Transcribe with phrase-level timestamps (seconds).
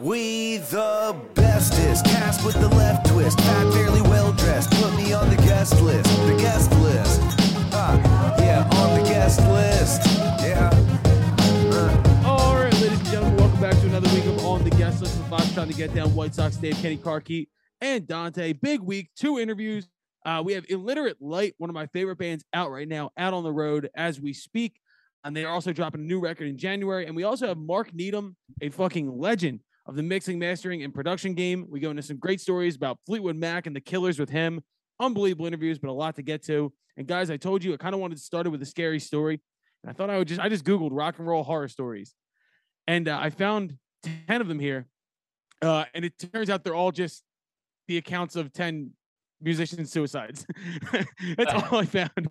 [0.00, 4.72] We the bestest, cast with the left twist, fat, fairly well dressed.
[4.72, 7.20] Put me on the guest list, the guest list.
[7.72, 10.02] Ah, yeah, on the guest list.
[10.42, 10.68] Yeah.
[11.72, 12.24] Uh.
[12.26, 15.16] All right, ladies and gentlemen, welcome back to another week of On the Guest List
[15.16, 17.46] with Fox trying to get down White Sox Dave, Kenny Carkeet,
[17.80, 18.52] and Dante.
[18.52, 19.88] Big week, two interviews.
[20.26, 23.44] Uh, we have Illiterate Light, one of my favorite bands out right now, out on
[23.44, 24.80] the road as we speak.
[25.22, 27.06] And they are also dropping a new record in January.
[27.06, 31.34] And we also have Mark Needham, a fucking legend of the mixing, mastering, and production
[31.34, 31.66] game.
[31.68, 34.62] We go into some great stories about Fleetwood Mac and the Killers with him.
[35.00, 36.72] Unbelievable interviews, but a lot to get to.
[36.96, 39.00] And guys, I told you I kind of wanted to start it with a scary
[39.00, 39.40] story.
[39.82, 42.14] And I thought I would just I just Googled rock and roll horror stories.
[42.86, 43.76] And uh, I found
[44.28, 44.86] 10 of them here.
[45.60, 47.22] Uh, and it turns out they're all just
[47.88, 48.90] the accounts of 10
[49.40, 50.46] musician suicides.
[51.36, 52.28] That's all I found.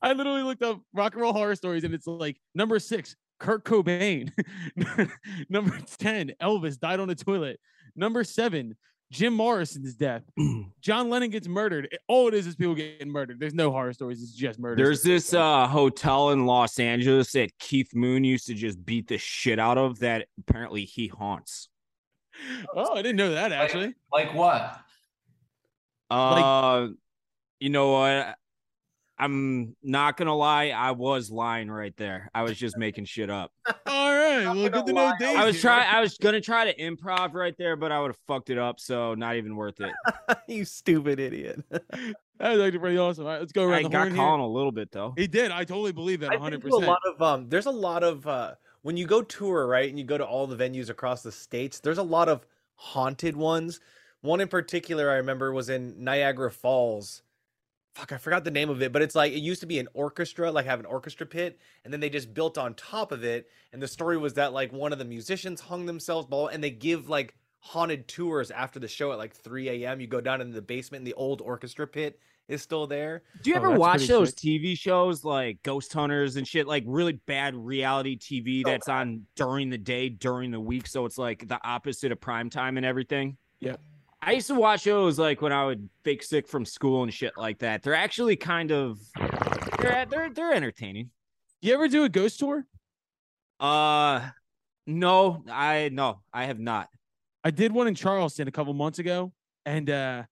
[0.00, 3.64] I literally looked up rock and roll horror stories, and it's like number six, Kurt
[3.64, 4.32] Cobain.
[5.48, 7.58] number 10, Elvis died on a toilet.
[7.96, 8.76] Number seven,
[9.10, 10.22] Jim Morrison's death.
[10.80, 11.88] John Lennon gets murdered.
[12.06, 13.40] All it is is people getting murdered.
[13.40, 14.22] There's no horror stories.
[14.22, 14.82] It's just murder.
[14.82, 19.18] There's this uh, hotel in Los Angeles that Keith Moon used to just beat the
[19.18, 21.68] shit out of that apparently he haunts.
[22.74, 23.94] Oh, I didn't know that actually.
[24.12, 24.80] Like, like what?
[26.10, 26.88] Uh,
[27.58, 28.36] you know what?
[29.18, 30.68] I'm not gonna lie.
[30.70, 32.28] I was lying right there.
[32.34, 33.52] I was just making shit up.
[33.86, 34.44] All right.
[34.46, 35.12] Well, good to know.
[35.18, 35.62] Dave I was here.
[35.70, 35.88] trying.
[35.88, 38.80] I was gonna try to improv right there, but I would have fucked it up.
[38.80, 39.92] So not even worth it.
[40.48, 41.62] you stupid idiot.
[42.38, 43.24] That was actually pretty awesome.
[43.24, 44.48] All right, let's go around I the got horn Colin here.
[44.48, 45.14] a little bit though.
[45.16, 45.52] He did.
[45.52, 46.60] I totally believe that I 100.
[46.60, 49.22] think there's a percent lot of um there's a lot of uh when you go
[49.22, 52.28] tour, right, and you go to all the venues across the states, there's a lot
[52.28, 53.78] of haunted ones.
[54.22, 57.22] One in particular I remember was in Niagara Falls.
[57.94, 59.88] Fuck, I forgot the name of it, but it's like it used to be an
[59.92, 63.48] orchestra, like have an orchestra pit, and then they just built on top of it.
[63.72, 66.64] And the story was that like one of the musicians hung themselves, blah, blah, and
[66.64, 70.00] they give like haunted tours after the show at like 3 a.m.
[70.00, 73.22] You go down into the basement, and the old orchestra pit is still there.
[73.42, 74.38] Do you Oh, ever watch those sick.
[74.38, 78.88] TV shows like Ghost Hunters and shit, like really bad reality TV So oh, that's
[78.88, 80.86] on during the day, during the week?
[80.86, 83.36] So it's like the opposite of prime time and everything.
[83.60, 83.76] Yeah.
[84.24, 87.36] I used to watch those like when I would fake sick from school and shit
[87.36, 87.82] like that.
[87.82, 89.00] They're actually kind of
[89.80, 91.10] they're they're they're entertaining.
[91.60, 92.64] You ever do a ghost tour?
[93.58, 94.30] Uh
[94.86, 96.88] no, I no, I have not.
[97.42, 99.32] I did one in Charleston a couple months ago,
[99.66, 100.22] and uh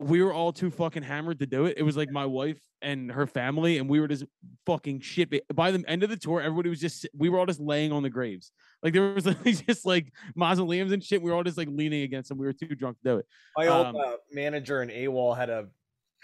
[0.00, 1.76] we were all too fucking hammered to do it.
[1.76, 4.24] It was like my wife and her family, and we were just
[4.64, 5.28] fucking shit.
[5.54, 8.02] By the end of the tour, everybody was just we were all just laying on
[8.02, 8.52] the graves.
[8.82, 11.20] Like there was literally just like mausoleums and shit.
[11.20, 12.38] We were all just like leaning against them.
[12.38, 13.26] We were too drunk to do it.
[13.56, 15.68] My old Um, uh, manager in AWOL had a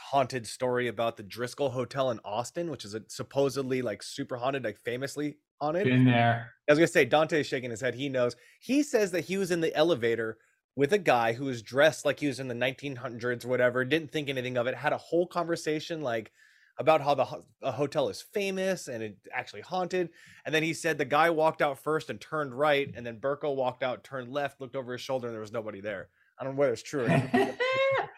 [0.01, 4.63] haunted story about the Driskill Hotel in Austin, which is a supposedly like super haunted,
[4.65, 5.85] like famously haunted.
[5.85, 6.53] Been there.
[6.69, 7.95] I was gonna say Dante's shaking his head.
[7.95, 8.37] He knows.
[8.61, 10.39] He says that he was in the elevator
[10.77, 13.85] with a guy who was dressed like he was in the 1900s or whatever.
[13.85, 14.75] Didn't think anything of it.
[14.75, 16.33] Had a whole conversation like
[16.79, 20.09] about how the ho- a hotel is famous and it actually haunted.
[20.45, 23.55] And then he said the guy walked out first and turned right, and then Burko
[23.55, 26.09] walked out, turned left, looked over his shoulder, and there was nobody there.
[26.39, 27.55] I don't know whether it's true or.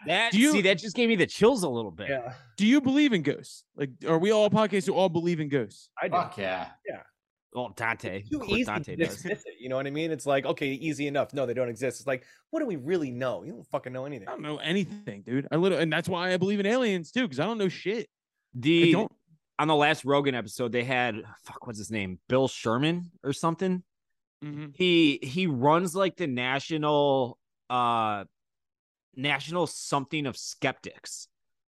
[0.05, 2.07] That Do you- see that just gave me the chills a little bit.
[2.09, 3.65] yeah, Do you believe in ghosts?
[3.75, 5.89] Like, are we all podcasts who all believe in ghosts?
[6.01, 6.13] I do.
[6.13, 6.67] Fuck yeah.
[6.87, 7.01] yeah.
[7.53, 9.15] Well, Dante, It's too easy Dante to does.
[9.15, 9.53] dismiss it.
[9.59, 10.11] You know what I mean?
[10.11, 11.33] It's like, okay, easy enough.
[11.33, 11.99] No, they don't exist.
[12.01, 13.43] It's like, what do we really know?
[13.43, 14.27] You don't fucking know anything.
[14.27, 15.47] I don't know anything, dude.
[15.51, 18.07] I literally, and that's why I believe in aliens too, because I don't know shit.
[18.55, 19.11] I The don't.
[19.59, 21.15] on the last Rogan episode, they had
[21.45, 23.81] fuck, what's his name, Bill Sherman or something.
[24.43, 24.75] Mhm.
[24.75, 28.25] He he runs like the national uh
[29.15, 31.27] national something of skeptics.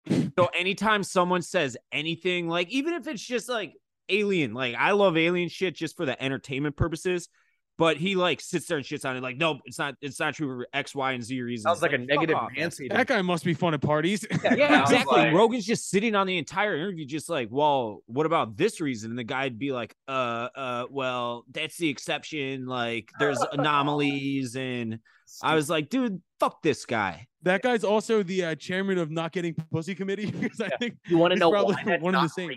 [0.38, 3.74] so anytime someone says anything, like even if it's just like
[4.08, 7.28] alien, like I love alien shit just for the entertainment purposes.
[7.76, 10.34] But he like sits there and shits on it, like, no, it's not, it's not
[10.34, 11.62] true for X, Y, and Z reasons.
[11.62, 12.50] Sounds like a negative off.
[12.56, 12.88] Nancy.
[12.88, 14.26] That guy must be fun at parties.
[14.42, 15.16] Yeah, was exactly.
[15.16, 19.10] like- Rogan's just sitting on the entire interview, just like, well, what about this reason?
[19.10, 22.66] And the guy'd be like, uh, uh, well, that's the exception.
[22.66, 24.98] Like, there's anomalies, and
[25.40, 27.28] I was like, dude, fuck this guy.
[27.42, 31.16] that guy's also the uh, chairman of not getting pussy committee because I think You
[31.16, 32.50] want to know probably why that's one of the not same.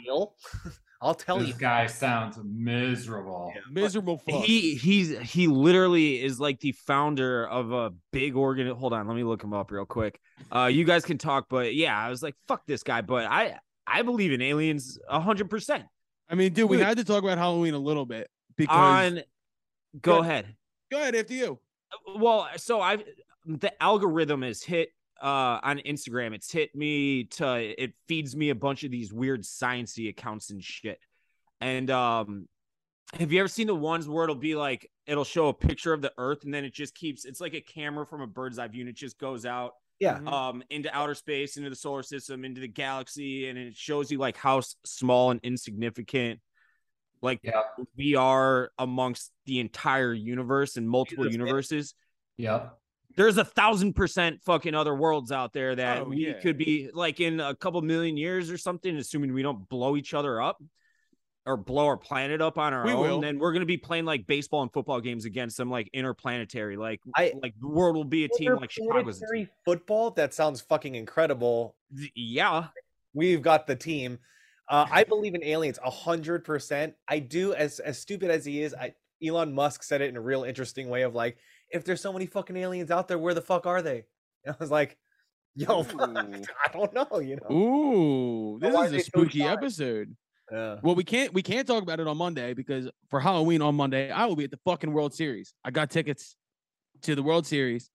[1.01, 1.07] Real?
[1.07, 1.53] I'll tell This you.
[1.53, 3.53] This guy sounds miserable.
[3.69, 4.43] miserable fuck.
[4.43, 8.67] He he's he literally is like the founder of a big organ.
[8.69, 10.19] Hold on, let me look him up real quick.
[10.55, 13.01] Uh, you guys can talk, but yeah, I was like, fuck this guy.
[13.01, 13.57] But I
[13.87, 15.85] I believe in aliens a hundred percent.
[16.29, 16.85] I mean, dude, we Dude.
[16.85, 19.13] had to talk about Halloween a little bit because.
[19.13, 19.21] On,
[20.01, 20.21] go Good.
[20.21, 20.55] ahead.
[20.91, 21.59] Go ahead after you.
[22.15, 23.03] well so i've
[23.45, 24.89] the algorithm has hit
[25.21, 29.43] uh on instagram it's hit me to it feeds me a bunch of these weird
[29.43, 30.99] sciency accounts and shit
[31.59, 32.47] and um
[33.19, 36.01] Have you ever seen the ones where it'll be like it'll show a picture of
[36.01, 38.67] the Earth and then it just keeps it's like a camera from a bird's eye
[38.67, 40.17] view and it just goes out Yeah.
[40.19, 40.31] Mhm.
[40.31, 44.17] um into outer space, into the solar system, into the galaxy, and it shows you
[44.17, 46.39] like how small and insignificant
[47.21, 47.65] like Yep.
[47.95, 51.93] we are amongst the entire universe and multiple universes.
[52.37, 52.75] Yep.
[53.15, 56.33] There's a thousand percent fucking other worlds out there that Oh, we yeah.
[56.39, 60.13] could be like in a couple million years or something, assuming we don't blow each
[60.13, 60.61] other up
[61.45, 63.01] or blow our planet up on our We own.
[63.01, 63.21] will.
[63.21, 66.77] Then we're gonna be playing like baseball and football games against them, like interplanetary.
[66.77, 68.95] Like, I- like the world will be a team like Chicago's.
[68.95, 69.49] a Interplanetary team.
[69.65, 70.11] football.
[70.11, 71.75] That sounds fucking incredible.
[72.15, 72.67] Yeah,
[73.13, 74.19] We've got the team.
[74.69, 76.93] Uh, I believe in aliens a hundred percent.
[77.07, 77.53] I do.
[77.53, 80.87] As as stupid as he is, I Elon Musk said it in a real interesting
[80.89, 81.37] way of like,
[81.71, 84.05] if there's so many fucking aliens out there, where the fuck are they?
[84.45, 84.97] And I was like,
[85.55, 85.85] yo, Ooh.
[85.99, 87.19] I don't know.
[87.19, 87.55] You know.
[87.55, 90.15] Ooh, this why is a they so spooky episode.
[90.51, 90.77] Yeah.
[90.83, 94.11] Well, we can't we can't talk about it on Monday because for Halloween on Monday,
[94.11, 95.53] I will be at the fucking World Series.
[95.63, 96.35] I got tickets
[97.03, 97.89] to the World Series.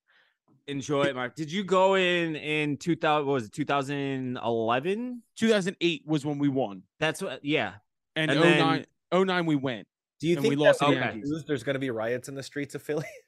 [0.66, 1.34] enjoy it, Mark.
[1.36, 3.26] Did you go in in 2000?
[3.26, 5.22] What was it 2011?
[5.36, 7.44] 2008 was when we won, That's what.
[7.44, 7.74] Yeah,
[8.16, 9.86] and, And 09, 09 we went.
[10.18, 11.44] Do you think we that lost to the Yankees.
[11.46, 13.04] there's going to be riots in the streets of Philly?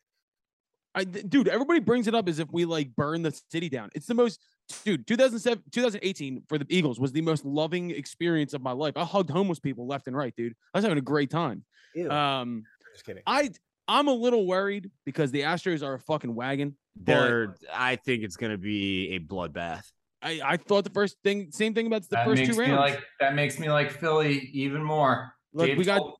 [0.94, 3.90] I, dude, everybody brings it up as if we like burn the city down.
[3.94, 4.40] It's the most,
[4.84, 5.06] dude.
[5.06, 8.96] 2007, 2018 for the Eagles was the most loving experience of my life.
[8.96, 10.54] I hugged homeless people left and right, dude.
[10.74, 11.64] I was having a great time.
[11.94, 12.10] Ew.
[12.10, 13.22] Um, just kidding.
[13.26, 13.50] I
[13.86, 16.76] I'm a little worried because the Astros are a fucking wagon.
[16.96, 17.54] But there.
[17.72, 19.84] I think it's gonna be a bloodbath.
[20.22, 22.72] I, I thought the first thing, same thing about the that first two rounds.
[22.72, 25.32] like that makes me like Philly even more.
[25.52, 26.14] Look, Dave we got told,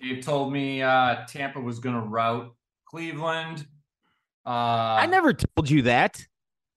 [0.00, 2.54] Dave told me uh, Tampa was going to route
[2.86, 3.66] Cleveland.
[4.46, 4.50] Uh,
[5.00, 6.26] I never told you that.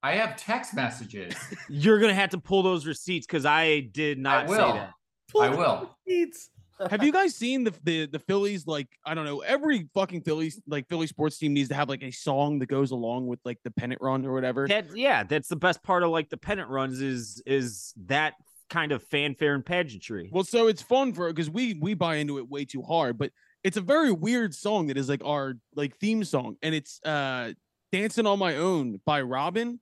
[0.04, 1.34] I have text messages.
[1.70, 4.74] You're gonna have to pull those receipts because I did not say will.
[4.74, 4.92] that.
[5.40, 5.96] I will.
[6.08, 6.50] Seats.
[6.90, 8.68] Have you guys seen the, the the Phillies?
[8.68, 12.04] Like, I don't know, every fucking Phillies like Philly sports team needs to have like
[12.04, 14.68] a song that goes along with like the pennant run or whatever.
[14.68, 18.34] That yeah, that's the best part of like the pennant runs is is that
[18.70, 20.30] kind of fanfare and pageantry.
[20.32, 23.32] Well, so it's fun for because we we buy into it way too hard, but
[23.66, 27.52] it's a very weird song that is like our like theme song, and it's uh
[27.92, 29.80] "Dancing on My Own" by Robyn.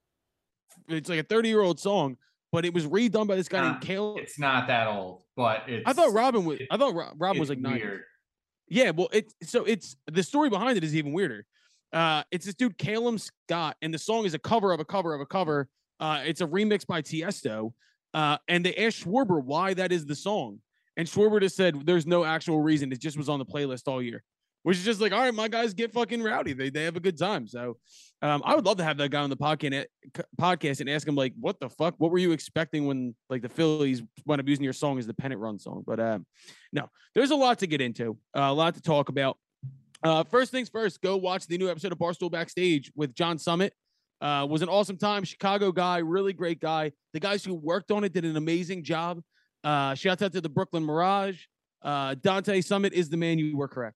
[0.88, 2.18] It's like a thirty year old song,
[2.52, 4.16] but it was redone by this guy named Kale.
[4.18, 5.84] It's not that old, but it's.
[5.86, 6.60] I thought Robyn was.
[6.62, 7.74] it- I thought Rob, Robyn was like nine.
[7.76, 8.04] weird.
[8.70, 11.46] Yeah, well, it's so it's the story behind it is even weirder.
[11.92, 15.14] Uh, it's this dude Calum Scott, and the song is a cover of a cover
[15.14, 15.68] of a cover.
[16.00, 17.74] Uh, it's a remix by Tiesto,
[18.14, 20.60] uh, and they asked Schwarber why that is the song,
[20.98, 22.92] and Schwarber just said there's no actual reason.
[22.92, 24.24] It just was on the playlist all year,
[24.64, 26.54] which is just like, all right, my guys get fucking rowdy.
[26.54, 27.48] They they have a good time.
[27.48, 27.78] So,
[28.22, 29.86] um, I would love to have that guy on the podcast
[30.40, 31.96] podcast and ask him like, what the fuck?
[31.98, 35.14] What were you expecting when like the Phillies wound up using your song as the
[35.14, 35.84] pennant run song?
[35.86, 36.26] But um,
[36.72, 39.38] no, there's a lot to get into, uh, a lot to talk about.
[40.04, 43.74] Uh, first things first, go watch the new episode of Barstool Backstage with John Summit.
[44.20, 45.24] Uh, was an awesome time.
[45.24, 46.92] Chicago guy, really great guy.
[47.14, 49.22] The guys who worked on it did an amazing job.
[49.64, 51.46] Uh, shout out to the Brooklyn Mirage.
[51.82, 53.40] Uh, Dante Summit is the man.
[53.40, 53.96] You were correct.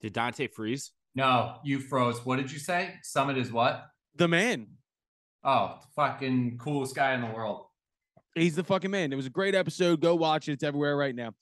[0.00, 0.92] Did Dante freeze?
[1.14, 2.24] No, you froze.
[2.24, 2.94] What did you say?
[3.02, 3.86] Summit is what?
[4.16, 4.68] The man.
[5.42, 7.66] Oh, fucking coolest guy in the world.
[8.34, 9.12] He's the fucking man.
[9.12, 10.00] It was a great episode.
[10.00, 10.52] Go watch it.
[10.52, 11.32] It's everywhere right now.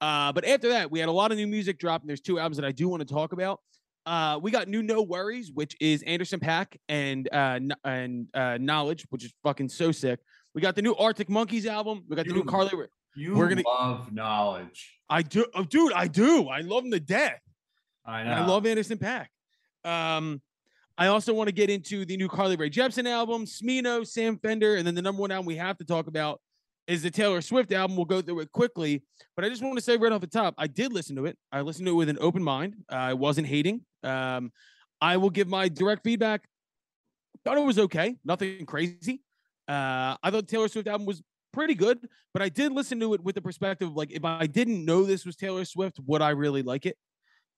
[0.00, 2.38] Uh, but after that, we had a lot of new music drop, and there's two
[2.38, 3.60] albums that I do want to talk about.
[4.06, 9.24] Uh, we got new NxWorries, which is Anderson Paak and uh, and uh, Knxwledge, which
[9.24, 10.20] is fucking so sick.
[10.54, 12.04] We got the new Arctic Monkeys album.
[12.08, 12.70] We got the new Carly.
[13.16, 14.80] You We're gonna- love Knxwledge.
[15.08, 15.92] I do, oh, dude.
[15.92, 16.48] I do.
[16.48, 17.40] I love them to death.
[18.04, 18.30] I know.
[18.32, 19.26] I love Anderson Paak.
[19.84, 20.42] Um,
[20.96, 24.76] I also want to get into the new Carly Rae Jepsen album, Smino, Sam Fender,
[24.76, 26.40] and then the number one album we have to talk about
[26.86, 27.96] is the Taylor Swift album.
[27.96, 29.02] We'll go through it quickly,
[29.36, 31.36] but I just want to say right off the top, I did listen to it.
[31.50, 32.74] I listened to it with an open mind.
[32.92, 33.80] Uh, I wasn't hating.
[34.04, 34.52] Um,
[35.00, 36.44] I will give my direct feedback.
[37.44, 39.22] Thought it was okay, nothing crazy.
[39.68, 41.98] Uh, I thought Taylor Swift album was pretty good,
[42.32, 45.04] but I did listen to it with the perspective of like, if I didn't know
[45.04, 46.96] this was Taylor Swift, would I really like it?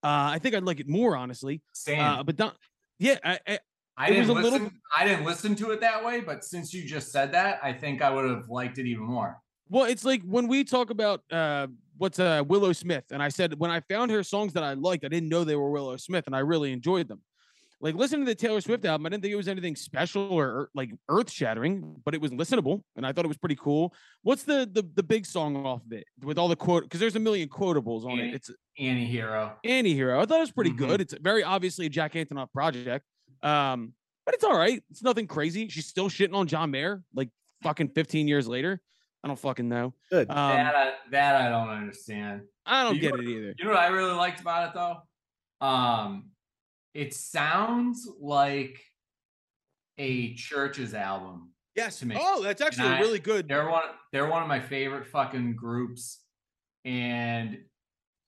[0.03, 1.63] Uh, I think I'd like it more, honestly.
[1.73, 2.01] Same.
[2.01, 2.55] Uh, but don't,
[2.99, 3.59] yeah, I, I,
[3.97, 4.81] I didn't a little- listen.
[4.97, 8.03] I didn't listen to it that way, but since you just said that, I think
[8.03, 9.39] I would have liked it even more.
[9.69, 11.67] well, it's like when we talk about uh,
[11.99, 15.05] what's uh, Willow Smith, and I said when I found her songs that I liked,
[15.05, 17.23] I didn't know they were Willow Smith, and I really enjoyed them.
[17.79, 20.71] Like listening to the Taylor Swift album, I didn't think it was anything special or
[20.75, 23.95] like earth shattering, but it was listenable, and I thought it was pretty cool.
[24.23, 26.85] What's the the the big song off of it with all the quote?
[26.85, 28.31] Because there's a million quotables on Annie.
[28.31, 28.35] it.
[28.37, 29.57] It's Anti-hero.
[29.65, 30.21] Anti-Hero.
[30.21, 30.79] I thought it was pretty Mhm.
[30.79, 31.01] good.
[31.03, 33.05] It's very obviously a Jack Antonoff project.
[33.43, 33.93] Um,
[34.25, 34.83] but it's all right.
[34.91, 35.69] It's nothing crazy.
[35.69, 37.29] She's still shitting on John Mayer like
[37.63, 38.81] fucking 15 years later.
[39.25, 39.93] I don't fucking know.
[40.11, 40.31] Good.
[40.31, 42.43] Um, that, I, that I don't understand.
[42.65, 43.55] I don't you get know- it either.
[43.59, 45.67] You know what I really liked about it though?
[45.67, 46.31] Um,
[46.95, 48.81] it sounds like
[49.99, 51.51] a Chvrches album.
[51.75, 51.99] Yes.
[52.01, 52.17] to me.
[52.19, 53.49] Oh, that's actually I- really good.
[53.49, 53.83] They're one.
[54.13, 56.21] They're one of my favorite fucking groups,
[56.85, 57.59] and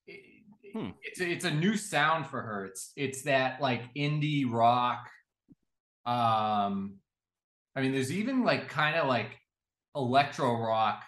[0.07, 0.21] it,
[0.75, 0.91] Hmm.
[1.03, 2.67] it's a, it's a new sound for her.
[2.67, 5.09] It's it's that like indie rock.
[6.05, 6.97] Um,
[7.75, 9.38] I mean, there's even like kind of like
[9.99, 11.03] electro rock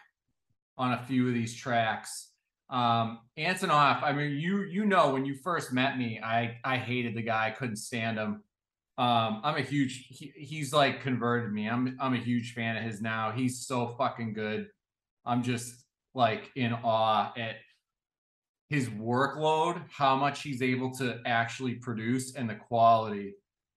[0.77, 2.33] on a few of these tracks.
[2.69, 7.15] Um, Antonoff, I mean, you you know when you first met me, I I hated
[7.15, 8.43] the guy, couldn't stand him.
[8.99, 11.69] Um, I'm a huge he, he's like converted me.
[11.69, 13.33] I'm I'm a huge fan of his now.
[13.33, 14.69] He's so fucking good.
[15.25, 15.75] I'm just
[16.15, 17.57] like in awe at
[18.69, 23.35] his workload, how much he's able to actually produce, and the quality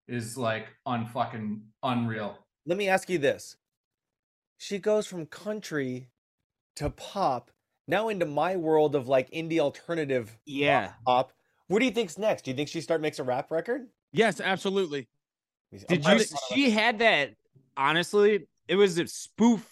[0.08, 2.38] is like unfucking unreal.
[2.66, 3.58] Let me ask you this.
[4.64, 6.08] She goes from country
[6.78, 7.52] to pop,
[7.86, 10.94] now into my world of like indie alternative Yeah.
[11.06, 11.34] pop.
[11.68, 12.44] What do you think's next?
[12.44, 13.90] Do you think she start makes a rap record?
[14.14, 15.10] Yes, absolutely.
[15.72, 16.26] Did I'm you?
[16.26, 17.34] glad- She had that.
[17.76, 19.68] Honestly, it was a spoof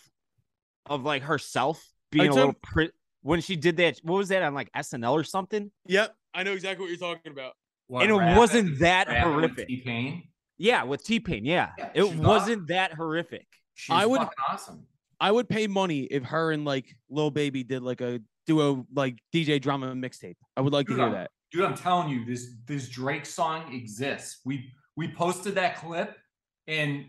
[0.87, 1.81] of like herself
[2.11, 2.53] being a little.
[2.61, 2.89] Pri-
[3.21, 5.71] when she did that, what was that on like SNL or something?
[5.85, 6.13] Yep.
[6.33, 7.53] I know exactly what you're talking about.
[7.87, 9.67] What, and it rapping- wasn't that rapping with horrific.
[9.69, 10.23] T-Pain?
[10.57, 11.45] Yeah, with T Pain.
[11.45, 13.47] Yeah, Yeah, it she's wasn't that horrific.
[13.75, 14.85] She's I would- fucking awesome.
[15.19, 19.19] I would pay money if her and like Lil Baby did like a duo like
[19.33, 20.35] DJ drama mixtape.
[20.57, 21.31] I would like to hear I'm- that.
[21.51, 24.39] Dude, I'm telling you, this this Drake song exists.
[24.45, 26.17] We we posted that clip,
[26.65, 27.05] and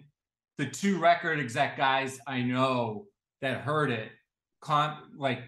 [0.59, 3.07] the two record exec guys I know
[3.41, 4.11] that heard it,
[4.61, 5.41] com- like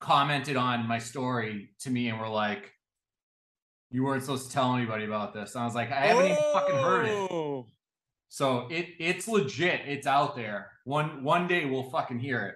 [0.00, 2.72] commented on my story to me and were like,
[3.92, 6.36] "You weren't supposed to tell anybody about this." And I was like, "I haven't even
[6.52, 7.66] fucking heard it." Oh.
[8.28, 9.82] So it it's legit.
[9.86, 10.70] It's out there.
[10.84, 12.54] One one day we'll fucking hear it.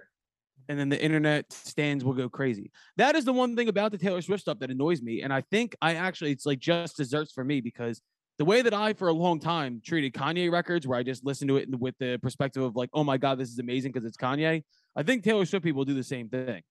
[0.69, 2.71] and then the internet stands will go crazy.
[2.97, 5.21] That is the one thing about the Taylor Swift stuff that annoys me.
[5.21, 8.01] And I think I actually, it's like just desserts for me because
[8.37, 11.49] the way that I, for a long time, treated Kanye records, where I just listened
[11.49, 14.17] to it with the perspective of like, oh my God, this is amazing because it's
[14.17, 14.63] Kanye.
[14.95, 16.61] I think Taylor Swift people do the same thing.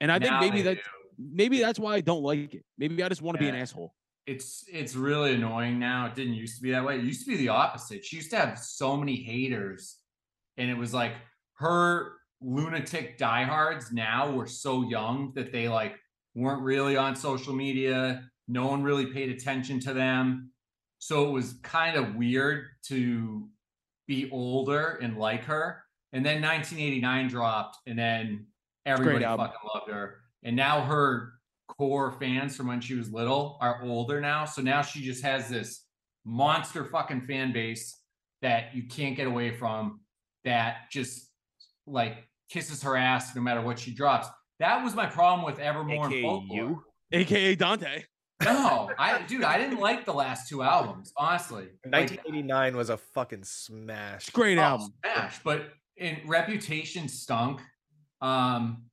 [0.00, 0.78] And I think maybe that,
[1.18, 2.64] maybe that's why I don't like it.
[2.76, 3.94] Maybe I just want to be an asshole.
[4.28, 6.06] It's it's really annoying now.
[6.06, 6.98] It didn't used to be that way.
[6.98, 8.04] It used to be the opposite.
[8.04, 9.96] She used to have so many haters,
[10.58, 11.14] and it was like
[11.54, 15.96] her lunatic diehards now were so young that they like
[16.34, 18.22] weren't really on social media.
[18.46, 20.50] No one really paid attention to them.
[20.98, 23.48] So it was kind of weird to
[24.06, 25.82] be older and like her.
[26.12, 28.46] And then 1989 dropped, and then
[28.84, 30.16] everybody fucking loved her.
[30.42, 31.34] And now her
[31.68, 34.44] core fans from when she was little are older now.
[34.44, 35.84] So now she just has this
[36.24, 38.00] monster fucking fan base
[38.42, 40.00] that you can't get away from
[40.44, 41.30] that just
[41.86, 44.28] like kisses her ass no matter what she drops.
[44.58, 46.56] That was my problem with Evermore and AKA Folklore.
[46.56, 46.82] you.
[47.12, 48.04] AKA Dante.
[48.44, 51.68] No, I dude, I didn't like the last two albums, honestly.
[51.84, 54.30] Like, 1989 was a fucking smash.
[54.30, 54.92] Great oh, album.
[55.04, 57.60] smash, but in Reputation stunk.
[58.20, 58.84] Um,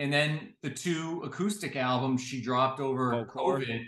[0.00, 3.60] and then the two acoustic albums she dropped over Folklore.
[3.60, 3.84] COVID,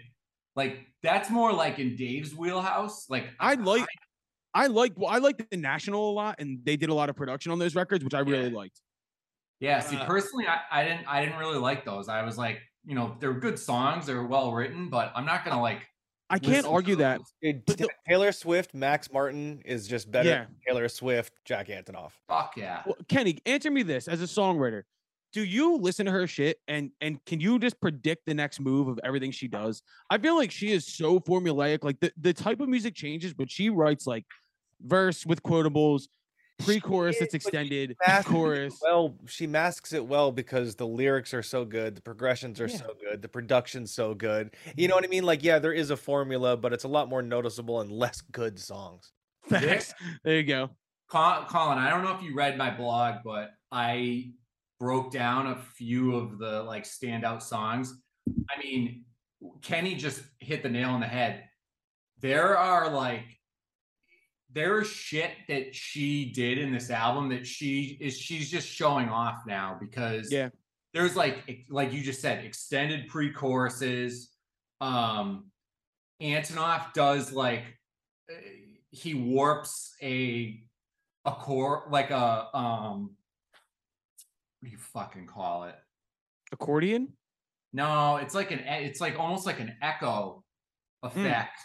[0.54, 3.08] like that's more like in Dave's wheelhouse.
[3.10, 3.86] Like I like,
[4.54, 7.16] I like, well, I like the National a lot, and they did a lot of
[7.16, 8.56] production on those records, which I really Yeah.
[8.56, 8.80] liked.
[9.60, 12.08] Yeah, see, Uh, personally, I, I didn't I didn't really like those.
[12.08, 15.60] I was like, you know, they're good songs, they're well written, but I'm not gonna
[15.62, 15.86] like.
[16.30, 17.20] I can't argue that.
[17.42, 20.44] Dude, the- Taylor Swift, Max Martin is just better Yeah.
[20.44, 22.12] than Taylor Swift, Jack Antonoff.
[22.26, 22.82] Fuck yeah.
[22.86, 24.82] Well, Kenny, answer me this as a songwriter.
[25.32, 28.88] Do you listen to her shit and and can you just predict the next move
[28.88, 29.82] of everything she does?
[30.10, 31.82] I feel like she is so formulaic.
[31.82, 34.24] Like the, the type of music changes, but she writes like
[34.80, 36.08] verse with quotables,
[36.58, 38.78] pre-chorus is, that's but she extended, chorus.
[38.82, 42.76] Well, she masks it well because the lyrics are so good, the progressions are Yeah.
[42.76, 44.54] so good, the production's so good.
[44.76, 44.96] You know mm-hmm.
[44.96, 45.24] what I mean?
[45.24, 48.58] Like, yeah, there is a formula, but it's a lot more noticeable and less good
[48.58, 49.12] songs.
[49.48, 49.94] Facts.
[50.24, 50.70] There you go.
[51.08, 54.30] Colin, I don't know if you read my blog, but I
[54.82, 57.94] broke down a few of the like standout songs.
[58.50, 59.04] I mean,
[59.62, 61.44] Kenny just hit the nail on the head.
[62.18, 63.38] There are like
[64.50, 69.42] there's shit that she did in this album that she is she's just showing off
[69.46, 70.48] now because Yeah.
[70.92, 74.30] there's like like you just said extended pre-choruses
[74.80, 75.46] um
[76.20, 77.62] Antonoff does like
[78.28, 78.34] uh,
[78.90, 80.60] he warps a
[81.24, 83.16] a core like a um
[84.62, 85.74] what do you fucking call it
[86.52, 87.08] Accordion?
[87.72, 90.44] no it's like an it's like almost like an echo
[91.02, 91.58] effect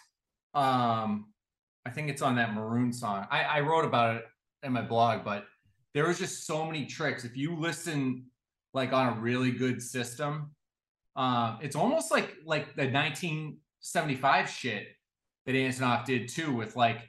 [0.53, 1.27] um
[1.85, 4.23] i think it's on that maroon song i i wrote about it
[4.63, 5.45] in my blog but
[5.97, 7.25] there was just so many tricks.
[7.25, 8.25] If you listen
[8.71, 10.51] like on a really good system,
[11.15, 14.89] um, it's almost like like the 1975 shit
[15.47, 16.99] that Antonoff did too, with like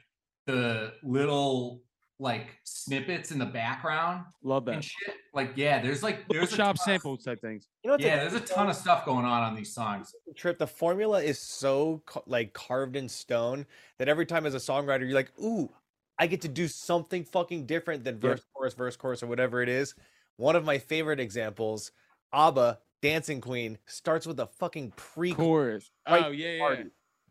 [0.47, 1.81] the little
[2.19, 4.83] like snippets in the background Love and that.
[4.83, 5.15] shit.
[5.33, 7.67] Like, yeah, there's like there's a shop samples type things.
[7.83, 10.13] You know what's Yeah, there's a ton of stuff going on on these songs.
[10.35, 10.57] trip.
[10.59, 13.65] The formula is so like carved in stone
[13.97, 15.69] that every time as a songwriter, you're like, ooh,
[16.17, 18.31] I get to do something fucking different than Yeah.
[18.31, 19.95] verse, chorus, verse, chorus, or whatever it is.
[20.35, 21.91] One of my favorite examples,
[22.33, 25.89] ABBA, Dancing Queen, starts with a fucking pre Chorus.
[26.05, 26.83] Oh yeah, yeah.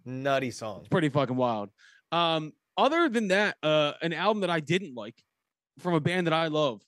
[0.06, 0.80] nutty song.
[0.80, 1.68] It's pretty fucking wild.
[2.10, 5.16] Um, other than that, uh, an album that I didn't like
[5.78, 6.80] from a band that I love.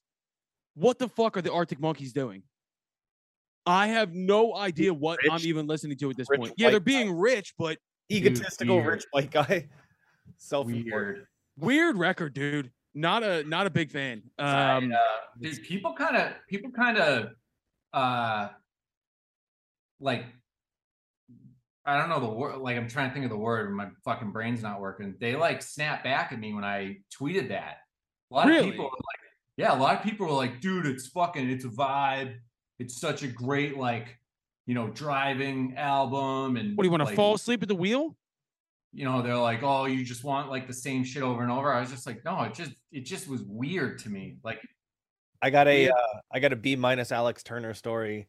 [0.74, 2.42] What the fuck are the Arctic Monkeys doing?
[3.66, 6.54] I have no idea what I'm even listening to at this point.
[6.56, 6.92] Yeah, they're white guy.
[6.92, 7.76] being rich, but
[8.10, 8.86] Egotistical weird.
[8.88, 9.68] rich white guy.
[10.38, 11.26] Self Weird.
[11.58, 12.70] weird record, dude.
[12.94, 14.22] Not a not a big fan.
[14.38, 17.30] Um, uh, people kind of people kind of
[17.92, 18.48] uh
[20.00, 20.24] like
[21.86, 24.32] I don't know the word like I'm trying to think of the word my fucking
[24.32, 25.14] brain's not working.
[25.20, 27.78] They like snap back at me when I tweeted that.
[28.30, 28.60] A lot Really?
[28.60, 29.20] of people were like
[29.56, 32.34] yeah, a lot of people were like, dude, it's fucking it's a vibe.
[32.78, 34.16] It's such a great like
[34.66, 37.74] you know driving album and what do you want to like, fall asleep at the
[37.74, 38.16] wheel?
[38.92, 41.72] you know they're like oh you just want like the same shit over and over
[41.72, 44.60] i was just like no it just it just was weird to me like
[45.40, 45.90] I got a Yeah.
[45.92, 48.26] uh, I got a B minus Alex Turner story.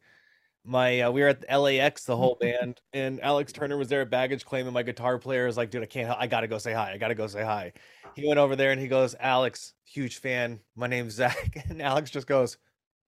[0.64, 4.10] My uh, we were at LAX the whole band, and Alex Turner was there at
[4.10, 6.14] baggage claim, and my guitar player was like, "Dude, I can't.
[6.18, 6.92] I gotta go say hi.
[6.92, 7.72] I gotta go say hi."
[8.14, 10.60] He went over there and he goes, "Alex, huge fan.
[10.76, 12.58] My name's Zach," and Alex just goes,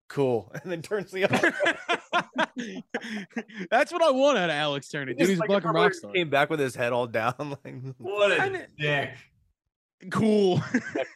[0.09, 1.53] "Cool," and then turns the other.
[3.71, 5.13] That's what I want out of Alex Turner.
[5.13, 6.13] Dude, he's a Like, fucking remember rock star.
[6.13, 9.11] Came back with his head all down, like what I a kn- dick
[10.11, 10.61] Cool.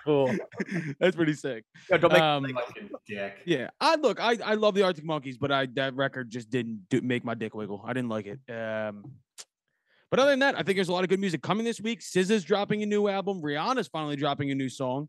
[0.04, 0.34] cool.
[1.00, 1.64] That's pretty sick.
[1.90, 5.38] Yeah, don't make Um, fucking dick Yeah, I look, I I love the Arctic Monkeys,
[5.38, 7.82] but I that record just didn't do, make my dick wiggle.
[7.86, 8.38] I didn't like it.
[8.52, 9.04] Um,
[10.10, 12.00] but other than that, I think there's a lot of good music coming this week.
[12.00, 13.42] SZA's dropping a new album.
[13.42, 15.08] Rihanna's finally dropping a new song.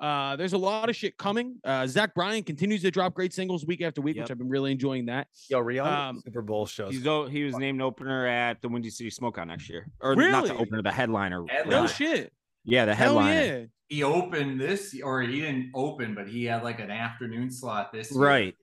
[0.00, 1.56] Uh, there's a lot of shit coming.
[1.64, 4.70] Uh, Zach Bryan continues to drop great singles week after week, which I've been really
[4.70, 5.26] enjoying that.
[5.50, 6.92] Yo, Rihanna Um, Super Bowl shows.
[6.94, 10.56] He's he was named opener at the Windy City Smokeout next year, or not the
[10.56, 11.44] opener, the headliner.
[11.48, 11.82] Headliner.
[11.82, 12.32] No shit.
[12.68, 13.58] Yeah, the Hell headliner.
[13.60, 13.64] yeah.
[13.88, 18.10] he opened this or he didn't open but he had like an afternoon slot this
[18.12, 18.20] year.
[18.20, 18.54] Right,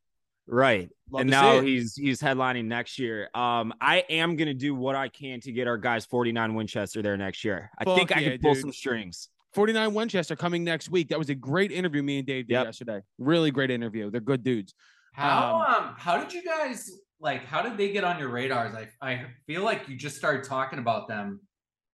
[0.48, 0.90] right.
[1.12, 3.30] Love and now he's he's headlining next year.
[3.36, 7.18] Um, I am gonna do what I can to get our guys 49 Winchester there
[7.18, 7.70] next year.
[7.78, 8.62] I think Fuck I can pull dude.
[8.62, 9.30] some strings.
[9.54, 11.10] 49 Winchester coming next week.
[11.10, 12.66] That was a great interview me and Dave did Yep.
[12.66, 13.02] yesterday.
[13.18, 14.12] Really great interview.
[14.12, 14.74] They're good dudes.
[15.14, 16.92] how um how did you guys
[17.22, 20.44] like how did they get on your radars i i feel like you just started
[20.44, 21.40] talking about them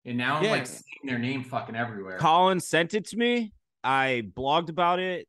[0.07, 0.51] and now i'm Yeah.
[0.51, 3.53] like seeing their name fucking everywhere Colin sent it to me.
[3.83, 5.27] I blogged about it.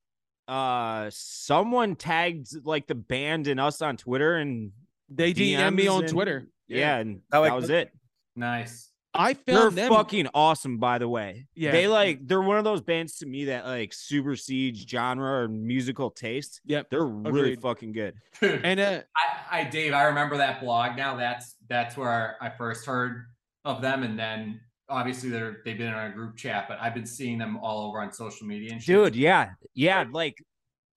[0.48, 4.72] Uh, someone tagged like the band and us on Twitter and
[5.10, 6.48] They DM me on and- Twitter.
[6.66, 7.92] Yeah, and How I that was it.
[8.34, 9.88] nice I found They're found them.
[9.92, 11.46] fucking awesome, by the way.
[11.54, 11.72] Yeah.
[11.72, 16.10] They like they're one of those bands to me that like supersedes genre or musical
[16.10, 16.60] taste.
[16.66, 16.90] Yep.
[16.90, 18.14] They're really fucking good.
[18.42, 21.16] And uh, I, I Dave, I remember that blog now.
[21.16, 23.26] That's that's where I first heard
[23.64, 27.06] of them, and then obviously they're they've been in our group chat, but I've been
[27.06, 28.94] seeing them all over on social media and shit.
[28.94, 29.50] Dude, yeah.
[29.74, 30.42] Yeah, like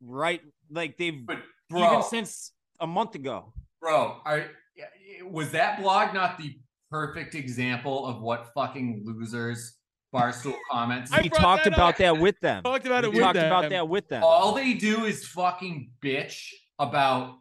[0.03, 1.39] right like they've but
[1.75, 3.53] even since a month ago.
[3.79, 4.45] bro, are
[5.25, 6.55] was that blog not the
[6.89, 9.75] perfect example of what fucking losers
[10.13, 11.11] Barstool comments?
[11.11, 11.97] I We talked that about up.
[11.97, 12.63] that with them.
[12.65, 13.45] talked about We it with talked them.
[13.47, 14.23] about that with them.
[14.23, 16.47] all they do is fucking bitch
[16.79, 17.35] about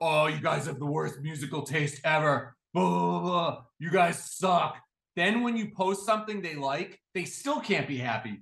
[0.00, 3.62] oh you guys have the worst musical taste ever blah, blah, blah, blah.
[3.78, 4.76] you guys suck
[5.16, 8.40] then when you post something they like they still can't be happy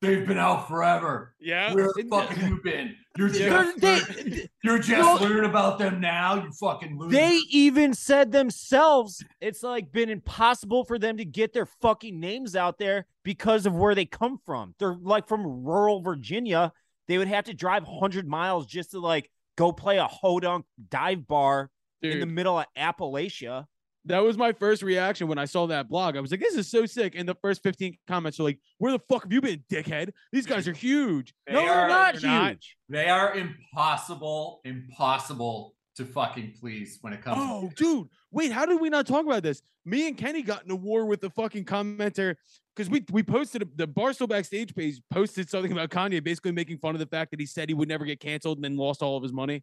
[0.00, 1.72] they've been out forever Yeah.
[1.74, 5.48] Where the fuck have you been you're just, They're- they, learn- you're just Well- learning
[5.50, 10.98] about them now you fucking loser they even said themselves it's like been impossible for
[10.98, 14.74] them to get their fucking names out there because of where they come from.
[14.80, 16.72] They're like from rural Virginia.
[17.06, 21.28] They would have to drive 100 miles just to like go play a hodunk dive
[21.28, 21.70] bar
[22.02, 23.66] in the middle of Appalachia.
[24.06, 26.16] That was my first reaction when I saw that blog.
[26.16, 27.14] I was like, this is so sick.
[27.16, 30.10] And the first 15 comments are like, where the fuck have you been, dickhead?
[30.32, 31.32] These guys are huge.
[31.46, 32.50] They no, are- they're not they're not.
[32.52, 32.76] huge.
[32.88, 38.08] they are impossible impossible to fucking please when it comes Oh, dude.
[38.30, 39.60] Wait, how did we not talk about this?
[39.84, 42.36] Me and Kenny got in a war with the fucking commenter
[42.74, 46.94] because we we posted the Barstool backstage page posted something about Kanye, basically making fun
[46.94, 49.16] of the fact that he said he would never get canceled and then lost all
[49.18, 49.62] of his money.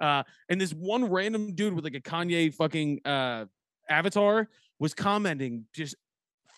[0.00, 3.46] Uh, and this one random dude with like a Kanye fucking uh
[3.88, 5.96] avatar was commenting, just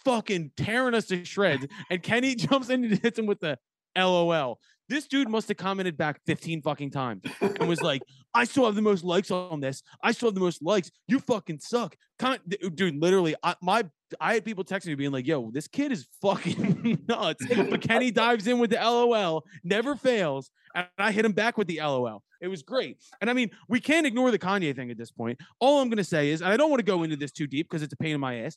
[0.04, 1.66] fucking tearing us to shreds.
[1.90, 3.58] and Kenny jumps in and hits him with the
[3.96, 4.58] LOL.
[4.88, 8.02] This dude must have commented back 15 fucking times and was like,
[8.34, 9.82] I still have the most likes on this.
[10.02, 10.90] I still have the most likes.
[11.08, 11.96] You fucking suck.
[12.18, 12.38] Con-
[12.74, 13.84] dude, literally, I, my
[14.20, 17.44] I had people texting me being like, yo, this kid is fucking nuts.
[17.48, 20.50] But Kenny dives in with the LOL, never fails.
[20.74, 22.22] And I hit him back with the LOL.
[22.40, 22.98] It was great.
[23.20, 25.40] And I mean, we can't ignore the Kanye thing at this point.
[25.60, 27.46] All I'm going to say is, and I don't want to go into this too
[27.46, 28.56] deep because it's a pain in my ass.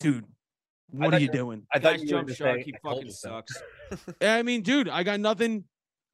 [0.00, 0.24] Dude,
[0.92, 1.66] what are thought you you- doing?
[1.72, 2.58] I thought Guys you were jump shark.
[2.60, 3.52] say, He fucking sucks.
[4.20, 5.64] Eh, I mean, dude, I got nothing.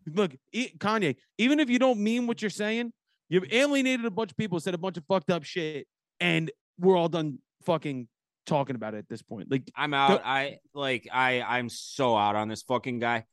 [0.06, 2.92] Look, e- Kanye, even if you don't mean what you're saying,
[3.28, 5.86] you've alienated a bunch of people, said a bunch of fucked up shit,
[6.20, 8.08] and we're all done fucking
[8.46, 9.50] talking about it at this point.
[9.50, 10.22] Like, I'm out.
[10.24, 13.24] I like I I'm so out on this fucking guy.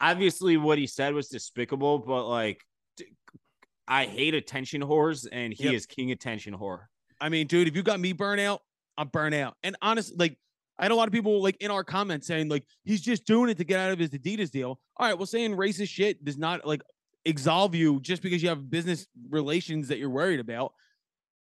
[0.00, 2.62] Obviously, what he said was despicable, but like
[2.96, 3.06] d-
[3.88, 5.74] I hate attention whores, and he Yep.
[5.74, 6.84] is king attention whore.
[7.20, 8.62] I mean, dude, if you got me burnt out,
[8.96, 9.54] I'm burnt out.
[9.62, 10.38] And honestly, like,
[10.78, 13.50] I had a lot of people like in our comments saying like he's just doing
[13.50, 14.80] it to get out of his Adidas deal.
[14.96, 16.82] All right, well, saying racist shit does not like
[17.26, 20.72] absolve you just because you have business relations that you're worried about.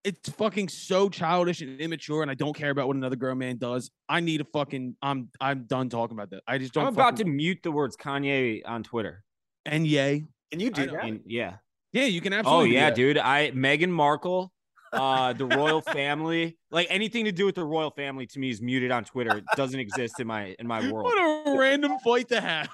[0.03, 3.57] It's fucking so childish and immature, and I don't care about what another grown man
[3.57, 3.91] does.
[4.09, 4.95] I need a fucking.
[5.01, 6.41] I'm I'm done talking about that.
[6.47, 6.87] I just don't.
[6.87, 9.23] I'm about to mute the words Kanye on Twitter.
[9.65, 11.03] and yay, Can you do that?
[11.03, 11.57] And yeah.
[11.93, 12.69] yeah, you can Oh absolutely.
[12.69, 13.17] do yeah, dude.
[13.19, 14.51] I Meghan Markle,
[14.93, 18.61] uh, the royal family, like anything to do with the royal family to me is
[18.61, 19.37] muted on Twitter.
[19.37, 21.05] It doesn't exist in my in my world.
[21.05, 22.69] What a random fight to have.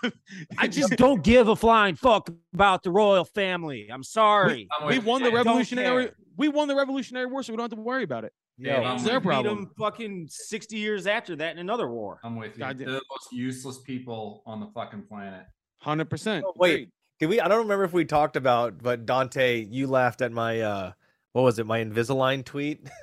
[0.58, 3.90] I just don't give a flying fuck about the royal family.
[3.92, 4.68] I'm sorry.
[4.80, 6.12] I'm we won the Revolutionary.
[6.38, 8.34] We won the Revolutionary War, so we don't have to worry about it.
[8.60, 9.20] Yeah, Yo, I'm It's with their you.
[9.22, 9.58] Beat problem.
[9.60, 12.20] 'em fucking 60 years after that in another war.
[12.24, 12.60] I'm with you.
[12.60, 15.46] God They're the most useless people on the fucking planet.
[15.80, 16.44] Hundred percent.
[16.48, 16.90] Oh, wait.
[17.20, 17.40] Did we?
[17.40, 20.92] I don't remember if we talked about, but Dante, you laughed at my uh,
[21.38, 21.68] what was it?
[21.68, 22.88] My Invisalign tweet.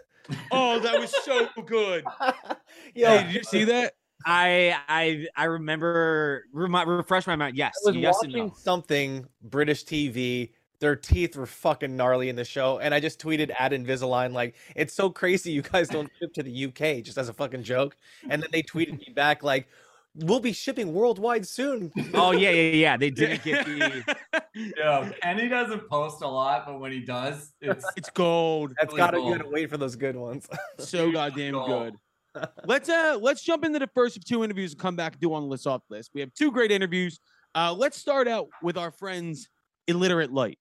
[0.50, 2.02] Oh, that was so good.
[2.94, 3.92] yeah, Hey, did you see that?
[4.24, 7.58] I I I remember remi- refresh my mind.
[7.58, 8.54] Yes, I was yes and watching no.
[8.56, 10.52] something British TV.
[10.80, 14.54] Their teeth were fucking gnarly in the show, and I just tweeted at Invisalign like,
[14.74, 17.94] "It's so crazy you guys don't ship to the UK," just as a fucking joke.
[18.30, 19.68] And then they tweeted me back like,
[20.16, 22.96] "We'll be shipping worldwide soon." Oh yeah, yeah, yeah.
[22.96, 24.16] They didn't get the.
[24.77, 28.72] Yeah, Kenny doesn't post a lot, but when he does, it's it's gold.
[28.79, 29.31] That's Really gotta cool.
[29.31, 30.46] you gotta wait for those good ones.
[30.79, 31.96] So goddamn Gold.
[32.35, 32.48] good.
[32.64, 35.33] Let's uh let's jump into the first of two interviews and come back and do
[35.35, 36.11] on the list off list.
[36.14, 37.18] We have two great interviews.
[37.55, 39.48] Uh let's start out with our friends
[39.88, 40.59] Illiterate Light.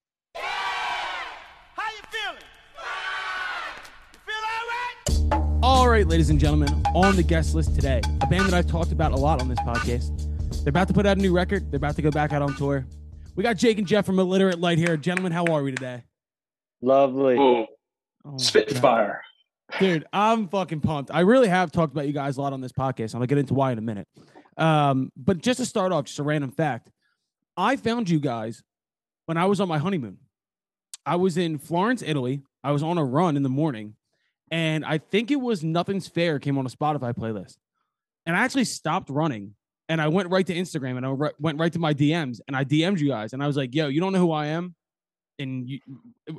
[5.94, 6.00] Right?
[6.00, 8.90] All right, ladies and gentlemen, on the guest list today, a band that I've talked
[8.90, 10.10] about a lot on this podcast.
[10.64, 11.70] They're about to put out a new record.
[11.70, 12.84] They're about to go back out on tour.
[13.36, 14.96] We got Jake and Jeff from Illiterate Light here.
[14.96, 16.02] Gentlemen, how are we today?
[16.82, 17.36] Lovely.
[17.38, 17.66] Oh,
[18.38, 19.22] Spitfire.
[19.70, 19.78] God.
[19.78, 21.12] Dude, I'm fucking pumped.
[21.14, 23.14] I really have talked about you guys a lot on this podcast.
[23.14, 24.08] I'm gonna get into why in a minute.
[24.56, 26.90] Um, but just to start off, just a random fact.
[27.56, 28.64] I found you guys
[29.26, 30.18] when I was on my honeymoon.
[31.06, 32.42] I was in Florence, Italy.
[32.64, 33.94] I was on a run in the morning,
[34.50, 37.56] and I think it was Nothing's Fair came on a Spotify playlist.
[38.26, 39.54] And I actually stopped running
[39.88, 42.56] and I went right to Instagram and I re- went right to my DMs and
[42.56, 44.74] I DM'd you guys and I was like, yo, you don't know who I am?
[45.38, 45.80] And you,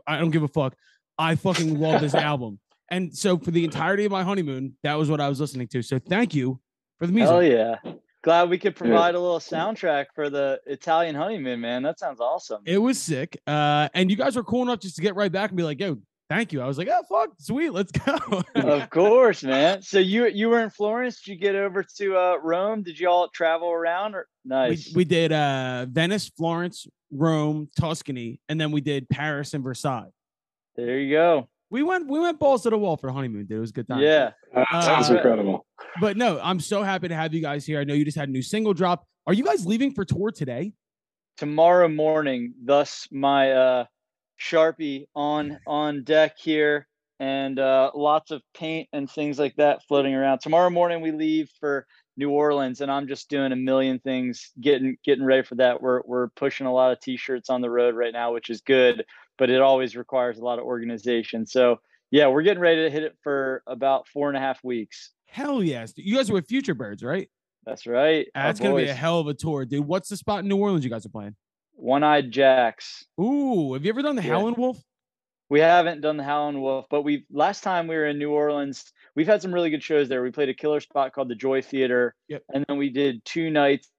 [0.08, 0.76] I don't give a fuck.
[1.18, 2.60] I fucking love this album.
[2.90, 5.82] And so for the entirety of my honeymoon, that was what I was listening to.
[5.82, 6.60] So thank you
[7.00, 7.32] for the music.
[7.32, 7.76] Hell yeah.
[8.24, 11.84] Glad we could provide a little soundtrack for the Italian honeymoon, man.
[11.84, 12.64] That sounds awesome.
[12.66, 13.40] It was sick.
[13.46, 15.80] Uh, and you guys were cool enough just to get right back and be like,
[15.80, 15.98] yo,
[16.30, 16.62] thank you.
[16.62, 18.44] I was like, oh, fuck, sweet, let's go.
[18.56, 19.82] of course, man.
[19.82, 21.22] So you you were in Florence.
[21.22, 22.84] Did you get over to uh, Rome?
[22.84, 24.16] Did you all travel around?
[24.16, 24.94] Or we, nice.
[24.96, 30.12] we did uh, Venice, Florence, Rome, Tuscany, and then we did Paris and Versailles.
[30.76, 31.48] there you go.
[31.72, 33.58] We went we went balls to the wall for the honeymoon, dude.
[33.58, 34.00] It was a good time.
[34.00, 34.32] Yeah.
[34.54, 35.66] That sounds Uh, incredible.
[36.00, 37.80] But no, I'm so happy to have you guys here.
[37.80, 39.04] I know you just had a new single drop.
[39.28, 40.74] Are you guys leaving for tour today?
[41.38, 43.86] Tomorrow morning, thus my uh,
[44.40, 46.88] Sharpie on on deck here
[47.20, 50.40] and uh, lots of paint and things like that floating around.
[50.40, 51.86] Tomorrow morning we leave for
[52.18, 55.82] New Orleans and I'm just doing a million things getting getting ready for that.
[55.82, 59.06] We're we're pushing a lot of t-shirts on the road right now, which is good,
[59.38, 61.46] but it always requires a lot of organization.
[61.46, 61.80] So
[62.12, 65.12] yeah, we're getting ready to hit it for about four and a half weeks.
[65.28, 65.94] Hell yes.
[65.98, 67.30] You guys are with Futurebirds, right?
[67.66, 68.28] That's right.
[68.36, 69.86] our That's gonna be a hell of a tour, dude.
[69.86, 71.36] What's the spot in New Orleans you guys are playing?
[71.76, 73.06] One-eyed jacks.
[73.20, 74.30] Ooh, have you ever done the Yeah.
[74.34, 74.82] Howlin' Wolf?
[75.50, 78.92] We haven't done the Howlin' Wolf, but we last time we were in New Orleans,
[79.16, 80.24] we've had some really good shows there.
[80.24, 82.44] We played a killer spot called the Joy Theater, Yep.
[82.54, 83.90] and then we did two nights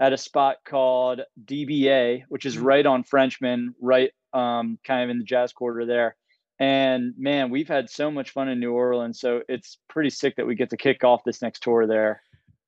[0.00, 2.64] at a spot called DBA, which is Mhm.
[2.64, 6.16] right on Frenchmen, right um, kind of in the jazz quarter there.
[6.58, 10.46] And man, we've had so much fun in New Orleans, so it's pretty sick that
[10.46, 12.22] we get to kick off this next tour there.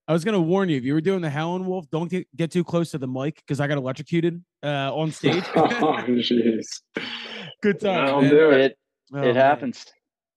[0.06, 2.50] I was gonna warn you if you were doing the Howlin' Wolf, don't get, get
[2.50, 5.44] too close to the mic because I got electrocuted uh, on stage.
[5.56, 5.62] oh,
[6.08, 6.66] jeez.
[7.62, 8.06] Good time.
[8.08, 8.30] I'll man.
[8.30, 8.60] do it.
[8.60, 8.78] It
[9.12, 9.34] Oh, it man.
[9.36, 9.84] happens.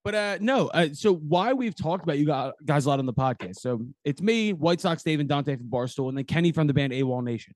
[0.04, 3.06] But uh, no, uh, so why we've talked about you gu- guys a lot on
[3.06, 3.56] the podcast.
[3.56, 6.74] So it's me, White Sox Dave, and Dante from Barstool, and then Kenny from the
[6.74, 7.54] band AWOL Nation.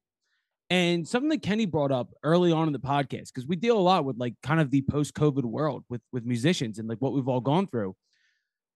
[0.71, 3.81] And something that Kenny brought up early on in the podcast, because we deal a
[3.81, 7.29] lot with like kind of the post-COVID world with with musicians and like what we've
[7.29, 7.95] all gone through.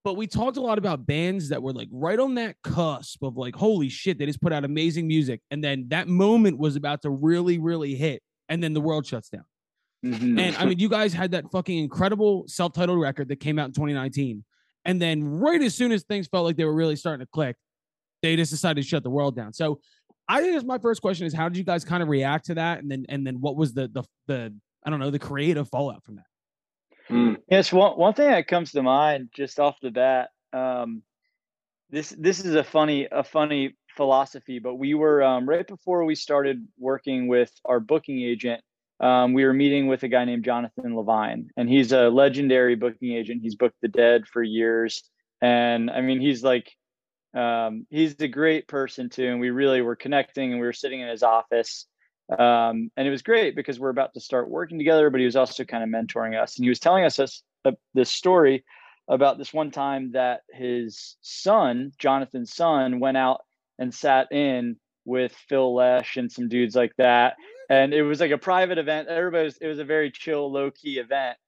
[0.06, 3.36] But we talked a lot about bands that were like right on that cusp of
[3.36, 5.40] like, holy shit, they just put out amazing music.
[5.50, 8.22] And then that moment was about to really, really hit.
[8.48, 9.42] And then the world shuts down.
[10.04, 10.38] Mhm.
[10.38, 13.72] And I mean, you guys had that fucking incredible self-titled record that came out in
[13.72, 14.44] 2019.
[14.84, 17.56] And then right as soon as things felt like they were really starting to click,
[18.22, 19.54] they just decided to shut the world down.
[19.54, 19.80] So
[20.28, 22.78] I think my first question is how did you guys kind of react to that?
[22.78, 26.04] And then and then what was the the the I don't know, the creative fallout
[26.04, 26.26] from that?
[27.10, 27.36] Mm.
[27.50, 30.30] Yes, one one thing that comes to mind just off the bat.
[30.52, 31.02] Um,
[31.90, 36.14] this this is a funny a funny philosophy, but we were um, right before we
[36.14, 38.62] started working with our booking agent.
[38.98, 43.12] Um, we were meeting with a guy named Jonathan Levine, and he's a legendary booking
[43.12, 43.42] agent.
[43.42, 45.02] He's booked the Dead for years,
[45.40, 46.72] and I mean, he's like,
[47.34, 49.28] um, he's a great person too.
[49.28, 51.86] And we really were connecting, and we were sitting in his office,
[52.30, 55.10] um, and it was great because we're about to start working together.
[55.10, 57.72] But he was also kind of mentoring us, and he was telling us this uh,
[57.94, 58.64] this story
[59.08, 63.42] about this one time that his son, Jonathan's son, went out
[63.78, 67.36] and sat in with Phil Lesh and some dudes like that.
[67.70, 69.08] And it was like a private event.
[69.08, 71.38] Everybody was, it was a very chill, low key event.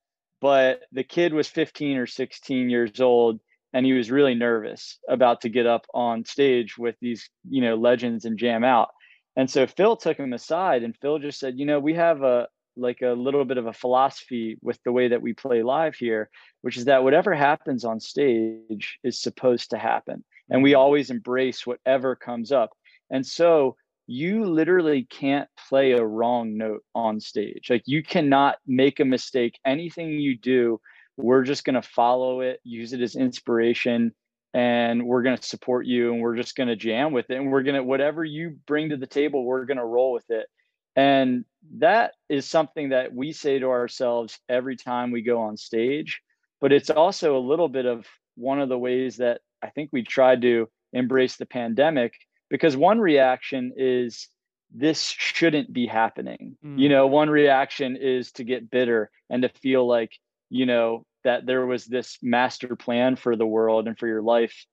[0.41, 3.41] But the kid was 15 or 16 years old
[3.73, 7.75] and he was really nervous about to get up on stage with these, you know,
[7.75, 8.91] legends and jam out.
[9.39, 12.49] And so Phil took him aside and Phil just said, you know, we have a
[12.77, 16.29] like a little bit of a philosophy with the way that we play live here,
[16.63, 20.25] which is that whatever happens on stage is supposed to happen.
[20.51, 20.81] And we mm-hmm.
[20.81, 22.71] always embrace whatever comes up.
[23.11, 23.77] And so
[24.09, 27.69] you literally can't play a wrong note on stage.
[27.71, 29.57] Like you cannot make a mistake.
[29.65, 30.81] Anything you do,
[31.17, 34.13] we're just going to follow it, use it as inspiration,
[34.59, 37.37] and we're going to support you and we're just going to jam with it.
[37.37, 40.29] And we're going to, whatever you bring to the table, we're going to roll with
[40.31, 40.49] it.
[40.97, 41.45] And
[41.77, 46.21] that is something that we say to ourselves every time we go on stage.
[46.61, 50.03] But it's also a little bit of one of the ways that I think we
[50.03, 52.15] tried to embrace the pandemic
[52.51, 54.27] because one reaction is
[54.75, 56.57] this shouldn't be happening.
[56.67, 56.81] Mm.
[56.81, 60.11] You know, one reaction is to get bitter and to feel like,
[60.51, 64.67] you know, that there was this master plan for the world and for your life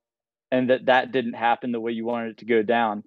[0.52, 3.04] and that that didn't happen the way you wanted it to go down.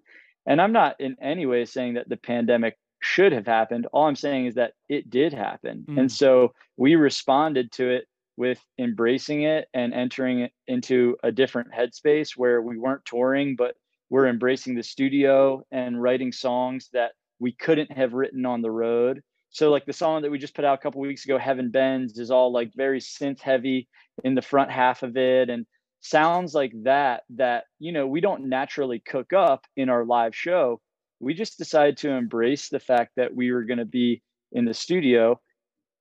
[0.47, 3.87] And I'm not in any way saying that the pandemic should have happened.
[3.93, 5.85] All I'm saying is that it did happen.
[5.89, 6.01] Mm.
[6.01, 11.73] And so we responded to it with embracing it and entering it into a different
[11.73, 13.77] headspace where we weren't touring, but
[14.11, 19.23] we're embracing the studio and writing songs that we couldn't have written on the road.
[19.51, 22.19] So like the song that we just put out a couple weeks ago, Heaven Bends,
[22.19, 23.89] is all like very synth heavy
[24.25, 25.67] in the front half of it and
[26.01, 30.81] sounds like that that you know we don't naturally cook up in our live show.
[31.21, 34.75] We just decided to embrace the fact that we were going to be in the
[34.75, 35.41] studio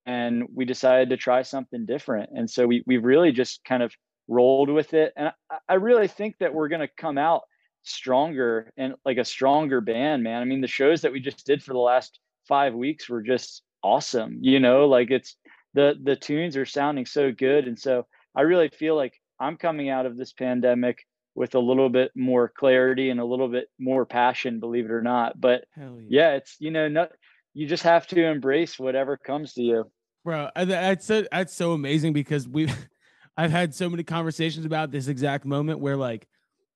[0.06, 2.30] and we decided to try something different.
[2.34, 3.92] And so we we've really just kind of
[4.28, 5.12] rolled with it.
[5.16, 7.42] And I, I really think that we're going to come out
[7.82, 10.42] stronger and like a stronger band, man.
[10.42, 13.62] I mean, the shows that we just did for the last five weeks were just
[13.82, 14.38] awesome.
[14.40, 15.36] You know, like it's
[15.74, 19.88] the the tunes are sounding so good, and so I really feel like I'm coming
[19.88, 20.98] out of this pandemic
[21.34, 25.02] with a little bit more clarity and a little bit more passion, believe it or
[25.02, 25.40] not.
[25.40, 27.10] But Hell yeah, it's you know, not
[27.54, 29.90] you just have to embrace whatever comes to you.
[30.24, 30.48] bro.
[30.56, 32.74] That's so, that's so amazing because we've
[33.36, 36.26] I've had so many conversations about this exact moment where like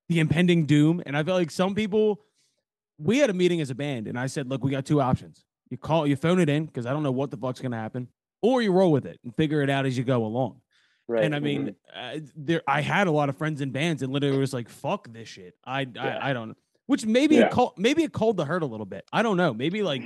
[0.07, 2.21] the impending doom, and I feel like some people.
[2.99, 5.43] We had a meeting as a band, and I said, "Look, we got two options.
[5.73, 8.07] You call, you phone it in because I don't know what the fuck's gonna happen,
[8.43, 10.61] or you roll with it and figure it out as you go along."
[11.07, 11.23] Right.
[11.23, 14.37] And I mean, uh, there I had a lot of friends in bands, and literally
[14.37, 16.55] was like, "Fuck this shit." I I, I don't.
[16.85, 17.45] Which maybe Yeah.
[17.47, 19.03] it called maybe it called the hurt a little bit.
[19.11, 19.51] I don't know.
[19.51, 20.03] Maybe like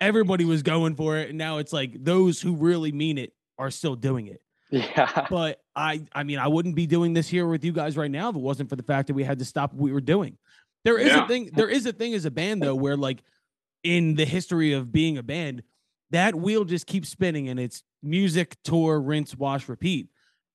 [0.00, 3.72] everybody was going for it, and now it's like those who really mean it are
[3.72, 4.40] still doing it.
[4.70, 5.26] yeah.
[5.28, 8.28] But I I mean, I wouldn't be doing this here with you guys right now
[8.28, 10.38] if it wasn't for the fact that we had to stop what we were doing.
[10.84, 11.24] There is Yeah.
[11.24, 11.50] a thing.
[11.52, 13.24] There is a thing as a band though, where like
[13.82, 15.62] in the history of being a band,
[16.10, 20.08] that wheel just keeps spinning, and it's music, tour, rinse, wash, repeat,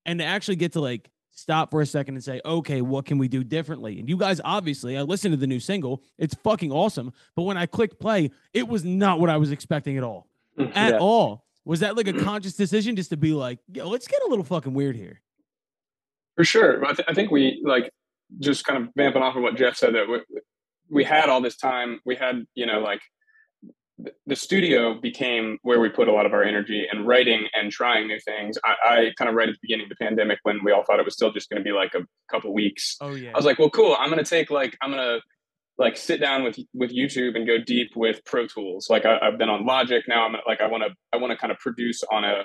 [0.04, 3.18] and to actually get to like stop for a second and say, okay, what can
[3.18, 3.98] we do differently?
[3.98, 6.02] And you guys, obviously, I listened to the new single.
[6.18, 7.12] It's fucking awesome.
[7.34, 10.28] But when I clicked play, it was not what I was expecting at all.
[10.58, 10.98] Mm, at Yeah.
[11.00, 11.44] all.
[11.64, 14.44] Was that like a conscious decision just to be like, yo, let's get a little
[14.44, 15.20] fucking weird here?
[16.36, 16.84] For sure.
[16.84, 17.90] I, th- I think we like
[18.38, 20.20] just kind of vamping off of what Jeff said that we,
[20.94, 22.00] we had all this time.
[22.04, 23.00] We had, you know, like
[24.26, 28.06] the studio became where we put a lot of our energy and writing and trying
[28.08, 28.58] new things.
[28.64, 30.98] I, I kind of right at the beginning of the pandemic when we all thought
[30.98, 32.96] it was still just going to be like a couple weeks.
[33.00, 33.30] Oh yeah.
[33.34, 33.96] I was like, well, cool.
[33.98, 35.20] I'm going to take like, I'm going to
[35.78, 38.88] like sit down with, with YouTube and go deep with Pro Tools.
[38.88, 40.26] Like I, I've been on Logic now.
[40.26, 42.44] I'm like, I want to, I want to kind of produce on a,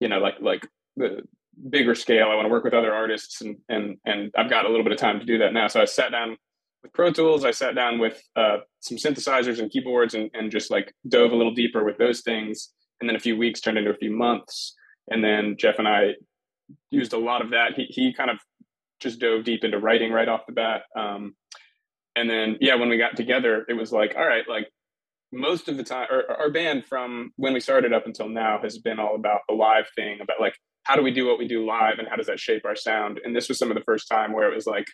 [0.00, 1.22] you know, like, like the
[1.70, 2.28] bigger scale.
[2.30, 4.92] I want to work with other artists and, and, and I've got a little bit
[4.92, 5.68] of time to do that now.
[5.68, 6.36] So I sat down
[6.84, 7.44] with Pro Tools.
[7.44, 11.36] I sat down with uh, some synthesizers and keyboards and, and just like dove a
[11.36, 12.70] little deeper with those things.
[13.00, 14.74] And then a few weeks turned into a few months.
[15.08, 16.12] And then Jeff and I
[16.90, 17.72] used a lot of that.
[17.74, 18.38] He, he kind of
[19.00, 20.82] just dove deep into writing right off the bat.
[20.96, 21.34] Um,
[22.14, 24.68] and then, yeah, when we got together, it was like, all right, like
[25.32, 29.00] most of the time, our band from when we started up until now has been
[29.00, 31.98] all about the live thing, about like, how do we do what we do live
[31.98, 33.20] and how does that shape our sound?
[33.24, 34.86] And this was some of the first time where it was like,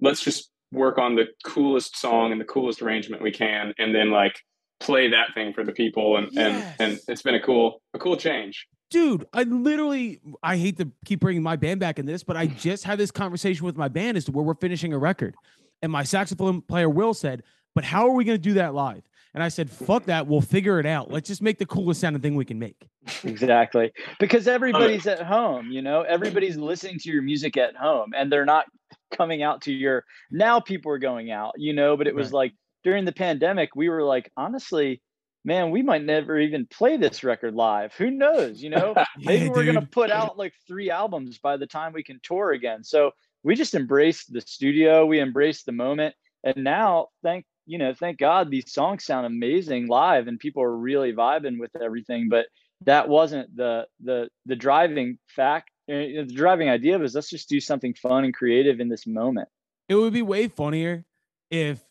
[0.00, 4.10] let's just work on the coolest song and the coolest arrangement we can and then
[4.10, 4.38] like
[4.80, 6.76] play that thing for the people and Yes.
[6.78, 8.66] and and it's been a cool a cool change.
[8.90, 12.46] Dude i literally i hate to keep bringing my band back in this but i
[12.46, 15.34] just had this conversation with my band as to where we're finishing a record.
[15.82, 17.42] And my saxophone player will said
[17.74, 19.02] but how are we going to do that live?
[19.34, 21.10] And i said fuck that we'll figure it out.
[21.10, 22.88] Let's just make the coolest sounding thing we can make.
[23.24, 23.92] Exactly.
[24.20, 26.02] Because everybody's at home you know?
[26.02, 28.66] Everybody's listening to your music at home and they're not
[29.10, 32.52] coming out to your now people are going out you know but it was like
[32.84, 35.00] during the pandemic we were like honestly
[35.44, 37.94] man we might never even play this record live.
[37.94, 38.94] Who knows you know?
[39.18, 42.20] Maybe Yeah, we're going to put out like three albums by the time we can
[42.22, 42.82] tour again.
[42.84, 47.94] So we just embraced the studio we embraced the moment and now thank you know
[47.94, 52.46] thank god these songs sound amazing live and people are really vibing with everything but
[52.84, 57.94] that wasn't the the the driving fact the driving idea was let's just do something
[57.94, 59.48] fun and creative in this moment
[59.88, 61.04] it would be way funnier
[61.50, 61.82] if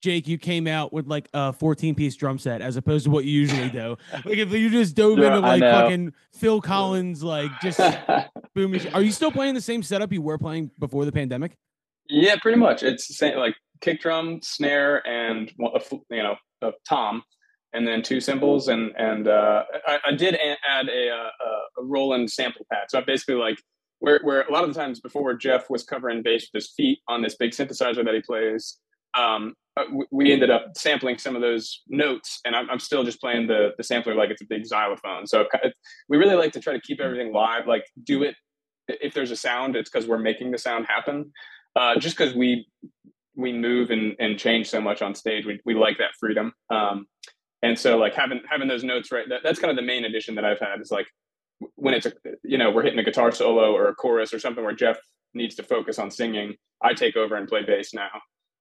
[0.00, 3.24] Jake, you came out with like a 14 piece drum set as opposed to what
[3.24, 3.96] you usually do.
[4.24, 7.78] Like if you just dove Yeah, into like fucking Phil Collins, like just
[8.56, 8.76] boom.
[8.94, 11.56] Are you still playing the same setup you were playing before the pandemic?
[12.08, 16.72] yeah pretty much it's the same like kick drum snare and a you know a
[16.88, 17.22] tom
[17.72, 20.34] and then two cymbals and and uh i, I did
[20.68, 22.84] add a, uh, a a roland sample pad.
[22.88, 23.58] So i basically like
[24.00, 26.98] where, where a lot of the times before jeff was covering bass with his feet
[27.08, 28.78] on this big synthesizer that he plays
[29.14, 33.04] um uh, we- we ended up sampling some of those notes and i'm, I'm still
[33.04, 35.26] just playing the the sampler like it's a big xylophone.
[35.26, 35.74] So it-
[36.08, 38.34] we really like to try to keep everything live like do it.
[38.88, 41.32] If there's a sound it's because we're making the sound happen.
[41.74, 42.66] Uh, just because we
[43.34, 46.52] we move and, and change so much on stage we, we like that freedom.
[46.70, 47.06] Um,
[47.62, 50.34] and so like having having those notes right that, that's kind of the main addition
[50.34, 51.06] that i've had is like
[51.76, 54.64] when it's a you know we're hitting a guitar solo or a chorus or something
[54.64, 54.98] where jeff
[55.34, 58.10] needs to focus on singing i take over and play bass now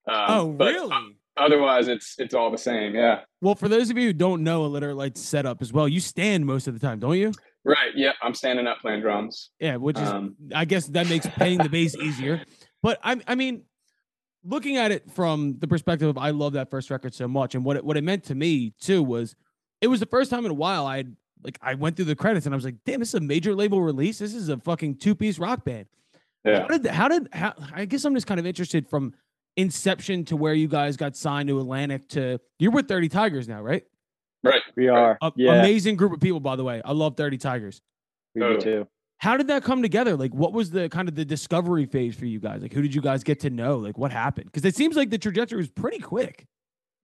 [0.07, 1.17] um, oh, but really?
[1.37, 4.65] otherwise it's it's all the same yeah well, for those of you who don't know
[4.65, 7.31] Illiterate Light setup as well, you stand most of the time, don't you?
[7.63, 11.27] right yeah i'm standing up playing drums Yeah, which is um, I guess that makes
[11.27, 12.43] playing the bass easier.
[12.81, 13.63] But I, I mean,
[14.43, 17.63] looking at it from the perspective of I love that first record so much, and
[17.65, 19.35] what it, what it meant to me too was
[19.81, 22.15] it was the first time in a while I would like I went through the
[22.15, 24.19] credits and I was like, damn, this is a major label release.
[24.19, 25.87] This is a fucking two piece rock band.
[26.45, 29.13] yeah How did how did how, I guess I'm just kind of interested from
[29.57, 33.61] inception to where you guys got signed to Atlantic to you're with 30 Tigers now,
[33.61, 33.83] right?
[34.43, 36.81] right we are A- yeah Amazing group of people, by the way.
[36.85, 37.81] I love 30 Tigers.
[38.35, 38.63] we do Totally.
[38.63, 38.87] too
[39.21, 40.17] How did that come together?
[40.17, 42.63] Like, what was the kind of the discovery phase for you guys?
[42.63, 43.77] Like, who did you guys get to know?
[43.77, 44.47] Like, what happened?
[44.47, 46.47] Because it seems like the trajectory was pretty quick.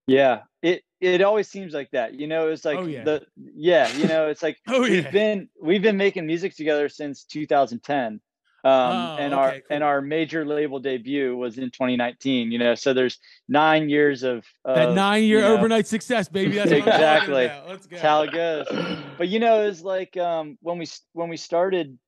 [0.08, 2.16] Yeah, it it always seems like that.
[2.16, 3.04] You know, it's like Oh, yeah.
[3.04, 5.12] the yeah, you know, it's like Oh, we've yeah.
[5.12, 8.14] been we've been making music together since 2010.
[8.14, 8.20] Um
[8.64, 8.72] Oh,
[9.20, 9.62] and okay, our cool.
[9.70, 12.74] and our major label debut was in 2019, you know.
[12.74, 16.56] So there's 9 years of, that nine year you know, overnight success, baby.
[16.56, 17.72] That's what I'm talking Exactly.
[17.72, 17.96] Let's go.
[17.98, 18.66] That's how it goes.
[19.20, 22.00] But you know, it's like um when we when we started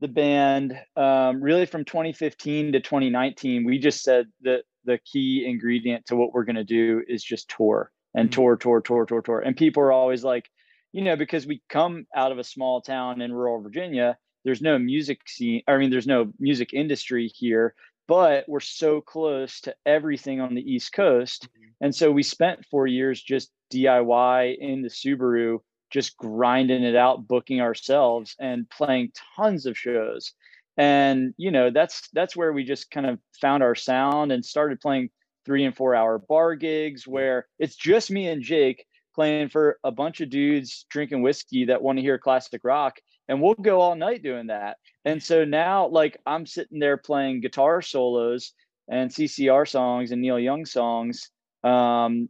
[0.00, 6.06] the band um really from 2015 to 2019, we just said that the key ingredient
[6.06, 8.32] to what we're going to do is just tour and Mhm.
[8.32, 9.40] tour tour tour tour tour.
[9.40, 10.48] And people are always like,
[10.92, 14.78] you know, because we come out of a small town in rural Virginia, there's no
[14.78, 17.74] music scene, I mean there's no music industry here,
[18.08, 21.48] but we're so close to everything on the East Coast.
[21.82, 25.60] And so we spent four years just DIY in the Subaru,
[25.90, 30.32] just grinding it out, booking ourselves and playing tons of shows.
[30.76, 34.80] And you know, that's that's where we just kind of found our sound and started
[34.80, 35.10] playing
[35.44, 39.90] three and four hour bar gigs where it's just me and Jake playing for a
[39.90, 43.96] bunch of dudes drinking whiskey that want to hear classic rock and we'll go all
[43.96, 44.78] night doing that.
[45.04, 48.52] And so now like I'm sitting there playing guitar solos
[48.88, 51.30] and CCR songs and Neil Young songs.
[51.62, 52.28] Um,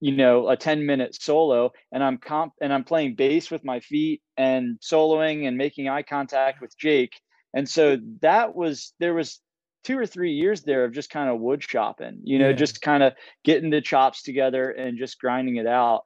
[0.00, 3.80] you know, a 10 minute solo and I'm comp and I'm playing bass with my
[3.80, 7.12] feet and soloing and making eye contact with Jake.
[7.54, 9.40] And so that was there was
[9.84, 12.56] two or three years there of just kind of woodshedding, you know, Yeah.
[12.56, 16.04] just kind of getting the chops together and just grinding it out.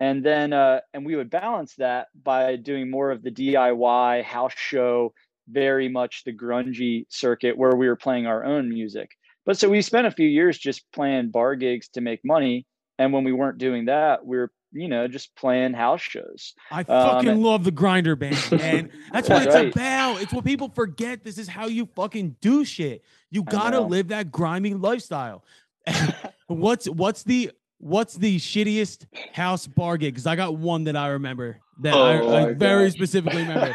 [0.00, 4.54] And then uh and we would balance that by doing more of the DIY house
[4.56, 5.12] show,
[5.48, 9.10] very much the grungy circuit where we were playing our own music.
[9.46, 12.66] But so we spent a few years just playing bar gigs to make money.
[13.00, 16.52] And when we weren't doing that, we were, you know, just playing house shows.
[16.70, 18.90] I fucking Um, love the grinder band, man.
[19.10, 19.72] That's what it's Right.
[19.74, 20.16] about.
[20.16, 21.24] It's what people forget.
[21.24, 23.02] This is how you fucking do shit.
[23.30, 25.42] You gotta live that grimy lifestyle.
[26.46, 30.12] what's what's the what's the shittiest house bar gig?
[30.12, 33.74] Because I got one that I remember that Oh I, I very specifically remember.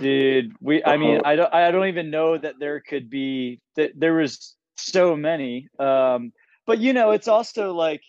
[0.00, 3.90] Dude, we I mean, I don't I don't even know that there could be that
[3.96, 5.66] there was so many.
[5.80, 6.32] Um,
[6.66, 8.02] but you know, it's also like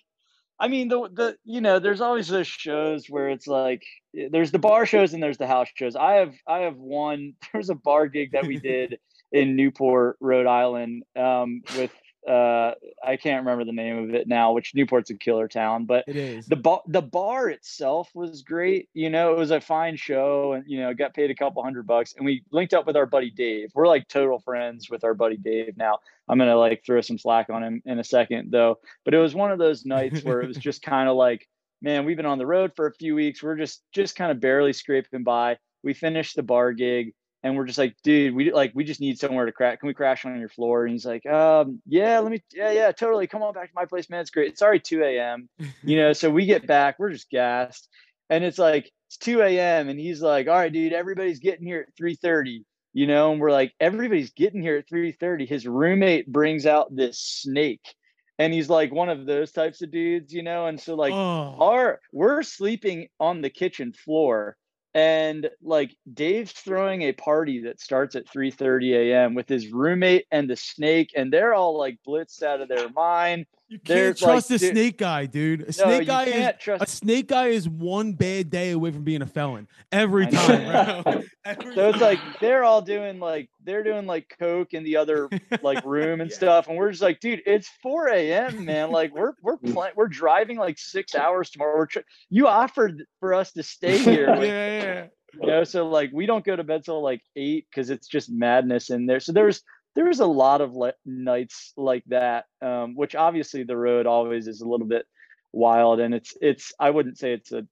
[0.63, 3.83] I mean the the you know, there's always those shows where it's like
[4.17, 5.97] eh, there's the bar shows and there's the house shows.
[5.97, 8.97] I have I have one there's a bar gig that we did
[9.33, 11.91] in Newport, Rhode Island, um, with
[12.27, 12.73] uh
[13.05, 16.15] I can't remember the name of it now, which Newport's a killer town, but It
[16.15, 16.45] is.
[16.47, 20.63] the bar the bar itself was great you know it was a fine show and
[20.67, 23.29] you know got paid a couple hundred bucks and we linked up with our buddy
[23.29, 23.71] dave.
[23.75, 25.99] We're like total friends with our buddy dave now.
[26.29, 29.35] I'm gonna like throw some slack on him in a second though but it was
[29.35, 31.47] one of those nights where it was just kind of like
[31.81, 33.43] man we've been on the road for a few weeks.
[33.43, 35.57] We're just just kind of barely scraping by.
[35.83, 37.13] We finished the bar gig
[37.43, 39.93] and we're just like dude we like we just need somewhere to crack can we
[39.93, 40.85] crash on your floor?
[40.85, 43.85] And he's like um yeah let me yeah yeah totally come on back to my
[43.85, 45.49] place man it's great it's already 2 a.m
[45.83, 47.89] you know so we get back we're just gassed
[48.29, 51.85] and it's like it's 2 a.m and he's like all right dude everybody's getting here
[51.87, 52.63] at 3.30
[52.95, 53.31] you know?
[53.31, 57.95] And we're like everybody's getting here at 3.30 his roommate brings out this snake
[58.39, 61.55] and he's like one of those types of dudes you know and so like oh,
[61.59, 64.57] our we're sleeping on the kitchen floor
[64.93, 69.35] and like Dave's throwing a party that starts at 3:30 a.m.
[69.35, 73.45] with his roommate and the snake and they're all like blitzed out of their mind.
[73.69, 75.61] You can't there's, like, trust a snake guy, dude.
[75.61, 79.03] A snake you guy is can't a snake guy is one bad day away from
[79.03, 80.39] being a felon every I know.
[80.39, 81.23] time, bro.
[81.45, 85.29] Every so it's like they're all doing like they're doing like coke in the other
[85.61, 86.37] like room and Yeah.
[86.37, 89.73] stuff and we're just like dude it's 4 a.m man like we're we're mm.
[89.73, 91.99] playing we're driving like six hours tomorrow we're tr-
[92.29, 95.05] you offered for us to stay here yeah, yeah.
[95.41, 98.31] you know so like we don't go to bed till like eight because it's just
[98.31, 99.63] madness in there so there's
[99.95, 104.47] there was a lot of le- nights like that um which obviously the road always
[104.47, 105.05] is a little bit
[105.51, 107.65] wild and it's it's i wouldn't say it's a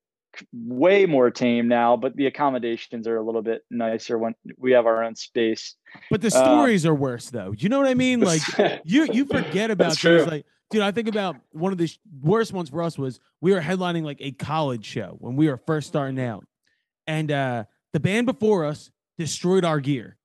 [0.54, 4.86] way more tame now but the accommodations are a little bit nicer when we have
[4.86, 5.76] our own space
[6.10, 7.54] But the Uh, stories are worse though.
[7.58, 8.20] You know what I mean?
[8.32, 8.42] Like
[8.86, 12.54] you you forget about things like dude i think about one of the sh- worst
[12.54, 15.88] ones for us was we were headlining like a college show when we were first
[15.88, 16.46] starting out
[17.08, 17.64] and uh
[17.94, 20.16] the band before us destroyed our gear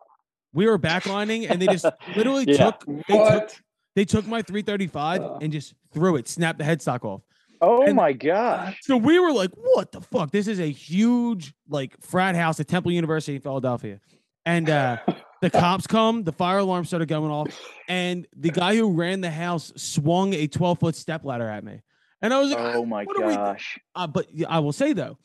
[0.56, 1.84] we were backlining and they just
[2.16, 2.70] literally Yeah.
[2.72, 3.50] took they took
[3.94, 7.22] they took my 335 and just threw it snapped the headstock off
[7.60, 8.74] oh And- my god!
[8.80, 10.30] so we were like, what the fuck?
[10.32, 14.00] This is a huge like frat house at Temple University in Philadelphia.
[14.44, 14.98] And uh
[15.42, 17.48] the cops come, the fire alarm started going off,
[17.88, 21.80] and the guy who ran the house swung a 12 foot step ladder at me.
[22.22, 24.92] And I was like, oh my what do we gosh uh, but I will say
[24.94, 25.18] though,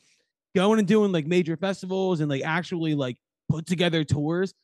[0.54, 3.16] going and doing like major festivals and like actually like
[3.48, 4.54] put together tours,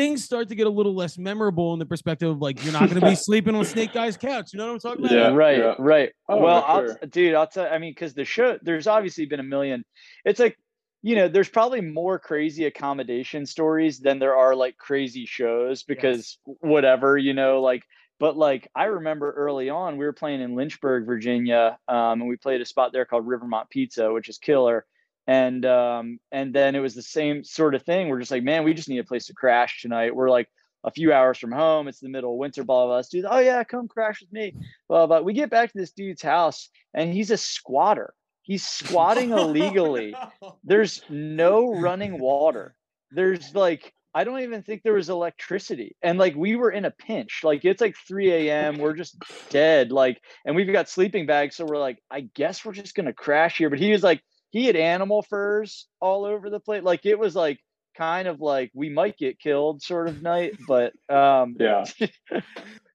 [0.00, 2.88] things start to get a little less memorable in the perspective of like you're not
[2.88, 4.52] going to be sleeping on Snake Guy's couch.
[4.52, 5.14] You know what I'm talking about?
[5.14, 5.74] Yeah, right yeah.
[5.78, 6.98] right Oh, well I'll, sure.
[7.08, 9.84] dude i'll tell i mean because the show there's obviously been a million
[10.24, 10.56] it's like
[11.02, 16.38] you know there's probably more crazy accommodation stories than there are like crazy shows because
[16.44, 17.82] whatever you know like
[18.18, 22.36] but like i remember early on we were playing in lynchburg virginia um, and we
[22.36, 24.86] played a spot there called rivermont pizza which is killer
[25.30, 28.08] and um and then it was the same sort of thing.
[28.08, 30.14] We're just like man we just need a place to crash tonight.
[30.14, 30.48] We're like
[30.82, 31.86] a few hours from home.
[31.86, 32.64] It's the middle of winter.
[32.64, 32.96] Blah blah blah.
[32.96, 34.56] Let's do oh yeah come crash with me.
[34.88, 35.20] Blah blah.
[35.20, 38.12] We get back to this dude's house and he's a squatter.
[38.42, 40.16] He's squatting illegally.
[40.64, 42.74] There's no running water.
[43.12, 45.94] There's like i don't even think there was electricity.
[46.02, 47.42] And like we were in a pinch.
[47.44, 49.14] Like it's like 3 a.m we're just
[49.48, 49.92] dead.
[49.92, 51.54] Like and we've got sleeping bags.
[51.54, 53.70] So we're like i guess we're just gonna crash here.
[53.70, 57.34] But he was like he had animal furs all over the place like it was
[57.34, 57.58] like
[57.96, 61.84] kind of like we might get killed sort of night but um Yeah.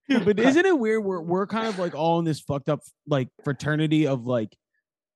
[0.07, 1.03] Dude, but isn't it weird?
[1.03, 4.55] We're we're kind of like all in this fucked up like fraternity of like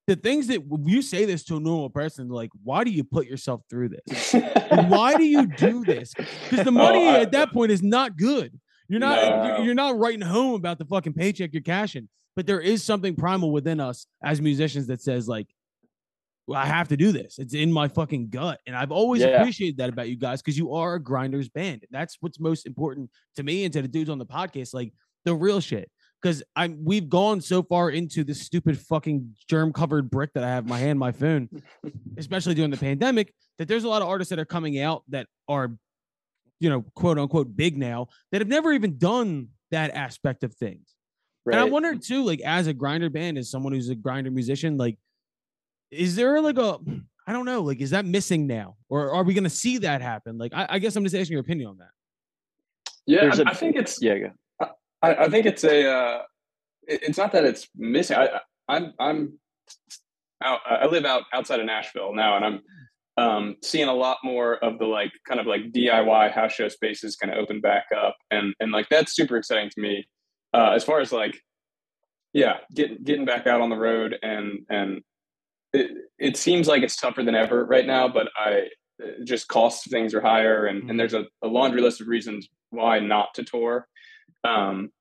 [0.08, 3.28] the things that you say this to a normal person, like, why do you put
[3.28, 4.34] yourself through this?
[4.88, 6.16] Why do you do this?
[6.16, 8.60] Because the money Oh, I- at that point is not good.
[8.88, 9.46] You're not No.
[9.54, 12.10] you're- you're not writing home about the fucking paycheck you're cashing.
[12.36, 15.59] But there is something primal within us as musicians that says like, well,
[16.54, 17.40] I have to do this.
[17.40, 18.60] It's in my fucking gut.
[18.66, 19.42] And I've always Yeah.
[19.42, 21.86] appreciated that about you guys because you are a grinders band.
[21.92, 24.94] That's what's most important to me and to the dudes on the podcast, like
[25.26, 25.92] the real shit.
[26.22, 30.50] Because I'm we've gone so far into this stupid fucking germ covered brick that I
[30.50, 31.48] have in my hand, my phone,
[32.18, 35.28] especially during the pandemic, that there's a lot of artists that are coming out that
[35.48, 35.78] are,
[36.60, 40.94] you know, quote unquote big now that have never even done that aspect of things.
[41.46, 41.54] Right.
[41.54, 44.76] And I wonder too, like as a grinder band, as someone who's a grinder musician,
[44.76, 44.98] like,
[45.92, 46.78] is there like a,
[47.28, 50.38] I don't know, like, is that missing now, or are we gonna see that happen?
[50.38, 51.90] Like, I, I guess I'm just asking your opinion on that.
[53.06, 54.30] Yeah, There's I, a- I think it's yeah, go.
[55.02, 55.88] I, I think it's a.
[55.90, 56.22] Uh,
[56.88, 58.18] it's not that it's missing.
[58.18, 59.40] I, I- I'm I'm
[60.44, 60.60] out.
[60.66, 62.62] I live out outside of Nashville now, and I'm
[63.18, 67.16] um, seeing a lot more of the like kind of like DIY house show spaces
[67.16, 70.08] kind of open back up, and and like that's super exciting to me.
[70.54, 71.40] Uh, as far as like,
[72.34, 75.02] yeah, getting getting back out on the road, and and
[75.74, 78.68] it it seems like it's tougher than ever right now, but I
[79.24, 82.48] just cost of things are higher, and and there's a, a laundry list of reasons
[82.72, 83.88] why not to tour.
[84.44, 84.92] Um,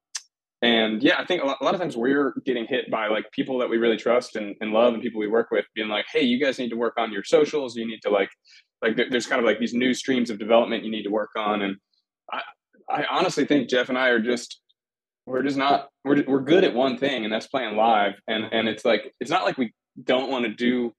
[0.60, 3.30] and yeah, I think a lot, a lot of times we're getting hit by like
[3.30, 6.06] people that we really trust and, and love and people we work with being like,
[6.12, 7.76] Hey, you guys need to work on your socials.
[7.76, 8.30] You need to like,
[8.82, 11.62] like there's kind of like these new streams of development you need to work on.
[11.62, 11.76] And
[12.32, 12.42] I,
[12.90, 14.60] I honestly think Jeff and I are just,
[15.26, 18.14] we're just not, we're, we're good at one thing and that's playing live.
[18.26, 19.72] And, and it's like, it's not like we
[20.04, 20.92] don't want to do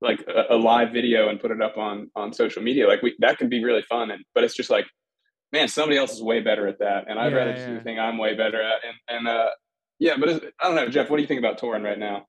[0.00, 2.86] like a, a live video and put it up on, on social media.
[2.86, 4.10] Like we, that can be really fun.
[4.10, 4.86] And, but it's just like,
[5.52, 7.80] man, somebody else is way better at that, and I'd Yeah, rather just do the
[7.80, 8.80] thing I'm way better at.
[8.84, 9.50] And and uh,
[9.98, 11.08] yeah, but it's, I don't know, Jeff.
[11.08, 12.26] What do you think about touring right now?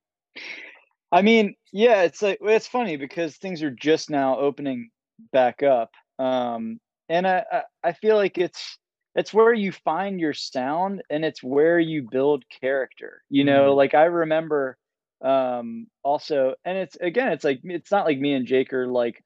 [1.10, 4.90] I mean, yeah, it's like it's funny because things are just now opening
[5.32, 7.44] back up, um, and I,
[7.82, 8.78] I feel like it's
[9.14, 13.22] it's where you find your sound and it's where you build character.
[13.30, 13.76] You know, Mhm.
[13.76, 14.76] like I remember
[15.22, 19.24] um also and it's again it's like it's not like me and Jake are like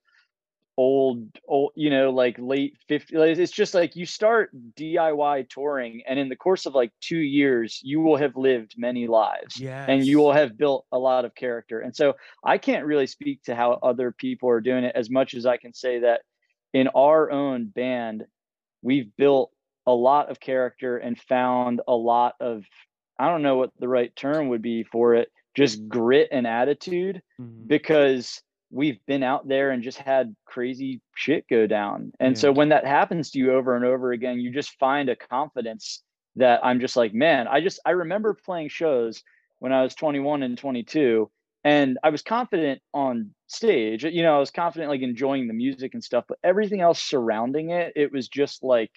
[0.79, 6.03] old old you know like late 50 like, it's just like you start diy touring
[6.09, 9.85] and in the course of like two years you will have lived many lives Yeah.
[9.87, 11.81] and you will have built a lot of character.
[11.81, 15.35] And so I can't really speak to how other people are doing it as much
[15.35, 16.23] as I can say that
[16.73, 18.25] in our own band,
[18.81, 19.51] we've built
[19.87, 22.65] a lot of character and found a lot of,
[23.19, 27.23] I don't know what the right term would be for it, just grit and attitude
[27.41, 27.67] Mhm.
[27.67, 32.13] because we've been out there and just had crazy shit go down.
[32.21, 32.41] And Yeah.
[32.41, 36.03] so when that happens to you over and over again, you just find a confidence
[36.37, 39.23] that I'm just like, man, I just I remember playing shows
[39.59, 41.31] when I was 21 and 22
[41.65, 44.05] and I was confident on stage.
[44.05, 47.71] You know, I was confident like enjoying the music and stuff, but everything else surrounding
[47.71, 48.91] it, it was just like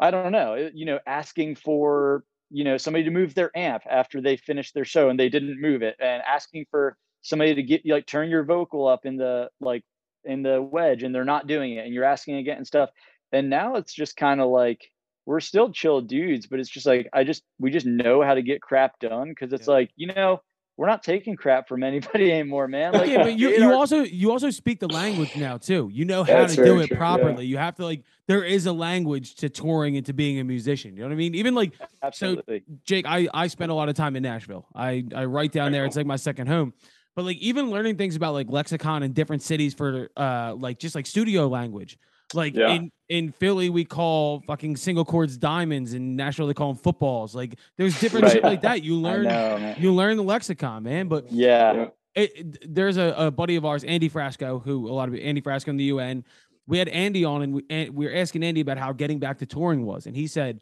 [0.00, 4.20] I don't know, you know, asking for, you know, somebody to move their amp after
[4.20, 7.82] they finished their show and they didn't move it and asking for somebody to get
[7.86, 9.84] like turn your vocal up in the like
[10.24, 12.90] in the wedge and they're not doing it and you're asking again and stuff.
[13.32, 14.90] And now it's just kind of like
[15.26, 18.42] we're still chill dudes, but it's just like I just we just know how to
[18.42, 19.74] get crap done because it's Yeah.
[19.74, 20.40] like, you know,
[20.78, 22.92] we're not taking crap from anybody anymore, man.
[22.92, 25.90] Like yeah, but you, you are- also you also speak the language now too.
[25.92, 26.96] You know how That's to do it true, yeah.
[26.96, 27.46] properly.
[27.46, 30.94] You have to like there is a language to touring and to being a musician.
[30.96, 31.34] You know what I mean?
[31.34, 31.72] Even like
[32.02, 34.66] absolutely Jake, I I spend a lot of time in Nashville.
[34.72, 35.84] I I write down there.
[35.84, 36.72] It's like my second home.
[37.16, 40.94] But like even learning things about like lexicon in different cities for uh like just
[40.94, 41.98] like studio language.
[42.34, 42.72] Like Yeah.
[42.72, 45.94] in in Philly we call fucking single chords diamonds.
[45.94, 47.34] and Nashville they call them footballs.
[47.34, 48.82] Like there's different shit like that.
[48.82, 51.08] You learn know, you learn the lexicon, man.
[51.08, 51.88] But Yeah.
[52.14, 55.68] It- there's a, a buddy of ours, Andy Frasco, who a lot of Andy Frasco
[55.68, 56.24] in the UN.
[56.66, 59.38] We had Andy on, and we, and we were asking Andy about how getting back
[59.38, 60.60] to touring was, and he said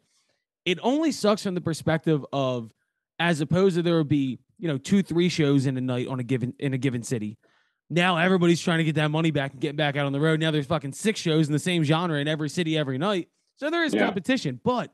[0.65, 2.71] it only sucks from the perspective of
[3.19, 6.19] as opposed to there would be you know two three shows in a night on
[6.19, 7.37] a given in a given city.
[7.89, 10.39] Now everybody's trying to get that money back and get back out on the road.
[10.39, 13.69] Now there's fucking six shows in the same genre in every city every night, so
[13.69, 14.05] there is Yeah.
[14.05, 14.59] competition.
[14.63, 14.91] But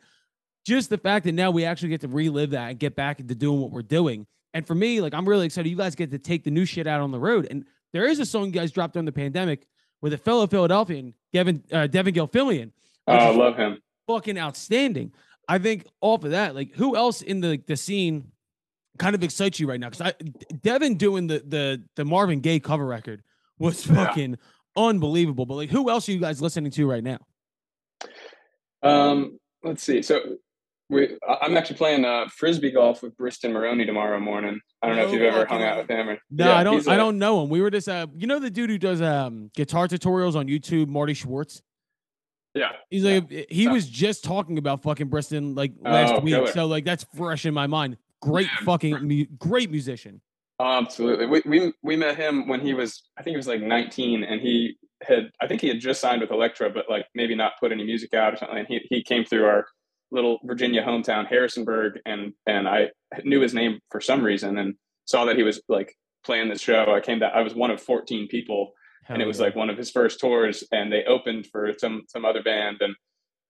[0.65, 3.35] just the fact that now we actually get to relive that and get back into
[3.35, 4.27] doing what we're doing.
[4.53, 5.69] And for me, like I'm really excited.
[5.69, 7.47] You guys get to take the new shit out on the road.
[7.49, 9.65] And there is a song you guys dropped during the pandemic
[10.01, 12.71] with a fellow Philadelphian, Devon uh, Devon Gilfillian,
[13.07, 13.79] Oh, I love him.
[14.07, 15.11] fucking outstanding.
[15.47, 18.31] I think off of that, like who else in the the scene
[18.99, 19.89] kind of excites you right now?
[19.89, 20.13] Because I
[20.61, 23.23] Devon doing the the the Marvin Gaye cover record
[23.59, 24.05] was Yeah.
[24.05, 24.37] fucking
[24.75, 25.45] unbelievable.
[25.45, 27.19] But like, who else are you guys listening to right now?
[28.81, 30.01] Um, let's see.
[30.01, 30.19] So
[30.89, 34.59] we, I'm actually playing uh, frisbee golf with Briston Maroney tomorrow morning.
[34.81, 36.09] I don't know if you've ever hung out with him.
[36.09, 36.87] Or, No, Yeah, I don't.
[36.87, 37.49] I a- don't know him.
[37.49, 40.87] We were just, uh, you know, the dude who does um guitar tutorials on YouTube,
[40.87, 41.61] Marty Schwartz.
[42.53, 42.71] Yeah.
[42.91, 46.85] He's like he was just talking about fucking Briston like last Oh, week, so like
[46.85, 47.97] that's fresh in my mind.
[48.23, 50.21] Great fucking mu- great musician.
[50.59, 51.25] Absolutely.
[51.25, 54.39] We, we we met him when he was I think he was like 19 and
[54.39, 57.71] he had I think he had just signed with Elektra but like maybe not put
[57.71, 58.57] any music out or something.
[58.59, 59.65] And he he came through our
[60.11, 62.91] little Virginia hometown Harrisonburg and and I
[63.23, 65.93] knew his name for some reason and saw that he was like
[66.25, 66.93] playing this show.
[66.93, 68.73] I came that I was one of 14 people
[69.09, 72.25] and it was like one of his first tours and they opened for some some
[72.25, 72.95] other band and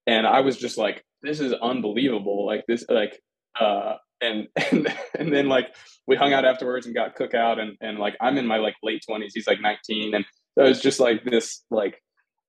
[0.06, 3.20] and I was just like this is unbelievable like this like
[3.60, 3.94] uh
[4.24, 5.74] and and and then like
[6.06, 9.02] we hung out afterwards and got cookout and and like I'm in my like late
[9.08, 10.24] 20s he's like 19 and
[10.56, 12.00] so it was just like this like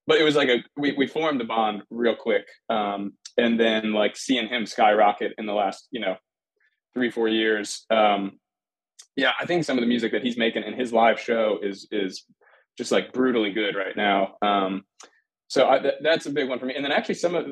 [0.07, 3.93] but it was like a we, we formed a bond real quick um and then
[3.93, 6.15] like seeing him skyrocket in the last you know
[6.93, 8.39] three four years um
[9.15, 11.87] yeah I think some of the music that he's making in his live show is
[11.91, 12.25] is
[12.77, 14.83] just like brutally good right now um
[15.47, 17.45] so I, th- that's a big one for me and then actually some of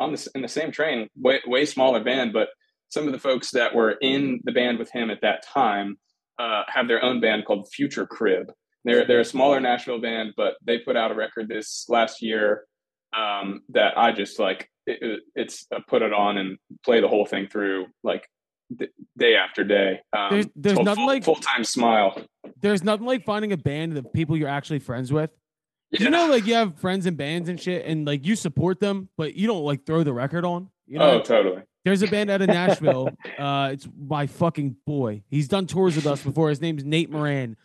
[0.00, 2.48] on this in the same train way way smaller band but
[2.90, 5.98] some of the folks that were in the band with him at that time
[6.38, 8.50] uh, have their own band called Future Crib.
[8.84, 12.64] They're they're a smaller Nashville band, but they put out a record this last year
[13.16, 14.68] um, that I just like.
[14.86, 18.26] It, it- it's I put it on and play the whole thing through like
[18.74, 18.86] d-
[19.18, 20.00] day after day.
[20.16, 22.22] Um, There's- there's nothing full, like- full time smile.
[22.62, 25.30] There's nothing like finding a band of people you're actually friends with.
[25.90, 26.04] Yeah.
[26.04, 29.08] You know, like you have friends in bands and shit, and like you support them,
[29.18, 30.70] but you don't like throw the record on.
[30.86, 31.62] You know, oh, totally.
[31.84, 33.10] There's a band out of Nashville.
[33.38, 35.22] uh, it's my fucking boy.
[35.28, 36.48] He's done tours with us before.
[36.48, 37.56] His name's Nate Moran.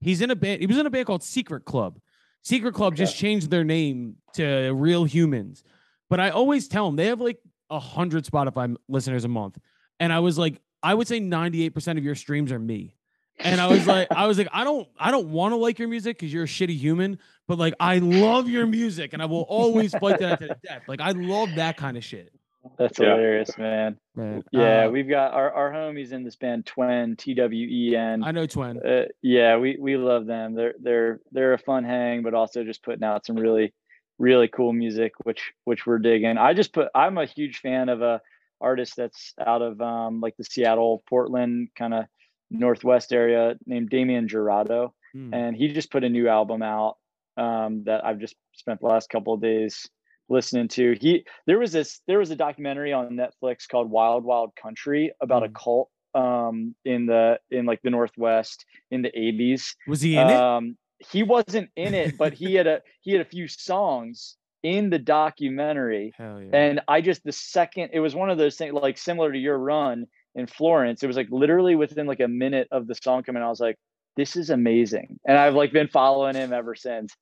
[0.00, 0.60] He's in a band.
[0.60, 1.98] He was in a band called Secret Club.
[2.42, 5.62] Secret Club just changed their name to Real Humans.
[6.10, 7.38] But I always tell them they have like
[7.70, 9.58] a hundred Spotify listeners a month,
[10.00, 12.96] and I was like, I would say 98 percent of your streams are me.
[13.38, 15.88] And I was like, I was like, I don't, I don't want to like your
[15.88, 17.18] music because you're a shitty human,
[17.48, 20.82] but like, I love your music, and I will always fight that to the death.
[20.86, 22.32] Like, I love that kind of shit.
[22.78, 23.10] That's Yeah.
[23.10, 23.98] hilarious, man.
[24.14, 27.96] Man, Yeah, Uh, we've got our, our homies in this band, Twen, T W E
[27.96, 28.22] N.
[28.22, 28.78] I know Twen.
[28.84, 30.54] Uh, yeah, we we love them.
[30.54, 33.72] They're they're they're a fun hang, but also just putting out some really
[34.18, 36.38] really cool music, which which we're digging.
[36.38, 36.88] I just put.
[36.94, 38.20] I'm a huge fan of a
[38.60, 42.04] artist that's out of um like the Seattle, Portland kind of
[42.50, 45.34] northwest area named Damien Jurado, Hmm.
[45.34, 46.96] and he just put a new album out
[47.36, 49.88] um that I've just spent the last couple of days
[50.32, 50.96] listening to.
[51.00, 55.44] He there was this there was a documentary on Netflix called Wild Wild Country about
[55.44, 55.54] a Mm.
[55.54, 60.36] cult um in the in like the northwest in the 80s Was he in it?
[60.36, 64.90] um he wasn't in it but he had a he had a few songs in
[64.90, 66.38] the documentary yeah.
[66.52, 69.56] and i just the second it was one of those things like similar to your
[69.58, 73.42] run in florence it was like literally within like a minute of the song coming
[73.42, 73.76] i was like
[74.16, 77.14] this is amazing and i've like been following him ever since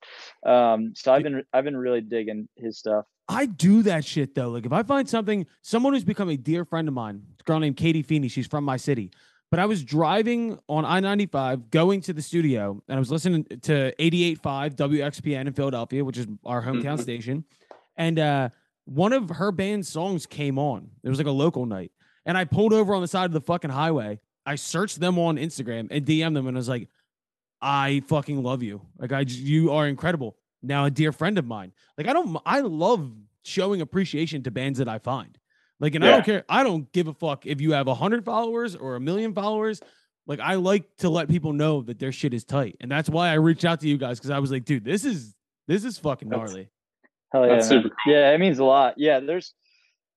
[0.47, 4.49] um so i've been i've been really digging his stuff I do that shit though.
[4.49, 7.61] Like if I find something, someone who's become a dear friend of mine, a girl
[7.61, 9.13] named Katie Feeney, she's from my city.
[9.53, 13.45] But I was driving on I 95 going to the studio and I was listening
[13.63, 17.03] to 88.5 WXPN in Philadelphia, which is our hometown Mhm.
[17.03, 17.45] station.
[17.97, 18.49] And uh,
[18.87, 20.91] one of her band's songs came on.
[21.05, 21.93] It was like a local night.
[22.27, 24.19] And I pulled over on the side of the fucking highway.
[24.47, 26.89] I searched them on Instagram and DM them and I was like,
[27.63, 28.81] I fucking love you.
[28.99, 30.37] Like I you are incredible.
[30.63, 31.73] Now a dear friend of mine.
[31.99, 33.11] Like I don't, I love
[33.45, 35.37] showing appreciation to bands that I find.
[35.79, 36.45] Like, and I don't care.
[36.49, 39.81] I don't give a fuck if you have a hundred followers or a million followers.
[40.27, 43.31] Like I like to let people know that their shit is tight, and that's why
[43.31, 45.35] I reached out to you guys because I was like, dude, this is
[45.67, 46.69] this is fucking That's- gnarly.
[47.33, 47.83] Hell yeah, That's man.
[47.85, 48.95] super Yeah, it means a lot.
[48.99, 49.55] Yeah, there's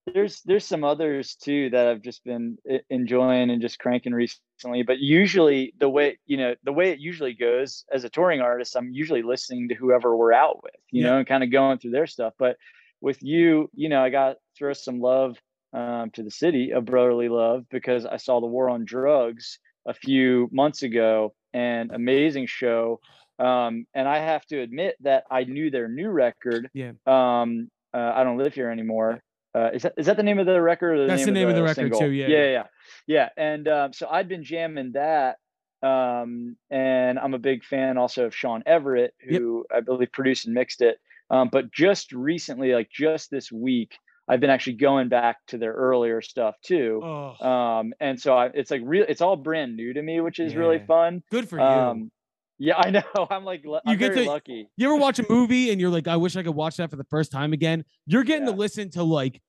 [0.06, 2.58] there's there's some others too that I've just been
[2.90, 4.84] enjoying and just cranking recently.
[4.84, 8.76] But usually the way you know the way it usually goes as a touring artist,
[8.76, 11.12] I'm usually listening to whoever we're out with, you Yeah.
[11.12, 12.34] know, and kind of going through their stuff.
[12.38, 12.58] But
[13.02, 15.38] with you, you know, I got throw some love
[15.74, 19.94] um, to the city of brotherly love because I saw the war on drugs a
[19.94, 23.00] few months ago and amazing show.
[23.40, 26.70] Um, and I have to admit that I knew their new record.
[26.74, 26.92] Yeah.
[27.06, 29.22] Um, uh, I don't live here anymore.
[29.56, 30.96] Uh, is that is that the name of the record?
[30.98, 32.00] Or the That's name the name of the record single?
[32.00, 32.50] too, yeah, yeah, yeah.
[32.52, 32.64] yeah,
[33.08, 33.30] yeah.
[33.38, 35.38] And um, so I'd been jamming that.
[35.82, 39.42] Um, and I'm a big fan also of Shawn Everett, Yep.
[39.42, 40.98] who I believe produced and mixed it.
[41.30, 43.98] Um, but just recently, like just this week,
[44.28, 47.02] I've been actually going back to their earlier stuff too.
[47.04, 50.40] Oh, Um, and so I, it's like real, it's all brand new to me, which
[50.40, 51.22] is really fun.
[51.30, 51.66] good for you.
[51.66, 52.12] Um,
[52.60, 53.04] yeah, I know.
[53.30, 54.70] I'm like, lu- You I'm get very to- lucky.
[54.78, 56.96] you ever watch a movie and you're like, I wish I could watch that for
[56.98, 57.84] the first time again?
[58.06, 59.42] You're getting to listen to like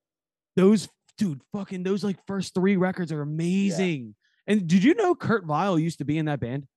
[0.55, 0.87] those,
[1.17, 4.15] dude, fucking those like first three records are amazing.
[4.47, 6.67] And did you know Kurt Vile used to be in that band?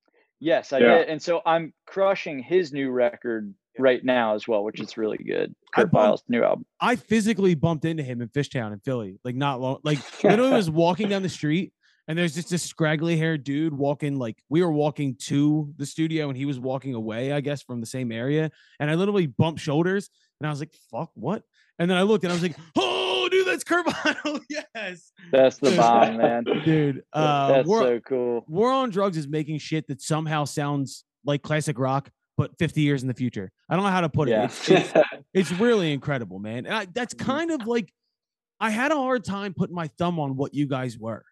[0.40, 0.98] Yes, I Yeah.
[0.98, 1.08] did.
[1.08, 5.54] And so I'm crushing his new record right now as well, which is really good.
[5.74, 6.64] Kurt bumped- Vile's new album.
[6.80, 10.70] I physically bumped into him in Fishtown in Philly, like not long, like literally was
[10.70, 11.72] walking down the street
[12.08, 16.28] and there's just this scraggly haired dude walking, like we were walking to the studio
[16.28, 18.50] and he was walking away, I guess, from the same area.
[18.80, 20.08] And I literally bumped shoulders
[20.40, 21.42] and I was like, fuck, what?
[21.78, 24.40] And then I looked and I was like, oh, dude, that's Kurt Vile.
[24.74, 25.12] yes.
[25.30, 25.78] That's the Dude.
[25.78, 26.44] bomb, man.
[26.64, 28.44] Dude, uh, That's so cool.
[28.48, 33.02] War on Drugs is making shit that somehow sounds like classic rock, but 50 years
[33.02, 33.50] in the future.
[33.68, 34.32] I don't know how to put it.
[34.32, 34.44] Yeah.
[34.46, 34.92] It's, it's,
[35.34, 36.64] it's really incredible, man.
[36.66, 37.26] And I, that's Mm-hmm.
[37.30, 37.92] kind of like
[38.60, 41.24] I had a hard time putting my thumb on what you guys were.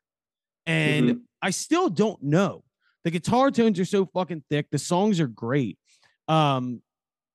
[0.66, 1.18] And Mm-hmm.
[1.42, 2.64] I still don't know.
[3.04, 4.66] The guitar tones are so fucking thick.
[4.70, 5.78] The songs are great.
[6.26, 6.82] Um,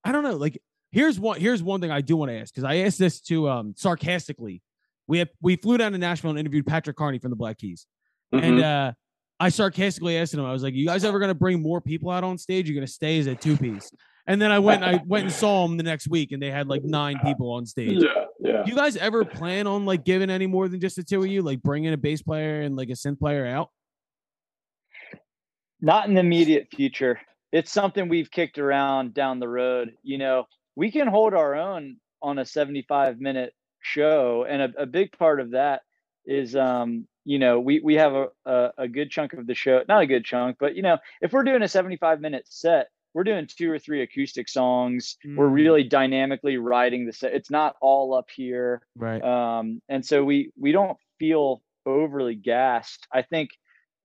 [0.04, 0.36] I don't know.
[0.36, 0.62] Like,
[0.92, 1.40] here's one.
[1.40, 4.62] Here's one thing I do want to ask because I asked this to um sarcastically.
[5.08, 7.86] We have we flew down to Nashville and interviewed Patrick Carney from the Black Keys,
[8.34, 8.64] and Mhm.
[8.90, 8.92] uh,
[9.40, 10.44] I sarcastically asked him.
[10.44, 12.68] I was like, "You guys ever gonna bring more people out on stage?
[12.68, 13.92] You're gonna stay as a two piece?"
[14.28, 14.84] And then I went.
[14.84, 17.66] I went and saw them the next week, and they had like nine people on
[17.66, 18.02] stage.
[18.04, 18.64] yeah, yeah.
[18.64, 21.28] Do you guys ever plan on like giving any more than just the two of
[21.28, 23.70] you, like bringing a bass player and like a synth player out?
[25.80, 27.20] Not in the immediate future.
[27.52, 29.94] It's something we've kicked around down the road.
[30.04, 34.46] You know, we can hold our own on a 75 minute show.
[34.48, 35.82] And a, a big part of that
[36.26, 39.84] is, um, you know, we, we have a, a, a good chunk of the show,
[39.88, 43.24] not a good chunk, but, you know, if we're doing a 75 minute set, we're
[43.24, 45.18] doing two or three acoustic songs.
[45.26, 45.54] We're Mm.
[45.54, 47.34] really dynamically writing the set.
[47.34, 48.82] It's not all up here.
[48.96, 49.22] Right.
[49.24, 53.08] um, and so we we don't feel overly gassed.
[53.12, 53.50] I think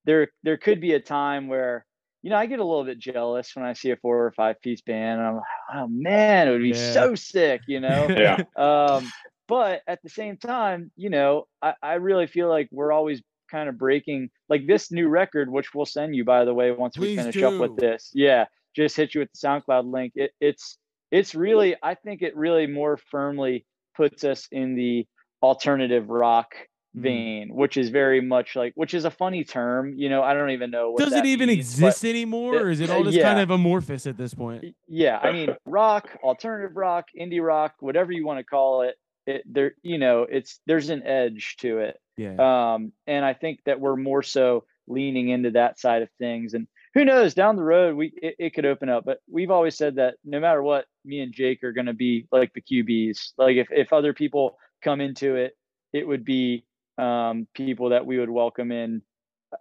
[0.05, 1.85] there there could be a time where
[2.23, 4.61] you know I get a little bit jealous when I see a four or five
[4.61, 5.45] piece band, and I'm like,
[5.75, 6.93] oh man, it would be Yeah.
[6.93, 8.07] so sick, you know.
[8.11, 8.43] Yeah.
[8.57, 9.13] um,
[9.49, 13.69] but at the same time, you know, I, I really feel like we're always kind
[13.69, 17.15] of breaking like this new record, which we'll send you by the way once we
[17.15, 18.11] Please finish up with this.
[18.13, 18.47] Yeah,
[18.77, 20.13] just hit you with the SoundCloud link.
[20.15, 20.79] It, it's
[21.11, 23.65] it's really I think it really more firmly
[23.97, 25.07] puts us in the
[25.43, 26.55] alternative rock
[26.97, 27.03] Mm.
[27.03, 29.93] vein, which is very much like which is a funny term.
[29.99, 32.81] You know, I don't even know what Does it even means, exist anymore, or is
[32.81, 33.23] it all just yeah.
[33.25, 34.65] kind of amorphous at this point?
[34.89, 38.95] Yeah i mean rock alternative rock indie rock whatever you want to call it
[39.27, 42.37] it there you know it's there's an edge to it Yeah.
[42.75, 46.67] um and i think that we're more so leaning into that side of things and
[46.97, 49.97] who knows down the road we it, it could open up but we've always said
[49.97, 53.57] that no matter what me and jake are going to be like the qbs like
[53.57, 55.57] if, if other people come into it
[55.93, 56.65] it would be
[56.97, 59.03] um people that we would welcome in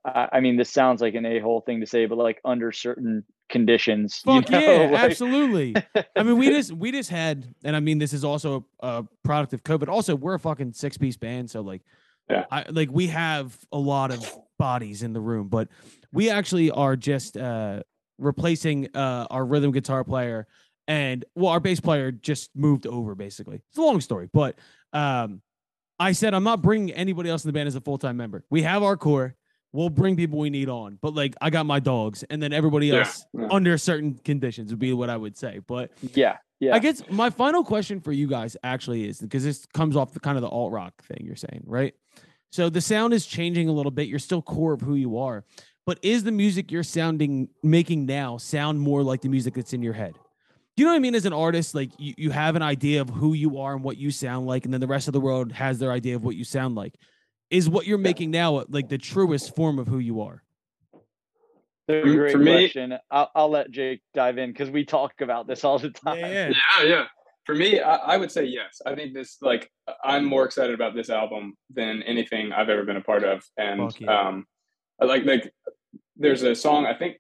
[0.06, 3.26] I, I mean this sounds like an a-hole thing to say but like under certain
[3.50, 5.76] conditions you Fuck know, yeah, like- absolutely.
[6.16, 9.08] I mean, we just we just had, and I mean, this is also a, a
[9.24, 9.88] product of COVID.
[9.88, 11.84] Also, we're a fucking six piece band, so like,
[12.28, 12.46] Yeah.
[12.52, 14.28] I like we have a lot of
[14.58, 15.68] bodies in the room, but
[16.16, 17.84] we actually are just uh
[18.18, 20.48] replacing uh our rhythm guitar player
[20.88, 23.16] and well, our bass player just moved over.
[23.16, 24.56] Basically, it's a long story, but
[24.94, 25.42] um,
[26.00, 28.44] I said I'm not bringing anybody else in the band as a full time member.
[28.50, 29.36] We have our core.
[29.74, 32.88] We'll bring people we need on, but like I got my dogs, and then everybody
[32.88, 33.48] Yeah, else yeah.
[33.52, 35.60] under certain conditions would be what I would say.
[35.68, 39.66] But yeah yeah I guess my final question for you guys actually is because this
[39.74, 41.94] comes off the kind of the alt rock thing you're saying, right?
[42.52, 44.08] So the sound is changing a little bit.
[44.08, 45.44] You're still core of who you are,
[45.86, 49.82] but is the music you're sounding making now sound more like the music that's in
[49.82, 50.14] your head?
[50.76, 51.16] Do you know what I mean?
[51.16, 53.98] As an artist, like you, you have an idea of who you are and what
[53.98, 56.36] you sound like, and then the rest of the world has their idea of what
[56.36, 56.96] you sound like.
[57.50, 60.42] Is what you're making now like the truest form of who you are?
[61.88, 62.98] That's a great for me- question.
[63.12, 66.20] I'll, I'll let Jake dive in because we talk about this all the time.
[66.20, 66.52] Yeah,
[66.84, 67.06] yeah.
[67.46, 68.82] For me, I, I would say yes.
[68.86, 69.72] I think this like
[70.04, 73.80] I'm more excited about this album than anything I've ever been a part of, and
[73.80, 74.20] Fuck yeah.
[74.20, 74.55] um, I
[75.00, 75.54] like like
[76.16, 77.18] there's a song I think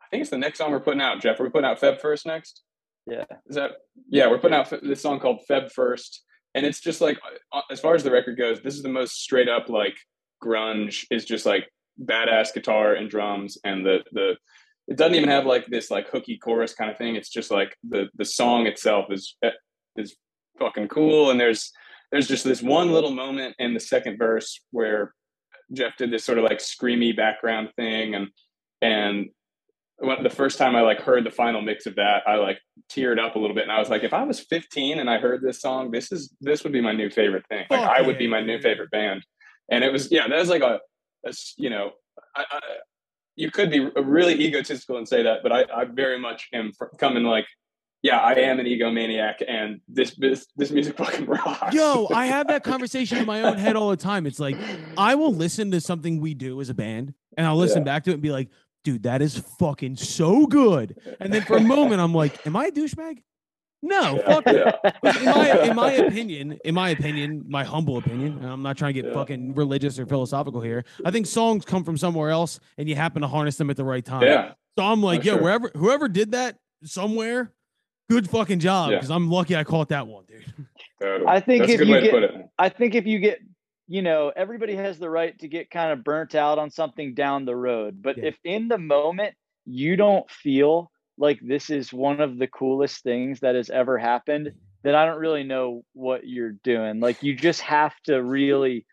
[0.00, 1.20] I think it's the next song we're putting out.
[1.20, 2.62] Jeff, are we putting out Feb first next?
[3.06, 3.24] Yeah.
[3.46, 3.72] Is that
[4.08, 4.28] yeah?
[4.28, 6.22] We're putting out this song called Feb first,
[6.54, 7.18] and it's just like
[7.52, 9.96] uh, as far as the record goes, this is the most straight up like
[10.42, 11.06] grunge.
[11.10, 11.68] Is just like
[12.02, 14.36] badass guitar and drums, and the the
[14.88, 17.16] it doesn't even have like this like hooky chorus kind of thing.
[17.16, 19.50] It's just like the the song itself is eh,
[19.96, 20.16] is
[20.58, 21.72] fucking cool, and there's
[22.12, 25.14] there's just this one little moment in the second verse where
[25.72, 28.28] Jeff did this sort of like screamy background thing, and
[28.80, 29.30] and
[29.98, 32.60] when, the first time I like heard the final mix of that, I like
[32.90, 35.18] teared up a little bit, and I was like, if I was 15 and I
[35.18, 37.66] heard this song, this is this would be my new favorite thing.
[37.70, 39.24] Like I would be my new favorite band,
[39.70, 40.80] and it was yeah, that was like a
[41.56, 41.92] you know,
[42.34, 42.60] I, I,
[43.36, 46.86] you could be really egotistical and say that, but I, I very much am fr-
[46.98, 47.46] coming like,
[48.02, 51.74] yeah, I am an egomaniac, and this this this music fucking rocks.
[51.74, 54.26] Yo, I have that conversation in my own head all the time.
[54.26, 54.56] It's like
[54.98, 57.84] I will listen to something we do as a band, and I'll listen Yeah.
[57.92, 58.48] back to it and be like,
[58.84, 62.66] "Dude, that is fucking so good." And then for a moment, I'm like, "Am I
[62.66, 63.18] a douchebag?
[63.84, 65.18] No, Yeah, fuck yeah.
[65.18, 68.94] in my in my opinion, in my opinion, my humble opinion, and I'm not trying
[68.94, 69.14] to get Yeah.
[69.14, 70.84] fucking religious or philosophical here.
[71.04, 73.84] I think songs come from somewhere else, and you happen to harness them at the
[73.84, 74.22] right time.
[74.22, 74.52] Yeah.
[74.78, 75.42] So I'm like, For yo, sure.
[75.42, 77.50] wherever whoever did that somewhere,
[78.12, 78.90] good fucking job.
[78.90, 78.96] Yeah.
[78.96, 80.44] Because I'm lucky I caught that one, dude.
[81.00, 81.26] Totally.
[81.28, 82.32] I think That's if you get- to put it.
[82.58, 83.40] I think if you get,
[83.88, 87.44] you know, everybody has the right to get kind of burnt out on something down
[87.44, 88.00] the road.
[88.02, 88.26] But Yeah.
[88.26, 89.34] if in the moment
[89.66, 94.52] you don't feel like this is one of the coolest things that has ever happened,
[94.82, 97.00] then I don't really know what you're doing.
[97.00, 98.86] Like you just have to really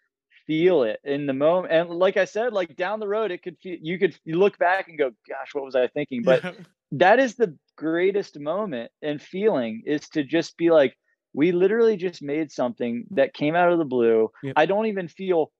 [0.45, 1.73] feel it in the moment.
[1.73, 4.57] And like I said, like down the road, it could feel you could you look
[4.57, 6.23] back and go, gosh, what was I thinking?
[6.23, 6.51] But Yeah.
[6.91, 10.95] That is the greatest moment and feeling is to just be like
[11.33, 14.29] we literally just made something that came out of the blue.
[14.43, 14.53] Yep.
[14.57, 15.51] i don't even feel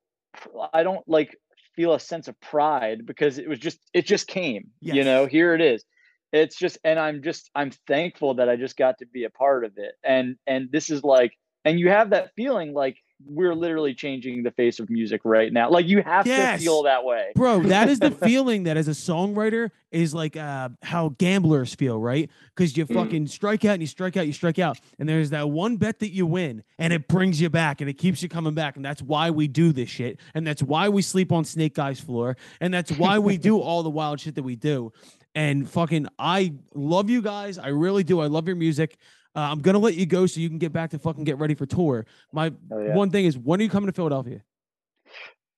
[0.74, 1.36] i don't like
[1.76, 5.54] feel a sense of pride because it was just it just came you know here
[5.56, 5.86] it is.
[6.32, 9.64] It's just and i'm just i'm thankful that i just got to be a part
[9.66, 9.94] of it.
[10.04, 11.32] And and this is like
[11.66, 15.70] and you have that feeling like we're literally changing the face of music right now
[15.70, 16.60] like you have Yes.
[16.60, 20.38] to feel that way Bro, that is the feeling that as a songwriter is like
[20.38, 22.30] uh, how gamblers feel, right?
[22.56, 22.94] Because you Mm.
[22.94, 24.80] fucking strike out and you strike out, you strike out.
[25.00, 27.96] And there's that one bet that you win and it brings you back and it
[27.96, 28.76] keeps you coming back.
[28.76, 30.20] And that's why we do this shit.
[30.34, 32.38] And that's why we sleep on Snake Guy's floor.
[32.62, 34.94] And that's why we do all the wild shit that we do.
[35.36, 37.58] And fucking, I love you guys.
[37.58, 38.20] I really do.
[38.20, 38.98] I love your music.
[39.36, 41.54] Uh, I'm gonna let you go so you can get back to fucking get ready
[41.56, 42.06] for tour.
[42.34, 42.96] My Oh, yeah.
[42.96, 44.42] one thing is, when are you coming to Philadelphia?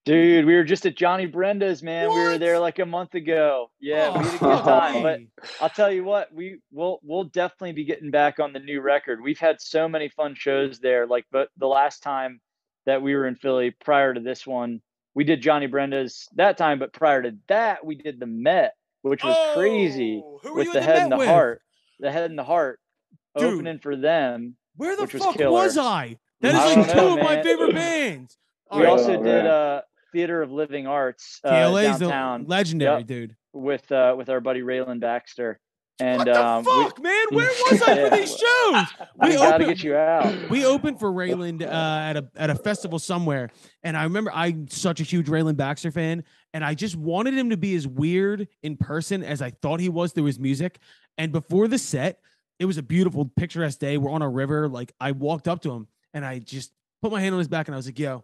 [0.03, 2.09] Dude, we were just at Johnny Brenda's, man.
[2.09, 3.69] We were there like a month ago.
[3.79, 5.03] Yeah, we had a Oh, good time.
[5.03, 5.19] But.
[5.61, 9.21] I'll tell you what, we will we'll definitely be getting back on the new record.
[9.21, 11.05] We've had so many fun shows there.
[11.05, 12.41] Like, but the last time
[12.87, 14.81] that we were in Philly, prior to this one,
[15.13, 16.79] we did Johnny Brenda's that time.
[16.79, 20.67] But prior to that, we did the Met, which was crazy Oh, who were with
[20.67, 21.27] you the at head Met and the with?
[21.27, 21.61] heart,
[21.99, 22.79] the head and the heart,
[23.37, 23.53] Dude.
[23.53, 24.55] opening for them.
[24.75, 26.17] Where the which was fuck was I?
[26.41, 28.37] That is I like two know, of my favorite bands.
[28.71, 28.89] We All right.
[28.89, 29.47] also Oh, did man.
[29.47, 29.81] uh
[30.13, 32.45] Theater of Living Arts uh, TLA's the downtown.
[32.47, 33.07] legendary Yep.
[33.07, 33.35] dude.
[33.53, 35.59] with uh with our buddy Rayland Baxter.
[35.99, 37.25] And what the um we- fuck, man?
[37.29, 39.07] Where was I for these shows?
[39.21, 40.49] we We gotta opened- get you out.
[40.49, 43.49] We opened for Rayland uh, at a at a festival somewhere,
[43.83, 46.23] and I remember I'm such a huge Rayland Baxter fan,
[46.53, 49.89] and I just wanted him to be as weird in person as I thought he
[49.89, 50.79] was through his music.
[51.19, 52.19] And before the set,
[52.61, 53.97] it was a beautiful, picturesque day.
[53.97, 54.67] We're on a river.
[54.69, 57.67] Like I walked up to him, and I just put my hand on his back,
[57.67, 58.23] and I was like, "Yo,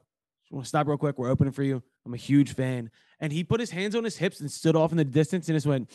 [0.52, 1.18] want to stop real quick?
[1.18, 1.82] We're opening for you.
[2.06, 4.92] I'm a huge fan." And he put his hands on his hips and stood off
[4.92, 5.90] in the distance, and just went.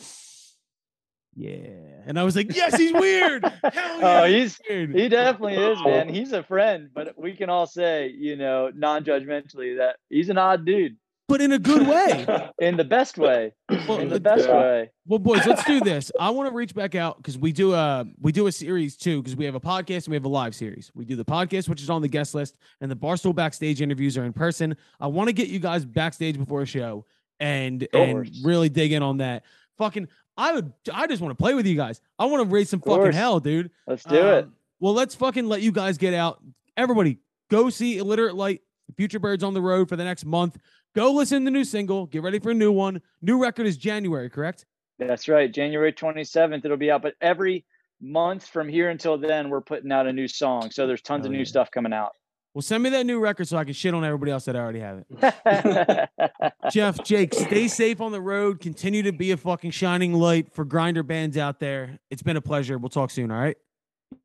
[1.35, 3.43] Yeah, and I was like, "Yes, he's weird.
[3.43, 6.09] Hell yeah, Oh, he's weird." he definitely is, man.
[6.09, 10.65] He's a friend, but we can all say, you know, non-judgmentally that he's an odd
[10.65, 10.97] dude
[11.33, 12.25] but in a good way.
[12.59, 13.53] in the best way.
[13.87, 14.53] Well, In the uh, best Yeah.
[14.61, 14.91] way.
[15.07, 16.11] Well, boys, let's do this.
[16.19, 19.21] I want to reach back out because we do a we do a series too
[19.21, 20.91] because we have a podcast and we have a live series.
[20.93, 24.15] We do the podcast, which is on the guest list, and the Barstool backstage interviews
[24.17, 24.77] are in person.
[24.99, 27.05] I want to get you guys backstage before a show
[27.39, 28.41] and and course.
[28.43, 29.43] really dig in on that.
[29.79, 30.07] Fucking,
[30.37, 30.71] I would.
[30.93, 31.99] I just want to play with you guys.
[32.19, 33.71] I want to raise some fucking hell, dude.
[33.87, 34.43] Let's do it.
[34.45, 36.41] Um, Well, let's fucking let you guys get out.
[36.77, 37.17] Everybody,
[37.49, 38.61] go see Illiterate Light,
[38.95, 40.57] Futurebirds on the road for the next month.
[40.95, 42.05] Go listen to the new single.
[42.05, 43.01] Get ready for a new one.
[43.21, 44.65] New record is January, correct?
[44.99, 45.51] That's right.
[45.51, 47.01] January 27th, it'll be out.
[47.01, 47.65] But every
[47.99, 50.69] month from here until then, we're putting out a new song.
[50.69, 51.45] So there's tons Hell of new yeah.
[51.45, 52.11] stuff coming out.
[52.53, 54.79] Well, send me that new record so I can shit on everybody else that already
[54.79, 56.09] have it.
[56.71, 58.59] Jeff, Jake, stay safe on the road.
[58.59, 61.97] Continue to be a fucking shining light for grinder bands out there.
[62.11, 62.77] It's been a pleasure.
[62.77, 63.31] We'll talk soon.
[63.31, 63.57] All right.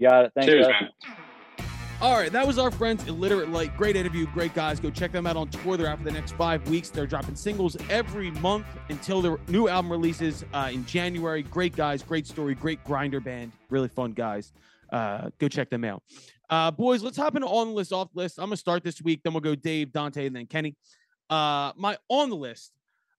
[0.02, 0.32] Got it.
[0.34, 0.74] Thanks, Cheers, guys.
[1.06, 1.16] man.
[2.00, 2.30] All right.
[2.30, 3.76] That was our friends, Illiterate Light.
[3.76, 4.26] Great interview.
[4.26, 4.78] Great guys.
[4.78, 5.76] Go check them out on tour.
[5.76, 6.90] They're out for the next five weeks.
[6.90, 11.42] They're dropping singles every month until their new album releases uh, in January.
[11.42, 12.04] Great guys.
[12.04, 12.54] Great story.
[12.54, 13.50] Great grinder band.
[13.68, 14.52] Really fun guys.
[14.92, 16.04] Uh, go check them out.
[16.48, 18.38] Uh, boys, let's hop into on the list, off the list.
[18.38, 19.22] I'm gonna start this week.
[19.24, 20.76] Then we'll go Dave, Dante, and then Kenny.
[21.28, 22.72] Uh, my on the list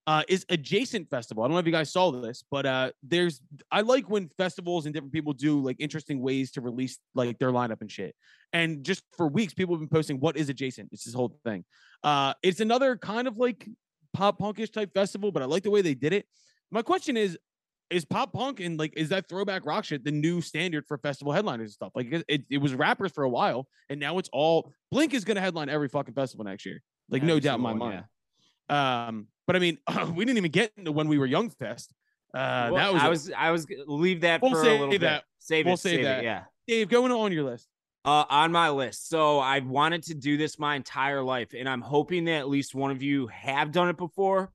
[0.08, 1.44] uh, is Adjacent Festival.
[1.44, 3.42] I don't know if you guys saw this, but uh, there's
[3.72, 7.52] I like when festivals and different people do like interesting ways to release like their
[7.52, 8.16] lineup and shit.
[8.52, 10.90] And just for weeks, people have been posting what is Adjacent.
[10.92, 11.64] It's this whole thing.
[12.04, 13.68] Uh, it's another kind of like
[14.14, 16.26] pop punkish type festival, but I like the way they did it.
[16.72, 17.38] My question is.
[17.92, 21.34] Is pop punk and like is that throwback rock shit the new standard for festival
[21.34, 21.92] headliners and stuff?
[21.96, 25.42] Like it, it, was rappers for a while, and now it's all Blink is gonna
[25.42, 26.84] headline every fucking festival next year.
[27.10, 28.04] Like no doubt in my mind.
[28.70, 29.78] Um, but I mean,
[30.16, 31.94] we didn't even get into when we were young fest.
[32.34, 35.24] Uh, Well, that was, I was I was leave that We'll for a little bit.
[35.40, 35.80] Save We'll it.
[35.80, 36.20] save that.
[36.20, 36.24] it.
[36.26, 36.44] Yeah.
[36.68, 37.68] Dave going on your list.
[38.06, 39.10] Uh, on my list.
[39.10, 42.74] So I've wanted to do this my entire life, and I'm hoping that at least
[42.74, 44.52] one of you have done it before.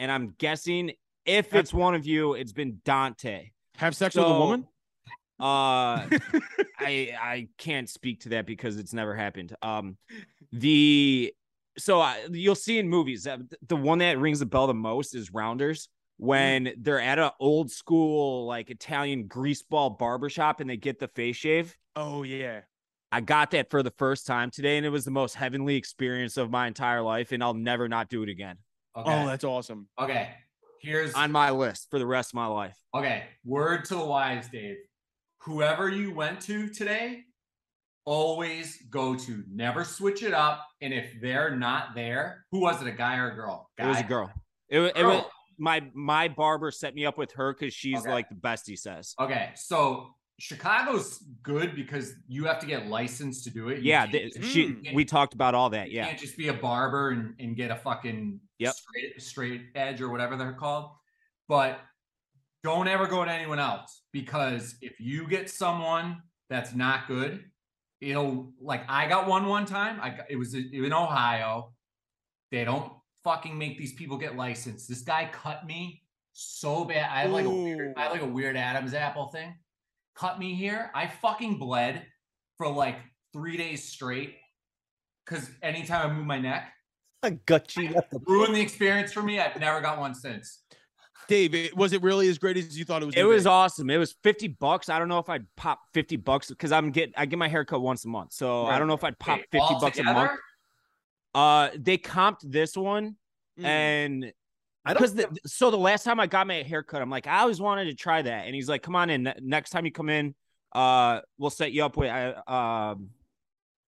[0.00, 0.92] And I'm guessing
[1.24, 3.50] if it's one of you, it's been Dante.
[3.76, 4.66] Have sex with a woman?
[5.38, 6.08] Uh,
[6.80, 9.54] I I can't speak to that because it's never happened.
[9.62, 9.96] Um,
[10.52, 11.32] the
[11.78, 15.14] so I, you'll see in movies that the one that rings the bell the most
[15.14, 16.26] is Rounders mm-hmm.
[16.26, 21.36] when they're at an old school like Italian greaseball barbershop and they get the face
[21.36, 21.76] shave.
[21.96, 22.60] oh yeah.
[23.10, 26.36] I got that for the first time today, and it was the most heavenly experience
[26.36, 28.58] of my entire life, and I'll never not do it again.
[28.94, 29.10] Okay.
[29.10, 29.88] Oh, that's awesome.
[29.98, 30.34] okay.
[30.82, 32.76] Here's On my list for the rest of my life.
[32.94, 33.24] okay.
[33.44, 34.76] Word to the wise, Dave.
[35.38, 37.24] Whoever you went to today,
[38.12, 39.44] always go to.
[39.52, 40.66] Never switch it up.
[40.80, 42.88] And if they're not there, who was it?
[42.88, 43.70] A guy or a girl?
[43.76, 43.84] Guy.
[43.84, 44.30] It was a girl.
[44.70, 45.30] It, wa- it was Girl.
[45.58, 48.10] my my barber set me up with her because she's Okay.
[48.12, 48.66] like the best.
[48.66, 49.14] He says.
[49.20, 53.78] Okay, so Chicago's good because you have to get licensed to do it.
[53.78, 54.68] You Yeah, can't th- just- she.
[54.68, 54.94] Mm.
[54.94, 55.90] We talked about all that.
[55.90, 56.06] You Yeah.
[56.08, 58.74] can't just be a barber and, and get a fucking Yep.
[58.74, 60.92] straight straight edge or whatever they're called.
[61.48, 61.80] But
[62.64, 67.44] don't ever go to anyone else because if you get someone that's not good,
[68.00, 69.98] it'll like I got one one time.
[70.00, 71.72] I got, it was in Ohio.
[72.50, 72.92] They don't
[73.24, 74.88] fucking make these people get licensed.
[74.88, 77.10] This guy cut me so bad.
[77.10, 79.54] I have like a weird, I have like a weird Adam's apple thing.
[80.14, 80.90] Cut me here.
[80.94, 82.04] I fucking bled
[82.56, 82.96] for like
[83.32, 84.36] three days straight.
[85.26, 86.72] Cause anytime I move my neck,
[87.22, 87.94] I got you
[88.26, 89.40] ruined the experience for me.
[89.40, 90.62] I've never got one since.
[91.28, 93.14] Dave, it, was it really as great as you thought it was?
[93.14, 93.50] It was be?
[93.50, 93.90] awesome.
[93.90, 94.88] It was fifty bucks.
[94.88, 97.64] I don't know if I'd pop fifty bucks because I'm get I get my hair
[97.64, 99.98] cut once a month, so I don't know if I'd pop Wait, fifty all bucks
[99.98, 100.16] a month.
[100.30, 100.40] together?
[101.34, 103.16] Uh, they comped this one,
[103.60, 103.64] Mm.
[103.64, 104.32] and
[104.84, 105.34] I because don't.
[105.34, 107.94] the, so the last time I got my haircut, I'm like, I always wanted to
[107.94, 109.32] try that, and he's like, come on in.
[109.42, 110.34] Next time you come in,
[110.72, 113.10] uh, we'll set you up with uh, um,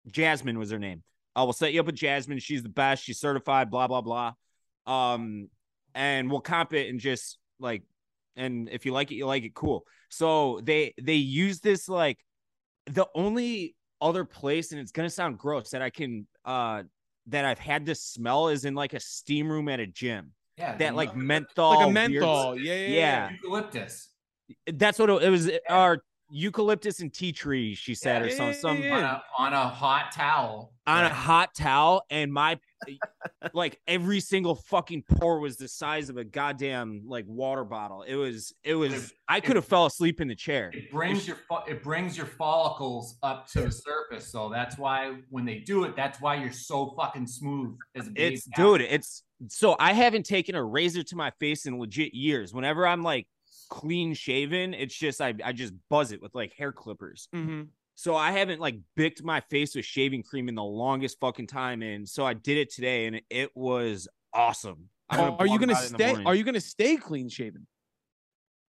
[0.10, 1.04] Jasmine was her name.
[1.36, 2.40] Uh, we'll set you up with Jasmine.
[2.40, 3.04] She's the best.
[3.04, 3.70] She's certified.
[3.70, 4.34] Blah blah blah.
[4.88, 5.50] Um,
[5.96, 7.84] and we'll comp it and just like,
[8.36, 9.54] and if you like it, you like it.
[9.54, 9.86] Cool.
[10.10, 12.18] So they they use this like
[12.86, 16.84] the only other place, and it's gonna sound gross that I can uh
[17.28, 20.32] that I've had this smell is in like a steam room at a gym.
[20.58, 22.58] Yeah, That like menthol, like a weird- menthol.
[22.58, 22.94] Yeah, yeah, yeah.
[22.96, 23.30] Yeah.
[23.32, 24.10] eucalyptus
[24.74, 25.52] That's what it, it was.
[25.70, 26.00] Our
[26.32, 27.76] eucalyptus and tea tree.
[27.76, 30.74] She said, or Yeah, some yeah, some yeah, on a on a hot towel.
[30.88, 32.58] on a hot towel, and my
[33.54, 38.04] like every single fucking pore was the size of a goddamn like water bottle.
[38.04, 38.54] It was.
[38.64, 39.14] It was.
[39.28, 40.72] I could have fell asleep in the chair.
[40.74, 44.32] It brings your it brings your follicles up to the surface.
[44.32, 48.12] So that's why when they do it, that's why you're so fucking smooth as a
[48.12, 48.36] baby.
[48.36, 52.54] It's dude, it's so I haven't taken a razor to my face in legit years.
[52.54, 53.28] Whenever I'm like
[53.70, 57.28] clean shaven, it's just I I just buzz it with like hair clippers.
[57.34, 57.64] hmm
[58.00, 61.82] So I haven't like bicked my face with shaving cream in the longest fucking time.
[61.82, 64.88] And so I did it today and it was awesome.
[65.10, 66.24] I'm Are you gonna about it in the stay?
[66.24, 67.68] Are you gonna stay clean shaven?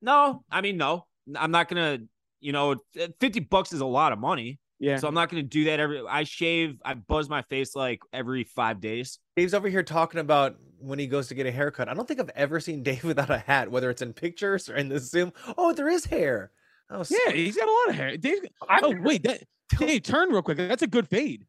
[0.00, 1.04] No, I mean, no,
[1.36, 1.98] I'm not gonna,
[2.40, 4.60] you know, uh, 50 bucks is a lot of money.
[4.78, 4.96] Yeah.
[4.96, 8.44] So I'm not gonna do that every I shave, I buzz my face like every
[8.44, 9.18] five days.
[9.36, 11.90] Dave's over here talking about when he goes to get a haircut.
[11.90, 14.76] I don't think I've ever seen Dave without a hat, whether it's in pictures or
[14.76, 15.34] in the Zoom.
[15.58, 16.50] Oh, there is hair.
[16.90, 18.16] Oh, yeah, he's got a lot of hair.
[18.16, 18.38] Dave.
[18.68, 19.42] I, oh wait, that
[19.78, 20.56] Dave, turn real quick.
[20.56, 21.46] That's a good fade.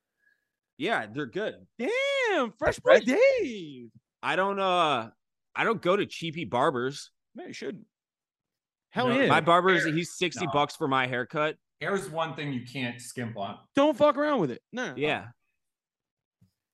[0.77, 1.55] Yeah, they're good.
[1.77, 2.99] Damn, fresh boy.
[2.99, 3.89] Dave.
[4.21, 5.09] I don't uh
[5.55, 7.11] I don't go to cheapy barbers.
[7.35, 7.83] Man, you should.
[8.91, 9.27] Hell No, yeah.
[9.27, 10.51] My barber is he's 60 No.
[10.51, 11.55] bucks for my haircut.
[11.79, 13.57] Here's one thing you can't skimp on.
[13.75, 14.61] Don't fuck around with it.
[14.73, 14.93] No.
[14.97, 15.27] Yeah.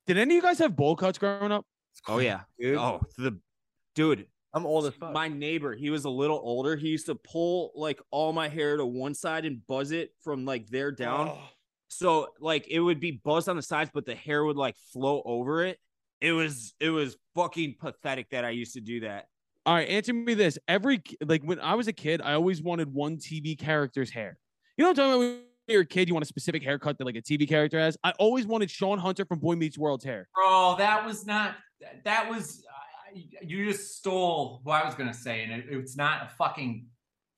[0.07, 1.65] Did any of you guys have bowl cuts growing up?
[2.07, 2.41] Oh yeah.
[2.59, 2.77] dude.
[2.77, 3.39] Oh, the
[3.95, 5.11] dude, I'm old as fuck.
[5.11, 6.77] my neighbor, he was a little older.
[6.77, 10.45] He used to pull like all my hair to one side and buzz it from
[10.45, 11.27] like there down.
[11.27, 11.39] Oh.
[11.89, 15.21] So like it would be buzzed on the sides, but the hair would like flow
[15.25, 15.77] over it.
[16.21, 19.27] It was it was fucking pathetic that I used to do that.
[19.65, 20.57] All right, answer me this.
[20.67, 24.37] Every like when I was a kid, I always wanted one TV character's hair.
[24.77, 25.19] You know what I'm talking about?
[25.19, 27.97] When you're a kid, you want a specific haircut that like a TV character has.
[28.03, 30.27] I always wanted Shawn Hunter from Boy Meets World's hair.
[30.33, 31.55] Bro, that was not.
[32.03, 32.63] That was.
[33.41, 36.87] You just stole what I was gonna say, and it, it's not a fucking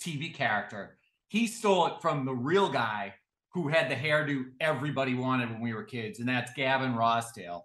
[0.01, 0.97] TV character.
[1.27, 3.13] He stole it from the real guy
[3.53, 7.61] who had the hairdo everybody wanted when we were kids, and that's Gavin Rossdale.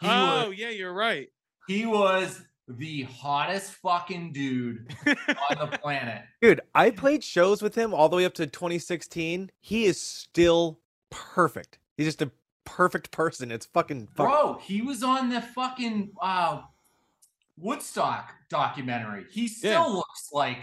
[0.00, 1.28] He oh was, yeah, you're right.
[1.66, 6.22] he was the hottest fucking dude on the planet.
[6.42, 9.50] Dude, I played shows with him all the way up to 2016.
[9.60, 10.80] He is still
[11.10, 11.78] perfect.
[11.96, 12.30] He's just a
[12.64, 13.50] perfect person.
[13.50, 14.26] It's fucking fuck.
[14.26, 16.62] Bro, he was on the fucking uh,
[17.60, 19.26] Woodstock documentary.
[19.30, 19.86] He still Yeah.
[19.86, 20.58] looks like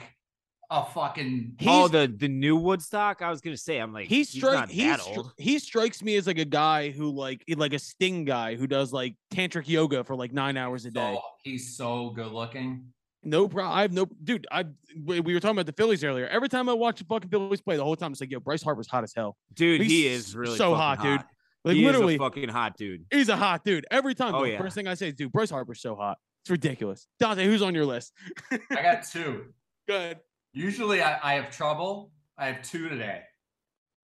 [0.71, 1.57] a fucking.
[1.67, 3.21] oh, the the new Woodstock.
[3.21, 6.01] I was gonna say, I'm like, he he's strike not he, that stri- he strikes
[6.01, 9.67] me as like a guy who like like a sting guy who does like tantric
[9.67, 11.13] yoga for like nine hours a day.
[11.15, 12.85] So, he's so good looking.
[13.23, 13.75] No problem.
[13.77, 14.45] I have no dude.
[14.51, 14.65] I
[15.03, 16.27] we we were talking about the Phillies earlier.
[16.27, 18.61] Every time I watch the fucking Phillies play, the whole time it's like, yo, Bryce
[18.63, 19.35] Harper's hot as hell.
[19.53, 21.21] Dude, He's he is really so fucking hot, dude.
[21.63, 23.05] Like he literally, is a fucking hot dude.
[23.11, 23.87] he's a hot dude.
[23.89, 24.35] Every time.
[24.35, 24.57] Oh, the yeah.
[24.59, 26.17] First thing I say is, dude, Bryce Harper's so hot.
[26.45, 27.07] It's ridiculous.
[27.19, 28.13] Dante, who's on your list?
[28.51, 29.45] I got two.
[29.87, 30.19] Good.
[30.53, 32.11] Usually I, I have trouble.
[32.37, 33.23] I have two today.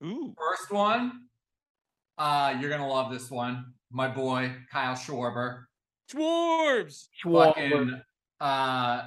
[0.04, 0.34] Ooh.
[0.36, 1.26] First one,
[2.18, 3.74] uh, you're gonna love this one.
[3.92, 5.66] My boy Kyle Schwarber,
[6.12, 7.10] Schwarbs.
[7.24, 8.02] fucking,
[8.40, 9.04] uh,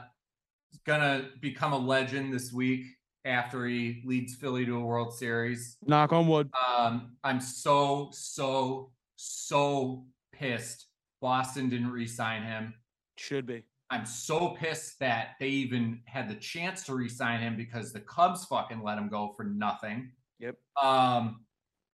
[0.87, 2.85] gonna become a legend this week
[3.24, 5.76] after he leads Philly to a World Series.
[5.85, 6.53] Knock on wood.
[6.68, 10.87] Um, I'm so so so pissed.
[11.20, 12.74] Boston didn't re-sign him.
[13.17, 13.65] Should be.
[13.91, 18.45] I'm so pissed that they even had the chance to re-sign him because the Cubs
[18.47, 20.11] fucking let him go for nothing.
[20.41, 20.57] Yep.
[20.83, 21.45] Um,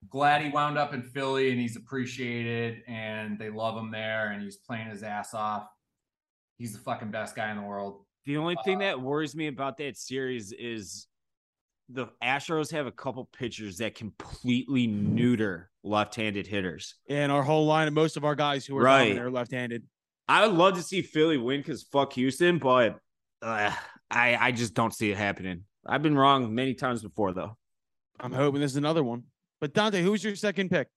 [0.10, 4.42] glad he wound up in Philly and he's appreciated and they love him there and
[4.42, 5.68] he's playing his ass off.
[6.58, 8.06] He's the fucking best guy in the world.
[8.26, 11.08] The only thing that worries me about that series is
[11.90, 16.96] the Astros have a couple pitchers that completely neuter left-handed hitters.
[17.10, 19.06] And our whole line of most of our guys who are Right.
[19.06, 19.84] dominant are left-handed.
[20.30, 23.00] I would love to see Philly win because fuck Houston, but
[23.42, 23.74] uh,
[24.12, 25.64] I I just don't see it happening.
[25.88, 27.58] I've been wrong many times before though.
[28.20, 29.24] I'm hoping this is another one.
[29.60, 30.88] But Dante, who's your second pick?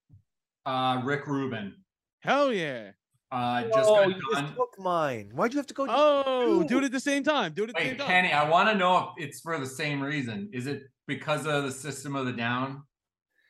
[0.67, 1.75] Uh, Rick Rubin.
[2.21, 2.91] Hell yeah.
[3.31, 4.45] Uh, just oh, got you done.
[4.45, 5.31] just took mine.
[5.35, 5.87] Why'd you have to go?
[5.89, 6.69] Oh, Ooh.
[6.69, 7.55] do it at the same time.
[7.55, 8.07] Do it at the same Wait, time.
[8.07, 10.51] Kenny, I want to know if it's for the same reason.
[10.53, 12.83] Is it because of the system of the down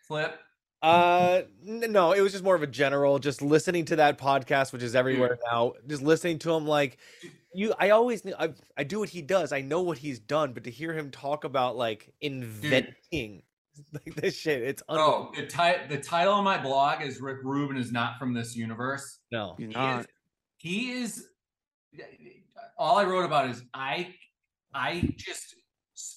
[0.07, 0.39] flip?
[0.83, 3.18] Uh, no, it was just more of a general.
[3.18, 5.74] Just listening to that podcast, which is everywhere now.
[5.87, 6.99] Just listening to him, like
[7.55, 7.72] you.
[7.78, 9.53] I always, I, I do what he does.
[9.53, 13.43] I know what he's done, but to hear him talk about like inventing
[13.93, 17.76] like this shit, it's Oh, the, ti- the title of my blog is Rick Rubin
[17.76, 19.20] is not from this universe.
[19.30, 20.01] No, He's He not.
[20.01, 20.07] is,
[20.59, 21.26] he is
[22.76, 24.14] all I wrote about is I
[24.74, 25.55] I just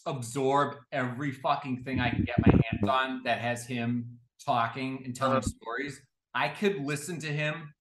[0.07, 5.15] absorb every fucking thing I can get my hands on that has him talking and
[5.15, 5.49] telling Uh-huh.
[5.61, 6.01] stories.
[6.33, 7.73] I could listen to him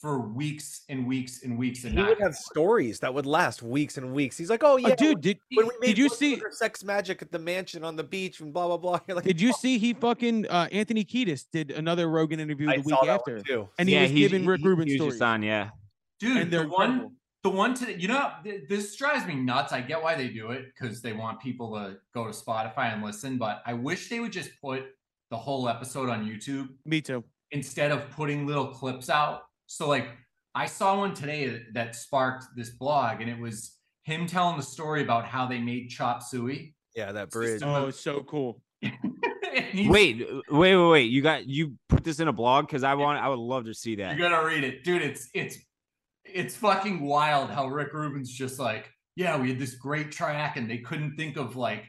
[0.00, 3.98] for weeks and weeks and weeks and he would have stories that would last weeks
[3.98, 4.38] and weeks.
[4.38, 7.20] He's like, oh yeah, Oh, dude, did when we made did you see sex magic
[7.20, 9.00] at the mansion on the beach and blah blah blah?
[9.08, 12.70] You're like, did you "Oh, see he fucking uh, Anthony Kiedis did another Rogan interview
[12.70, 13.68] I the week after, too.
[13.78, 15.20] and he yeah, was he's- giving Rick he- Rubin he was stories.
[15.20, 15.70] on, yeah.
[16.20, 16.36] dude.
[16.36, 17.12] and they're the one incredible.
[17.42, 19.72] the one to you know th- this drives me nuts.
[19.72, 23.02] I get why they do it because they want people to go to Spotify and
[23.02, 24.84] listen, but I wish they would just put
[25.30, 27.22] the whole episode on YouTube Me too.
[27.50, 29.42] instead of putting little clips out.
[29.66, 30.08] So like
[30.54, 35.02] I saw one today that sparked this blog and it was him telling the story
[35.02, 36.74] about how they made chop suey.
[36.94, 37.60] Yeah, that bridge.
[37.60, 38.62] just Oh, it's so cool.
[39.74, 41.10] Wait, wait, wait, wait.
[41.10, 43.74] You got you put this in a blog because I want I would love to
[43.74, 44.12] see that.
[44.14, 45.02] You gotta read it, dude.
[45.02, 45.58] It's it's
[46.24, 50.70] it's fucking wild how Rick Rubin's just like, yeah, we had this great track and
[50.70, 51.84] they couldn't think of like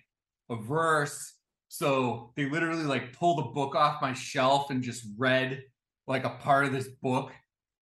[0.49, 1.35] a verse,
[1.69, 5.63] so they literally like pulled a book off my shelf and just read
[6.07, 7.31] like a part of this book,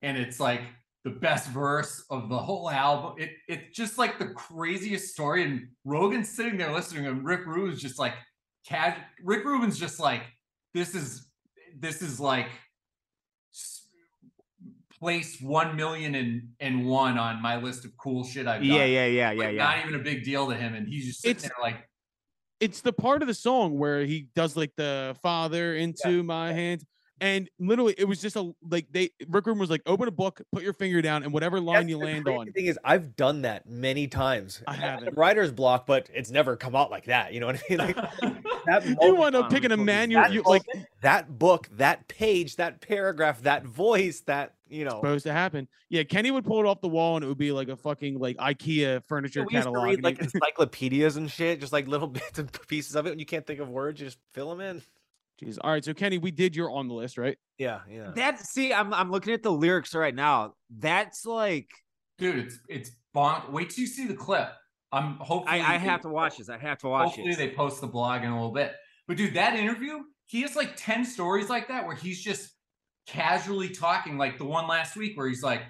[0.03, 0.62] and it's like
[1.05, 3.14] the best verse of the whole album.
[3.18, 7.80] It it's just like the craziest story, and Rogan's sitting there listening, and Rick Rubin's
[7.82, 8.14] just like,
[8.66, 8.97] cad.
[9.22, 10.22] Rick Rubin's just like,
[10.72, 11.28] this is
[11.78, 12.49] this is like
[14.99, 18.70] place one million and and one on my list of cool shit I've done.
[18.70, 19.64] Yeah, yeah, yeah, yeah, Like, yeah.
[19.64, 21.87] Not even a big deal to him, and he's just sitting It's- there like,
[22.61, 26.85] It's the part of the song where he does like the father into my hands.
[27.21, 30.43] And literally, it was just a like they Rick Rubin was like, open a book,
[30.53, 32.47] put your finger down, and whatever line That's you land on.
[32.47, 34.63] The thing is, I've done that many times.
[34.67, 35.14] I haven't.
[35.17, 37.33] Writer's block, but it's never come out like that.
[37.33, 37.79] You know what I mean?
[37.79, 37.97] Like
[38.67, 41.39] that You moment- wind up on picking a fucking manual, that you like moment, that
[41.39, 44.91] book, that page, that paragraph, that voice, that you know.
[44.91, 45.68] supposed to happen.
[45.88, 48.18] Yeah, Kenny would pull it off the wall, and it would be like a fucking
[48.18, 49.84] like IKEA furniture we used to catalog.
[49.84, 53.11] read like encyclopedias and shit, just like little bits and pieces of it.
[53.11, 54.83] When you can't think of words, you just fill them in.
[55.42, 55.59] Jeez.
[55.61, 57.37] All right, so Kenny, we did your on the list, right?
[57.59, 58.13] Yeah, yeah.
[58.14, 60.55] That see, I'm I'm looking at the lyrics right now.
[60.71, 61.71] That's like
[62.18, 63.51] dude, it's it's bonk.
[63.51, 64.49] Wait till you see the clip.
[64.92, 66.49] I'm hopefully I, I have to watch this.
[66.49, 67.37] I have to watch Hopefully this.
[67.37, 68.75] they post the blog in a little bit.
[69.09, 72.54] But dude, that interview, he has like 10 stories like that where he's just
[73.07, 75.63] casually talking, like the one last week where he's like,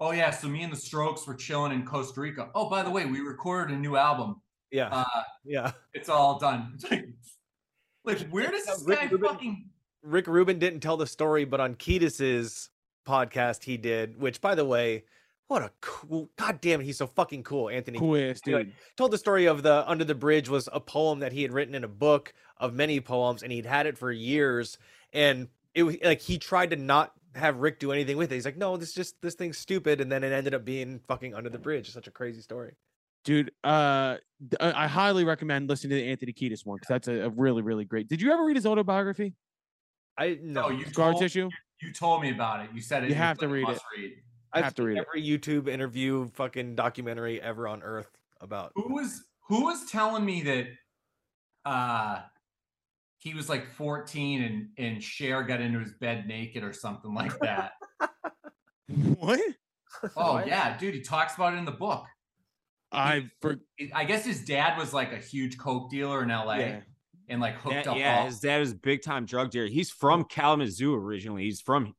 [0.00, 2.48] Oh yeah, so me and the strokes were chilling in Costa Rica.
[2.56, 4.40] Oh, by the way, we recorded a new album.
[4.72, 5.72] Yeah, Uh yeah.
[5.94, 6.78] it's all done.
[8.04, 9.64] Like, like where does Yeah, this Rick guy Rubin- fucking
[10.02, 12.70] Rick Rubin didn't tell the story, but on Kiedis's
[13.06, 14.20] podcast he did.
[14.20, 15.04] Which, by the way,
[15.46, 16.28] what a cool!
[16.36, 18.00] God damn it, he's so fucking cool, Anthony.
[18.00, 18.72] Cool ass dude.
[18.96, 21.76] told the story of the Under the Bridge was a poem that he had written
[21.76, 24.78] in a book of many poems, and he'd had it for years.
[25.12, 28.34] And it was like he tried to not have Rick do anything with it.
[28.34, 31.34] He's like, no, this just this thing's stupid, and then it ended up being fucking
[31.34, 31.90] Under the Bridge.
[31.90, 32.74] Such a crazy story.
[33.24, 34.16] Dude, uh,
[34.60, 37.84] I highly recommend listening to the Anthony Kiedis one because that's a, a really, really
[37.84, 38.08] great.
[38.08, 39.34] Did you ever read his autobiography,
[40.18, 40.68] I no.
[40.68, 41.48] No, you Scar told, Tissue?
[41.80, 42.70] you told me about it.
[42.74, 43.10] You said it.
[43.10, 43.68] You have to read it.
[43.68, 44.12] must read.
[44.52, 45.06] I've to seen read it.
[45.08, 48.72] every YouTube interview, fucking documentary ever on earth about.
[48.74, 50.66] Who was who was telling me that
[51.64, 52.22] uh
[53.22, 57.38] he was like 14 and and Cher got into his bed naked or something like
[57.40, 57.72] that.
[58.88, 59.40] What?
[60.16, 60.46] oh What?
[60.46, 62.04] yeah, dude, he talks about it in the book.
[62.90, 63.56] I for
[63.94, 66.80] I guess his dad was like a huge coke dealer in LA yeah.
[67.28, 69.66] and like hooked Yeah, up yeah, all his dad is a big time drug dealer.
[69.68, 71.44] He's from Kalamazoo originally.
[71.44, 71.94] He's from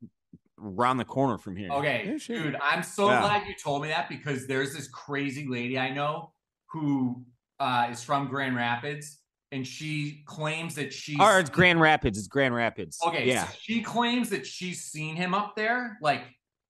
[0.61, 1.71] around the corner from here.
[1.71, 2.43] Okay, Yeah, sure.
[2.43, 3.21] dude, I'm so Yeah.
[3.21, 6.33] glad you told me that because there's this crazy lady I know
[6.67, 7.25] who
[7.59, 9.19] uh, is from Grand Rapids,
[9.53, 12.17] and she claims that she's Or it's Grand Rapids.
[12.17, 12.99] It's Grand Rapids.
[13.05, 13.27] okay.
[13.27, 13.45] Yeah.
[13.47, 16.23] so she claims that she's seen him up there like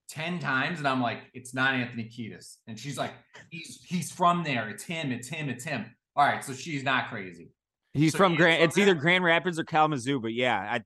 [0.09, 3.11] ten times, and I'm like, it's not Anthony Kiedis, and she's like,
[3.49, 4.69] he's he's from there.
[4.69, 5.11] It's him.
[5.11, 5.49] It's him.
[5.49, 5.85] It's him.
[6.15, 7.49] All right, so she's not crazy.
[7.93, 8.63] He's So from he's Grand.
[8.63, 8.93] It's either?
[8.95, 10.81] Grand Rapids or Kalamazoo, but yeah, I,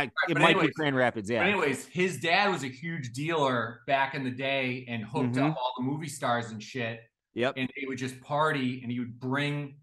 [0.00, 1.28] I it but might be Grand Rapids.
[1.28, 1.42] Yeah.
[1.42, 5.50] Anyways, his dad was a huge dealer back in the day and hooked Mhm.
[5.50, 7.00] up all the movie stars and shit.
[7.34, 7.54] Yep.
[7.58, 9.74] and they would just party and he would bring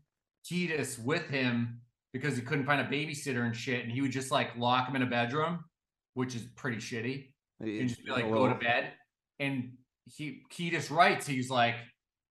[0.45, 3.84] Kiedis with him because he couldn't find a babysitter and shit.
[3.84, 5.64] And he would just like lock him in a bedroom,
[6.14, 7.30] which is pretty shitty.
[7.60, 8.94] And just be like, go to bed.
[9.40, 9.74] And
[10.06, 11.76] he Kiedis writes, he's like,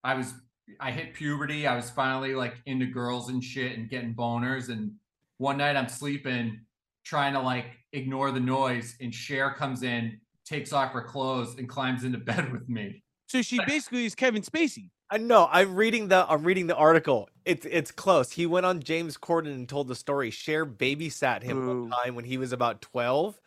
[0.05, 0.35] I was
[0.81, 1.67] I hit puberty.
[1.67, 4.69] I was finally like into girls and shit and getting boners.
[4.69, 4.93] And
[5.39, 6.61] one night I'm sleeping,
[7.05, 11.69] trying to like ignore the noise, and Cher comes in, takes off her clothes, and
[11.69, 13.03] climbs into bed with me.
[13.27, 14.91] So she basically is Kevin Spacey.
[15.13, 15.47] I know.
[15.53, 16.25] I'm reading the.
[16.27, 17.29] I'm reading the article.
[17.45, 18.33] It's it's close.
[18.33, 20.31] He went on James Corden and told the story.
[20.31, 21.83] Cher babysat him Ooh.
[21.83, 23.39] one time when he was about twelve,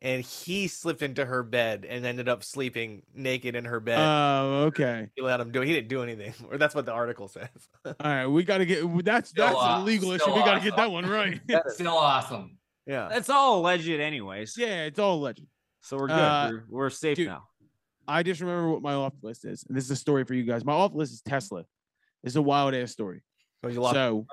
[0.00, 3.98] and he slipped into her bed and ended up sleeping naked in her bed.
[3.98, 5.08] Oh, okay.
[5.16, 5.62] he let him do.
[5.62, 5.66] it.
[5.66, 7.48] He didn't do anything, or that's what the article says.
[7.84, 10.22] All right, we got to get that's Still that's aw- a legal issue.
[10.22, 11.40] still We got to get that one right.
[11.48, 12.58] That's still awesome.
[12.86, 13.08] yeah.
[13.10, 14.56] That's all alleged, anyways.
[14.56, 15.48] yeah, it's all legend.
[15.82, 16.14] So we're good.
[16.14, 17.48] Uh, we're, we're safe dude, now.
[18.10, 20.42] I just remember what my off list is, and this is a story for you
[20.42, 20.64] guys.
[20.64, 21.64] My off list is Tesla.
[22.24, 23.22] It's a wild ass story.
[23.62, 24.26] So you So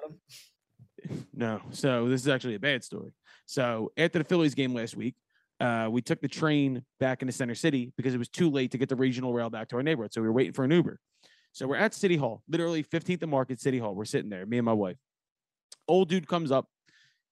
[1.34, 3.12] no, so this is actually a bad story.
[3.46, 5.16] So after the Phillies game last week,
[5.60, 8.80] uh, we took the train back into Center City because it was too late to
[8.80, 10.12] get the regional rail back to our neighborhood.
[10.12, 11.00] So we were waiting for an Uber.
[11.52, 13.94] So we're at City Hall, literally 15th and Market City Hall.
[13.94, 14.98] We're sitting there, me and my wife.
[15.88, 16.68] Old dude comes up,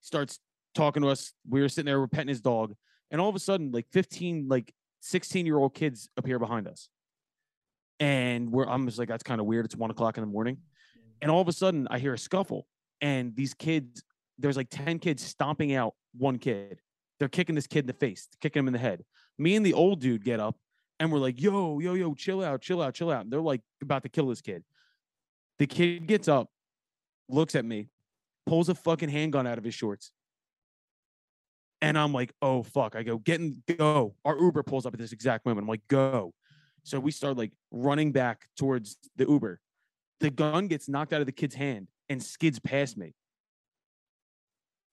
[0.01, 0.39] starts
[0.76, 1.34] talking to us.
[1.49, 2.76] We were sitting there, we're petting his dog,
[3.11, 4.73] and all of a sudden, like 15, like
[5.06, 6.90] 16 year old kids appear behind us.
[7.99, 9.65] And we're I'm just like, that's kind of weird.
[9.65, 10.57] It's one o'clock in the morning.
[11.22, 12.68] And all of a sudden, I hear a scuffle,
[12.99, 14.03] and these kids,
[14.38, 16.82] there's like 10 kids stomping out one kid.
[17.19, 19.03] They're kicking this kid in the face, kicking him in the head.
[19.38, 20.57] Me and the old dude get up
[20.99, 23.22] and we're like, yo, yo, yo, chill out, chill out, chill out.
[23.22, 24.64] And they're like about to kill this kid.
[25.60, 26.49] The kid gets up,
[27.30, 27.90] looks at me,
[28.45, 30.11] pulls a fucking handgun out of his shorts.
[31.81, 32.95] And I'm like, oh fuck.
[32.95, 34.15] I go, get in, go.
[34.23, 35.65] Our Uber pulls up at this exact moment.
[35.65, 36.34] I'm like, go.
[36.84, 39.60] So we start like running back towards the Uber.
[40.19, 43.14] The gun gets knocked out of the kid's hand and skids past me.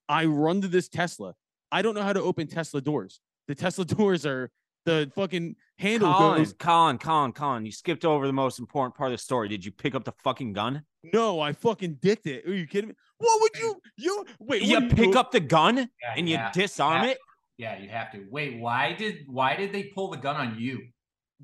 [0.08, 1.34] I run to this Tesla.
[1.70, 3.20] I don't know how to open Tesla doors.
[3.48, 4.50] The Tesla doors are
[4.84, 6.52] the fucking handle Colin, goes.
[6.54, 9.48] Colin, Colin, Colin, you skipped over the most important part of the story.
[9.48, 10.82] Did you pick up the fucking gun?
[11.12, 12.46] No, I fucking dicked it.
[12.46, 12.94] Are you kidding me?
[13.18, 13.80] What would you?
[13.96, 14.62] You wait.
[14.62, 15.18] you what pick do?
[15.18, 15.86] up the gun Yeah,
[16.16, 17.10] and you yeah, disarm yeah.
[17.10, 17.18] it?
[17.58, 18.24] Yeah, you have to.
[18.30, 20.80] Wait, why did why did they pull the gun on you?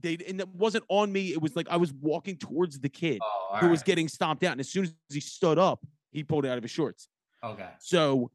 [0.01, 1.33] They and it wasn't on me.
[1.33, 4.45] It was like I was walking towards the kid Oh, all who was getting stomped
[4.45, 7.09] out, and as soon as he stood up, he pulled it out of his shorts.
[7.45, 7.69] okay.
[7.81, 8.31] So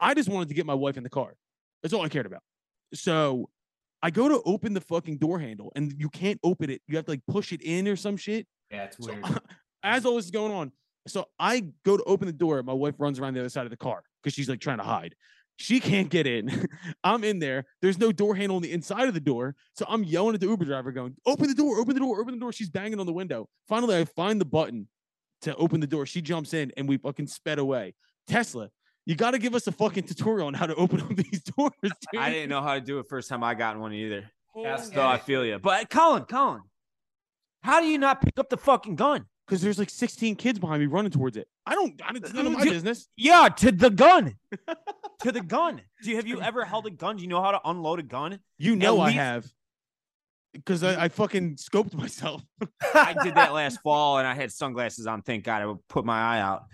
[0.00, 1.34] I just wanted to get my wife in the car.
[1.82, 2.42] That's all I cared about.
[2.94, 3.48] So
[4.02, 6.82] I go to open the fucking door handle, and you can't open it.
[6.86, 8.46] You have to like push it in or some shit.
[8.70, 9.24] Yeah, it's So, weird.
[9.82, 10.72] as all this is going on,
[11.08, 12.62] so I go to open the door.
[12.62, 14.84] My wife runs around the other side of the car because she's like trying to
[14.84, 15.14] hide.
[15.58, 16.68] She can't get in.
[17.04, 17.64] I'm in there.
[17.80, 19.56] There's no door handle on the inside of the door.
[19.74, 22.34] So I'm yelling at the Uber driver, going, Open the door, open the door, open
[22.34, 22.52] the door.
[22.52, 23.48] She's banging on the window.
[23.66, 24.88] Finally, I find the button
[25.42, 26.04] to open the door.
[26.04, 27.94] She jumps in and we fucking sped away.
[28.26, 28.68] Tesla,
[29.06, 31.72] you got to give us a fucking tutorial on how to open up these doors.
[31.82, 32.20] Dude.
[32.20, 34.30] I didn't know how to do it first time I got in one either.
[34.64, 35.58] Ask So I feel you.
[35.58, 36.62] But Colin, Colin,
[37.62, 39.26] how do you not pick up the fucking gun?
[39.46, 41.46] Because there's like 16 kids behind me running towards it.
[41.64, 43.06] I don't, I don't it's none of mm, my Dude, business.
[43.16, 44.34] Yeah, to the gun.
[45.20, 45.82] to the gun.
[46.02, 47.16] Do you have you ever held a gun?
[47.16, 48.40] Do you know how to unload a gun?
[48.58, 49.46] You know I least- have.
[50.52, 52.42] Because I, I fucking scoped myself.
[52.94, 55.20] I did that last fall and I had sunglasses on.
[55.22, 56.64] Thank God I would put my eye out.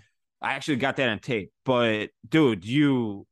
[0.43, 1.51] I actually got that on tape.
[1.65, 3.25] But dude, you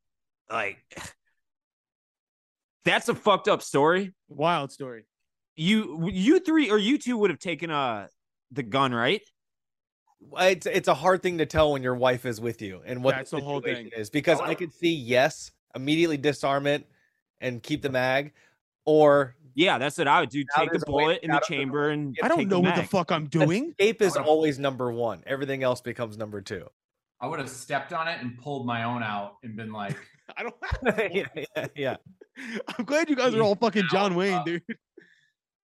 [0.50, 0.78] like
[2.84, 4.12] that's a fucked up story.
[4.28, 5.04] Wild story.
[5.54, 8.08] You you three or you two would have taken uh
[8.50, 9.20] the gun, right?
[10.38, 13.16] it's it's a hard thing to tell when your wife is with you and what
[13.16, 13.90] That's the whole thing.
[13.96, 16.86] is because I could see yes, immediately disarm it
[17.40, 18.32] and keep the mag,
[18.86, 20.44] or Yeah, that's what I would do.
[20.56, 22.48] Take the there's a way bullet in the out the- chamber and I don't take
[22.48, 23.70] know what the fuck I'm doing.
[23.78, 25.24] escape is always number one.
[25.26, 26.68] Everything else becomes number two.
[27.22, 29.96] I would have stepped on it and pulled my own out and been like,
[30.36, 30.54] I don't.
[31.14, 31.26] yeah,
[31.56, 31.96] yeah, yeah.
[32.78, 34.62] I'm glad you guys are all fucking John Wayne, uh, dude.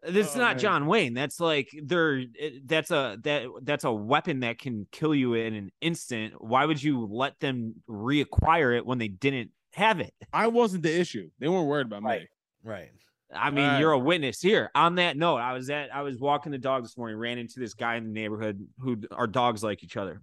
[0.05, 0.59] This is Oh, not man.
[0.59, 1.13] John Wayne.
[1.15, 2.23] That's like they're
[2.65, 6.35] that's a that that's a weapon that can kill you in an instant.
[6.41, 10.15] Why would you let them reacquire it when they didn't have it?
[10.33, 11.31] I wasn't the issue.
[11.41, 12.09] They weren't worried about me.
[12.11, 12.29] Right.
[12.63, 12.91] Right.
[13.35, 13.79] I mean, Right.
[13.81, 14.71] you're a witness here.
[14.75, 17.59] On that note, I was at I was walking the dog this morning, ran into
[17.59, 20.23] this guy in the neighborhood who our dogs like each other.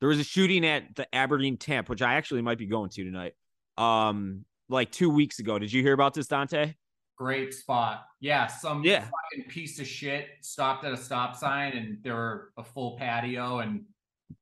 [0.00, 3.04] There was a shooting at the Aberdeen Tap, which I actually might be going to
[3.04, 3.34] tonight.
[3.76, 5.58] Um, like two weeks ago.
[5.58, 6.74] Did you hear about this, Dante?
[7.16, 8.04] great spot.
[8.20, 9.00] Yeah, some Yeah.
[9.04, 13.58] fucking piece of shit stopped at a stop sign and there were a full patio
[13.58, 13.84] and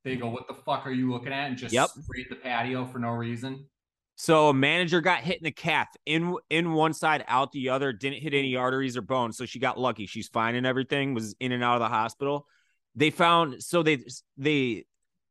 [0.05, 1.49] they go, What the fuck are you looking at?
[1.49, 1.89] And just Yep.
[1.89, 3.69] sprayed the patio for no reason.
[4.15, 7.93] So a manager got hit in the calf in in one side, out the other,
[7.93, 9.37] didn't hit any arteries or bones.
[9.37, 10.07] So she got lucky.
[10.07, 12.47] She's fine and everything, was in and out of the hospital.
[12.95, 14.05] They found so they
[14.37, 14.85] they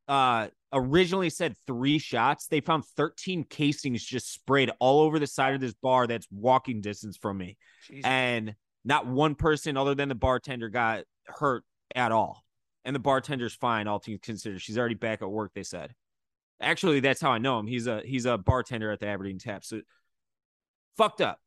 [0.08, 2.48] uh originally said three shots.
[2.48, 6.82] They found 13 casings just sprayed all over the side of this bar that's walking
[6.82, 7.58] distance from me.
[8.04, 11.64] And not one person other than the bartender got hurt
[11.96, 12.44] at all.
[12.86, 14.62] And the bartender's fine, all things considered.
[14.62, 15.94] She's already back at work, they said.
[16.62, 17.68] Actually, that's how I know him.
[17.68, 19.64] He's a he's a bartender at the Aberdeen Tap.
[19.64, 19.82] So
[20.98, 21.40] fucked up.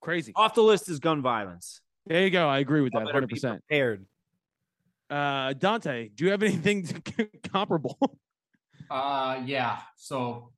[0.00, 0.32] Crazy.
[0.36, 1.80] Off the list is gun violence.
[2.06, 2.48] There you go.
[2.48, 3.06] I agree with that.
[3.06, 3.60] 100%.
[3.68, 4.06] prepared.
[5.08, 6.86] Uh, Dante, do you have anything
[7.52, 8.18] comparable?
[8.90, 9.78] Uh yeah.
[9.96, 10.52] So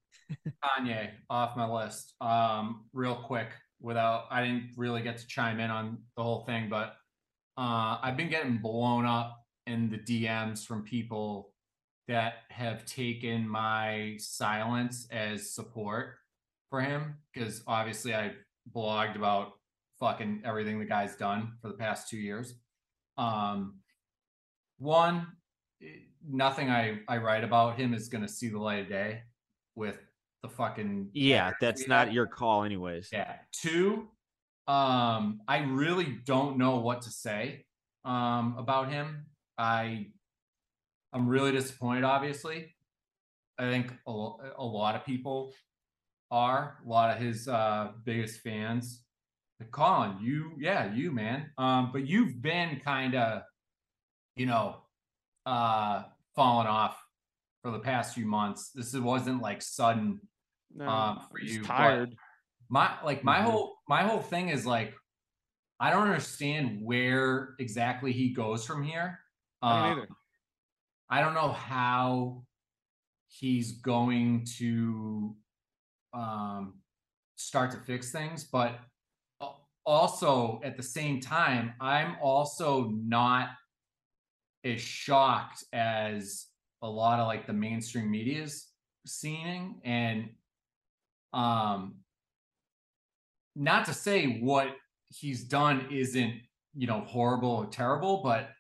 [0.63, 2.15] Kanye off my list.
[2.21, 3.49] Um, real quick,
[3.81, 6.97] without I didn't really get to chime in on the whole thing, but
[7.57, 11.53] uh I've been getting blown up in the DMs from people
[12.07, 16.17] that have taken my silence as support
[16.71, 18.33] for him because obviously I
[18.75, 19.53] blogged about
[20.01, 22.55] fucking everything the guy's done for the past two years.
[23.17, 23.81] Um,
[24.79, 25.27] one,
[25.83, 25.87] eh,
[26.27, 29.23] nothing I I write about him is gonna see the light of day
[29.75, 29.97] with
[30.43, 33.11] the fucking Yeah, that's not your call, anyways.
[33.13, 33.35] Yeah.
[33.53, 34.09] Two,
[34.67, 37.67] um, I really don't know what to say
[38.05, 39.27] um about him.
[39.59, 40.07] I
[41.13, 42.75] I'm really disappointed, obviously.
[43.59, 44.29] I think a,
[44.59, 45.53] a lot of people
[46.31, 49.05] are, a lot of his uh biggest fans.
[49.73, 51.51] Colin, you, yeah, you, man.
[51.59, 53.43] Um, but you've been kind of,
[54.39, 54.77] you know,
[55.45, 56.05] uh
[56.35, 56.97] falling off
[57.63, 58.71] for the past few months.
[58.75, 60.21] This wasn't like sudden
[60.75, 61.63] No, um for you.
[61.65, 62.15] tired.
[62.71, 63.45] My like my Mhm.
[63.45, 64.95] whole my whole thing is like
[65.81, 69.21] I don't understand where exactly he goes from here.
[69.63, 70.09] I don't Um, either.
[71.11, 72.45] I don't know how
[73.29, 75.37] he's going to
[76.13, 76.83] um,
[77.37, 78.81] start to fix things, but
[79.87, 83.51] also at the same time, I'm also not
[84.65, 86.47] as shocked as
[86.83, 88.69] a lot of like the mainstream media's
[89.07, 90.29] seeing and
[91.33, 91.97] um
[93.57, 94.69] not to say what
[95.11, 96.35] he's done isn't
[96.75, 98.51] you know horrible or terrible but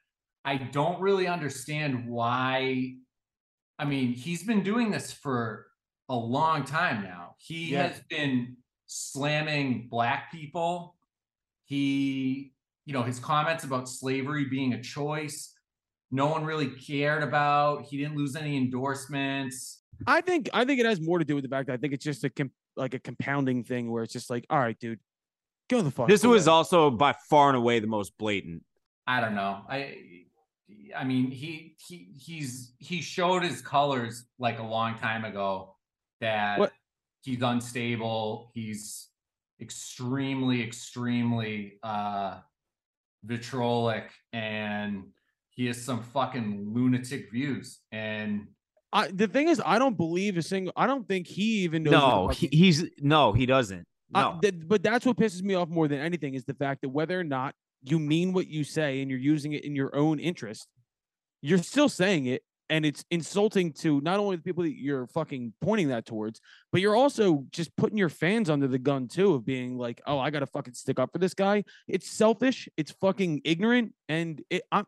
[0.44, 2.94] i don't really understand why
[3.78, 5.66] i mean he's been doing this for
[6.10, 7.34] a long time now.
[7.36, 7.88] He Yeah.
[7.88, 8.56] has been
[8.86, 10.96] slamming black people.
[11.66, 12.54] He
[12.86, 15.52] you know his comments about slavery being a choice
[16.10, 20.86] no one really cared about he didn't lose any endorsements I think I think it
[20.86, 22.94] has more to do with the fact that I think it's just a com- like
[22.94, 25.00] a compounding thing where it's just like, all right, dude,
[25.68, 26.08] go the fuck.
[26.08, 28.62] This was also by far and away the most blatant.
[29.06, 29.62] I don't know.
[29.68, 29.96] I
[30.96, 35.74] I mean he he he's he showed his colors like a long time ago
[36.20, 36.72] that What-
[37.22, 39.08] he's unstable, he's
[39.60, 42.38] extremely extremely uh
[43.26, 45.02] vitrolic and
[45.58, 48.46] he has some fucking lunatic views and
[48.90, 50.72] I, the thing is, I don't believe a single.
[50.74, 51.92] I don't think he even knows.
[51.92, 53.84] No, he, he's no, he doesn't.
[54.14, 54.38] Uh, No.
[54.40, 57.20] that- but that's what pisses me off more than anything is the fact that whether
[57.20, 60.66] or not you mean what you say and you're using it in your own interest,
[61.42, 62.40] you're still saying it,
[62.70, 66.40] and it's insulting to not only the people that you're fucking pointing that towards,
[66.72, 70.18] but you're also just putting your fans under the gun too of being like, oh,
[70.18, 71.62] I gotta fucking stick up for this guy.
[71.86, 72.70] It's selfish.
[72.78, 74.62] It's fucking ignorant, and it.
[74.72, 74.86] I'm,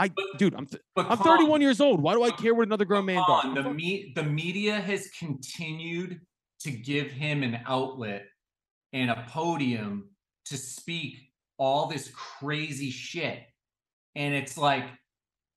[0.00, 2.00] I, dude, I'm th- but I'm Colin- 31 years old.
[2.02, 3.54] Why do I care what another grown man does?
[3.54, 6.20] the me the media has continued
[6.60, 8.24] to give him an outlet
[8.92, 10.08] and a podium
[10.46, 11.18] to speak
[11.58, 13.40] all this crazy shit
[14.16, 14.84] and it's like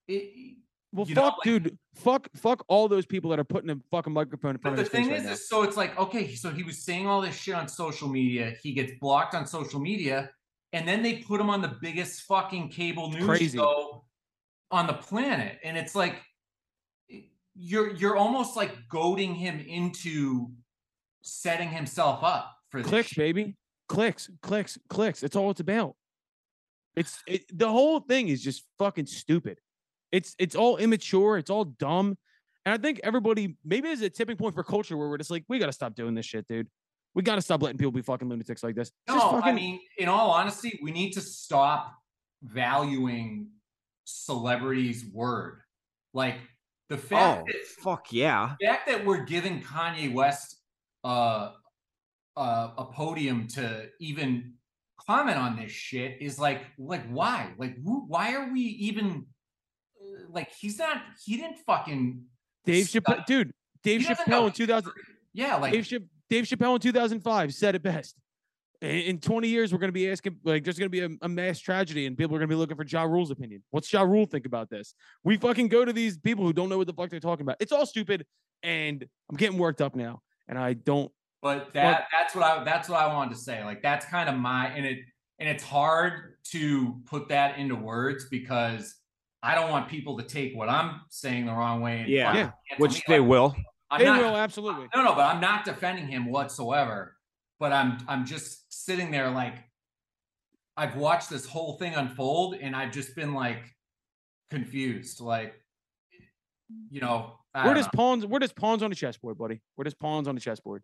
[0.07, 0.57] it,
[0.91, 1.77] Well, You know, fuck, like- dude.
[1.95, 4.81] Fuck, fuck all those people that are putting a fucking microphone in But front the
[4.83, 5.31] of face thing right is, now.
[5.33, 8.55] is, so it's like, okay, so he was saying all this shit on social media.
[8.63, 10.31] He gets blocked on social media,
[10.73, 13.57] and then they put him on the biggest fucking cable news crazy.
[13.59, 14.03] show
[14.73, 15.59] on the planet.
[15.63, 16.21] And it's like
[17.55, 20.49] you're you're almost like goading him into
[21.21, 23.55] setting himself up for this clicks, baby.
[23.87, 25.21] Clicks, clicks, clicks.
[25.21, 25.95] That's all it's about.
[26.95, 29.59] It's it, the whole thing is just fucking stupid.
[30.11, 31.37] It's it's all immature.
[31.37, 32.17] It's all dumb.
[32.65, 35.43] And I think everybody maybe there's a tipping point for culture where we're just like,
[35.47, 36.67] we got to stop doing this shit, dude.
[37.13, 38.91] We got to stop letting people be fucking lunatics like this.
[39.07, 41.93] No, Just I mean, in all honesty, we need to stop
[42.41, 43.49] valuing
[44.05, 45.61] celebrities' word.
[46.13, 46.35] Like
[46.89, 48.55] the fact Oh, that fuck yeah.
[48.59, 50.57] the fact that we're giving Kanye West
[51.03, 51.51] uh,
[52.37, 54.53] uh, a podium to even
[55.07, 57.51] comment on this shit is like, like why?
[57.57, 59.25] Like, who, why are we even
[60.29, 60.51] like?
[60.51, 61.01] He's not.
[61.25, 62.23] He didn't fucking.
[62.65, 63.51] Dave Chappelle, dude.
[63.83, 64.91] Dave he doesn't know Chappelle in 2000.
[65.33, 68.15] Yeah, like Dave, Chapp- Dave Chappelle in 2005 said it best.
[68.83, 71.25] In, in 20 years, we're going to be asking, like, there's going to be a,
[71.25, 73.63] a mass tragedy and people are going to be looking for Ja Rule's opinion.
[73.71, 74.93] What's Ja Rule think about this?
[75.23, 77.57] We fucking go to these people who don't know what the fuck they're talking about.
[77.61, 78.25] It's all stupid.
[78.61, 80.21] And I'm getting worked up now.
[80.49, 81.09] And I don't,
[81.41, 83.63] But that that's what I that's what I wanted to say.
[83.63, 84.99] Like that's kind of my and it
[85.39, 88.95] and it's hard to put that into words because
[89.41, 91.99] I don't want people to take what I'm saying the wrong way.
[92.01, 92.33] And Yeah.
[92.33, 92.51] Yeah.
[92.77, 93.03] Which me.
[93.07, 93.55] they Like, will.
[93.89, 94.87] I'm they not, will absolutely.
[94.95, 97.15] No, no, but I'm not defending him whatsoever.
[97.63, 99.53] But I'm I'm just sitting there like
[100.75, 103.63] I've watched this whole thing unfold and I've just been like
[104.51, 105.21] confused.
[105.21, 105.53] Like
[106.89, 109.61] you know, I Where don't does pawns, where does pawns on the chessboard, buddy?
[109.75, 110.83] Where does pawns on the chessboard?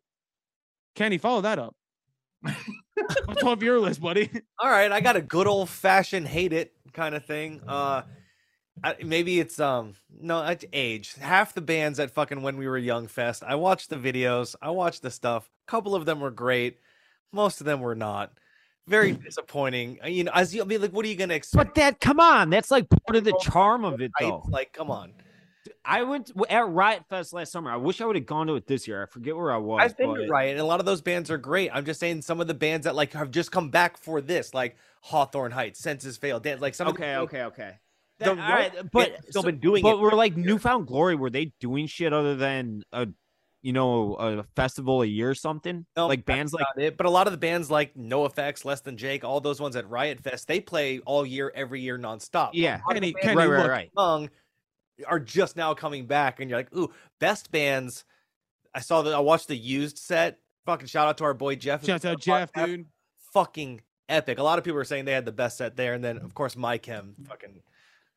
[0.96, 1.76] Kenny, follow that up.
[3.26, 4.32] What's off your list, buddy?
[4.58, 7.60] All right, I got a good old fashioned hate it kind of thing.
[7.68, 8.04] Uh,
[8.82, 11.16] I, maybe it's um no, it's age.
[11.20, 13.44] Half the bands at fucking when we were young fest.
[13.46, 14.56] I watched the videos.
[14.62, 15.50] I watched the stuff.
[15.70, 16.80] A couple of them were great.
[17.32, 18.32] Most of them were not.
[18.88, 20.00] Very disappointing.
[20.04, 21.68] Uh, You know, as you I mean, like, what are you gonna expect?
[21.68, 24.44] But that, come on, that's like part of the charm of it, though.
[24.50, 25.14] Like, come on.
[25.86, 27.72] I went at Riot Fest last summer.
[27.72, 29.04] I wish I would have gone to it this year.
[29.04, 29.82] I forget where I was.
[29.84, 31.70] I've been but- to Riot, and a lot of those bands are great.
[31.72, 34.56] I'm just saying some of the bands that like have just come back for this,
[34.56, 37.74] like Hawthorne Heights, Senses Fail, Dan- like some of the- Okay, okay, okay.
[38.18, 40.00] The That- all right, but still so- been doing but it.
[40.00, 41.16] we're like Newfound Glory.
[41.16, 43.08] Were they doing shit other than a,
[43.62, 45.86] you know, a festival a year or something?
[45.98, 46.98] No, like bands like it.
[46.98, 49.90] But a lot of the bands like NOFX, Less Than Jake, all those ones at
[49.90, 52.52] Riot Fest, they play all year, every year, nonstop.
[52.54, 53.90] yeah, A lot of Kenny, Kenny, right, right, right.
[53.98, 54.30] young
[55.08, 58.06] are just now coming back, and you're like, ooh, best bands.
[58.74, 59.14] I saw that.
[59.14, 60.40] I watched the used set.
[60.66, 61.86] Fucking shout out to our boy Jeff.
[61.86, 62.86] Shouts out Jeff, dude.
[63.34, 64.38] Fucking epic.
[64.38, 66.34] A lot of people were saying they had the best set there, and then of
[66.34, 67.16] course My Chem.
[67.28, 67.62] Fucking.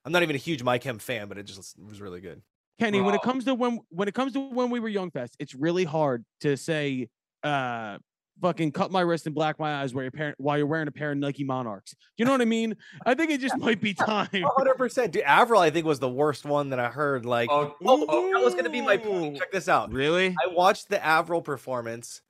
[0.05, 2.43] I'm not even a huge My Chem fan, but it just was really good.
[2.78, 5.36] Kenny, when it comes to when when it comes to when we were young fest,
[5.39, 7.09] it's really hard to say
[7.43, 7.99] uh
[8.40, 10.93] fucking cut my wrist and black my eyes while you're par- while you're wearing a
[10.93, 11.94] pair of Nike Monarchs.
[12.16, 12.77] You know what I mean?
[13.07, 14.28] I think it just might be time.
[14.32, 14.74] 100.
[14.77, 17.24] percent Dude, Avril, I think was the worst one that I heard.
[17.27, 18.99] Like, Oh, oh, oh, that was gonna be my Ooh.
[19.01, 19.36] point.
[19.39, 19.93] Check this out.
[19.93, 20.28] Really?
[20.43, 22.23] I watched the Avril performance,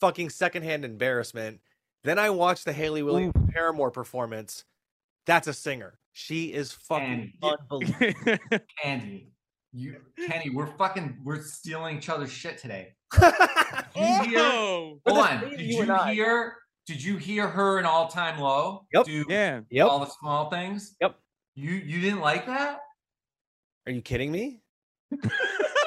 [0.00, 1.60] fucking secondhand embarrassment.
[2.04, 4.64] Then I watched the Hayley Williams Paramore performance.
[5.26, 5.98] That's a singer.
[6.12, 8.38] She is fucking And- unbelievable.
[8.84, 9.28] Andy,
[9.74, 9.96] you
[10.26, 12.94] Kenny, we're fucking we're stealing each other's shit today.
[13.96, 14.38] You hear?
[14.40, 15.50] oh, But Hold that's on.
[15.50, 16.56] Did you you hear?
[16.84, 18.86] Did you hear her in all time low?
[18.92, 19.04] Yep.
[19.04, 19.60] Do yeah.
[19.70, 19.86] yep.
[19.86, 20.96] all the small things.
[21.00, 21.16] Yep.
[21.54, 22.80] You you didn't like that?
[23.86, 24.62] Are you kidding me?
[25.12, 25.30] Are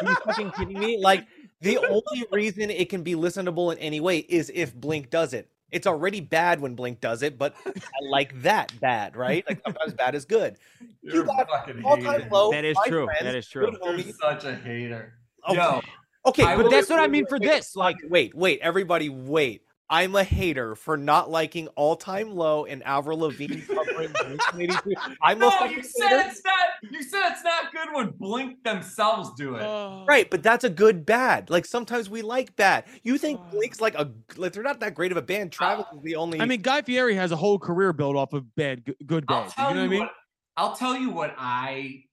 [0.04, 1.00] you fucking kidding me?
[1.02, 1.28] Like
[1.60, 5.50] the only reason it can be listenable in any way is if Blink does it.
[5.72, 7.72] It's already bad when Blink does it, but I
[8.10, 9.44] like that bad, right?
[9.48, 10.58] Like sometimes bad is good.
[11.02, 11.50] You're got
[11.84, 12.52] all-time low.
[12.52, 13.06] That is true.
[13.06, 13.76] friends, That is true.
[13.84, 15.14] You're such a hater.
[15.48, 15.58] Okay.
[15.58, 15.82] Yo,
[16.28, 17.76] Okay, I But that's what I mean for wait, this.
[17.76, 19.62] Like, wait, wait, everybody, wait.
[19.90, 25.16] I'm a hater for not liking All Time Low and Avril Lavigne covering Blink-182.
[25.22, 26.30] I'm a no, fucking you said hater.
[26.30, 26.92] it's not.
[26.92, 29.64] You said it's not good when Blink themselves do it.
[29.64, 30.04] Oh.
[30.08, 31.50] Right, but that's a good bad.
[31.50, 32.84] Like sometimes we like bad.
[33.04, 35.54] You think Blink's like a like they're not that great of a band.
[35.54, 36.42] Travis is the only.
[36.42, 39.54] I mean, Guy Fieri has a whole career built off of bad, good, bad.
[39.58, 40.00] You know what I mean?
[40.02, 40.12] what.
[40.58, 42.04] I'll tell you what I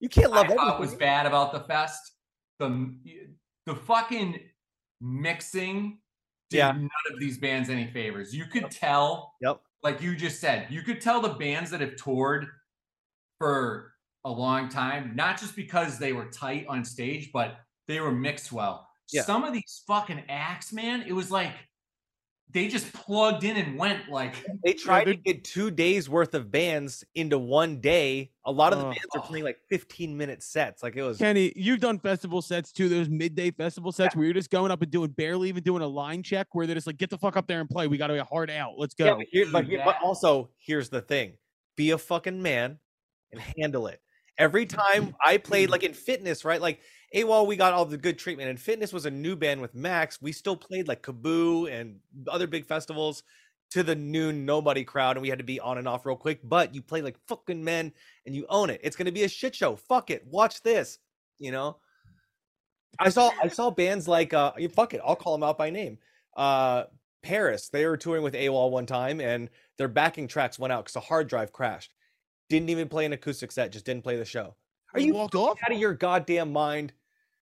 [0.00, 2.12] you can't love I thought was bad about the fest.
[2.58, 2.94] The
[3.66, 4.40] the fucking
[5.00, 5.98] mixing
[6.50, 6.72] did Yeah.
[6.72, 8.34] none of these bands any favors.
[8.34, 9.60] You could tell, Yep.
[9.82, 12.48] like you just said, you could tell the bands that have toured
[13.38, 13.94] for
[14.24, 18.52] a long time, not just because they were tight on stage, but they were mixed
[18.52, 18.86] well.
[19.12, 19.22] Yeah.
[19.22, 21.52] Some of these fucking acts, man, it was like
[22.52, 26.50] they just plugged in and went like They tried to get two days worth of
[26.50, 28.32] bands into one day.
[28.44, 28.94] A lot of the Ugh.
[28.94, 30.82] bands are playing like 15 minute sets.
[30.82, 32.88] Like it was Kenny, you've done festival sets too.
[32.88, 35.86] Those midday festival sets where you're just going up and doing barely even doing a
[35.86, 37.86] line check where they're just like, get the fuck up there and play.
[37.86, 38.74] We got to be hard out.
[38.78, 39.04] Let's go.
[39.06, 41.34] Yeah, but, here, but, Dude, here- but also here's the thing:
[41.76, 42.78] be a fucking man
[43.32, 44.00] and handle it.
[44.40, 46.60] Every time I played, like in fitness, right?
[46.60, 46.80] Like
[47.14, 50.20] AWOL, we got all the good treatment, and fitness was a new band with Max.
[50.20, 53.22] We still played like KAABOO and other big festivals
[53.70, 56.40] to the noon nobody crowd, and we had to be on and off real quick.
[56.42, 57.92] But you play like fucking men,
[58.26, 58.80] and you own it.
[58.82, 59.76] It's gonna be a shit show.
[59.76, 60.26] Fuck it.
[60.26, 60.98] Watch this.
[61.38, 61.76] You know.
[62.98, 65.98] I saw I saw bands like uh fuck it, I'll call them out by name.
[66.36, 66.84] Uh
[67.22, 70.96] Paris, they were touring with AWOL one time and their backing tracks went out because
[70.96, 71.92] a hard drive crashed.
[72.50, 74.56] Didn't even play an acoustic set, just didn't play the show.
[74.92, 75.56] Are you walked off?
[75.64, 76.92] out of your goddamn mind?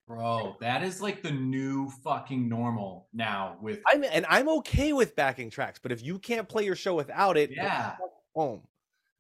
[0.07, 5.17] bro, that is like the new fucking normal now with I'm and I'm okay with
[5.17, 7.97] backing tracks, but if you can't play your show without it, Yeah.
[8.35, 8.63] home.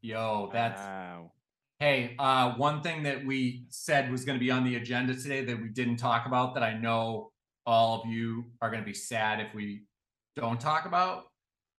[0.02, 1.32] yo, that's Wow.
[1.80, 5.44] Hey, uh, one thing that we said was going to be on the agenda today
[5.44, 7.32] that we didn't talk about that I know
[7.64, 9.84] all of you are going to be sad if we
[10.36, 11.26] don't talk about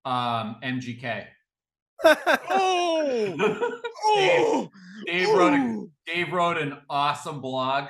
[0.05, 1.27] um, MGK.
[2.51, 3.35] Oh,
[4.15, 4.69] Dave, oh,
[5.05, 5.89] Dave wrote a, oh.
[6.07, 7.85] Dave wrote an awesome blog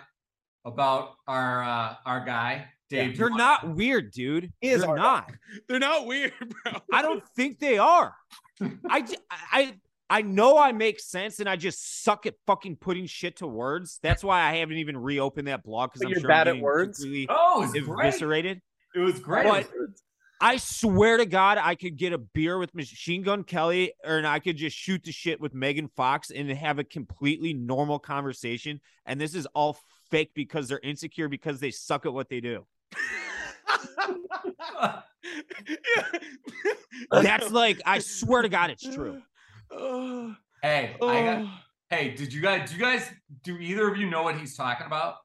[0.65, 2.65] about our uh, our guy.
[2.89, 4.51] Dave, They're not weird, dude.
[4.61, 5.31] He is They're our- not.
[5.69, 6.33] They're not weird,
[6.63, 6.73] bro.
[6.91, 8.15] I don't think they are.
[8.89, 9.75] I, I
[10.09, 13.99] I know I make sense, and I just suck at fucking putting shit to words.
[14.01, 16.59] That's why I haven't even reopened that blog because I'm you're sure I'm bad at
[16.59, 17.05] words?
[17.29, 18.45] Oh, it was great.
[18.95, 19.45] It was great.
[19.45, 19.69] But-
[20.41, 24.27] I swear to God, I could get a beer with Machine Gun Kelly, or and
[24.27, 28.79] I could just shoot the shit with Megan Fox and have a completely normal conversation.
[29.05, 29.77] And this is all
[30.09, 32.65] fake because they're insecure because they suck at what they do.
[37.11, 39.21] That's like, I swear to God, it's true.
[40.61, 41.41] Hey, I got.
[41.43, 41.49] oh.
[41.89, 42.69] Hey, did you guys?
[42.69, 43.09] Do you guys?
[43.43, 45.15] Do either of you know what he's talking about?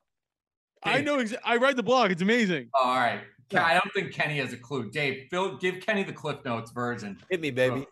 [0.84, 1.16] I know.
[1.16, 2.12] Exa- I read the blog.
[2.12, 2.68] It's amazing.
[2.72, 3.18] Oh, all right.
[3.54, 4.90] Ke- I don't think Kenny has a clue.
[4.90, 7.18] Dave, Phil, give Kenny the Cliff Notes version.
[7.30, 7.86] Hit me, baby.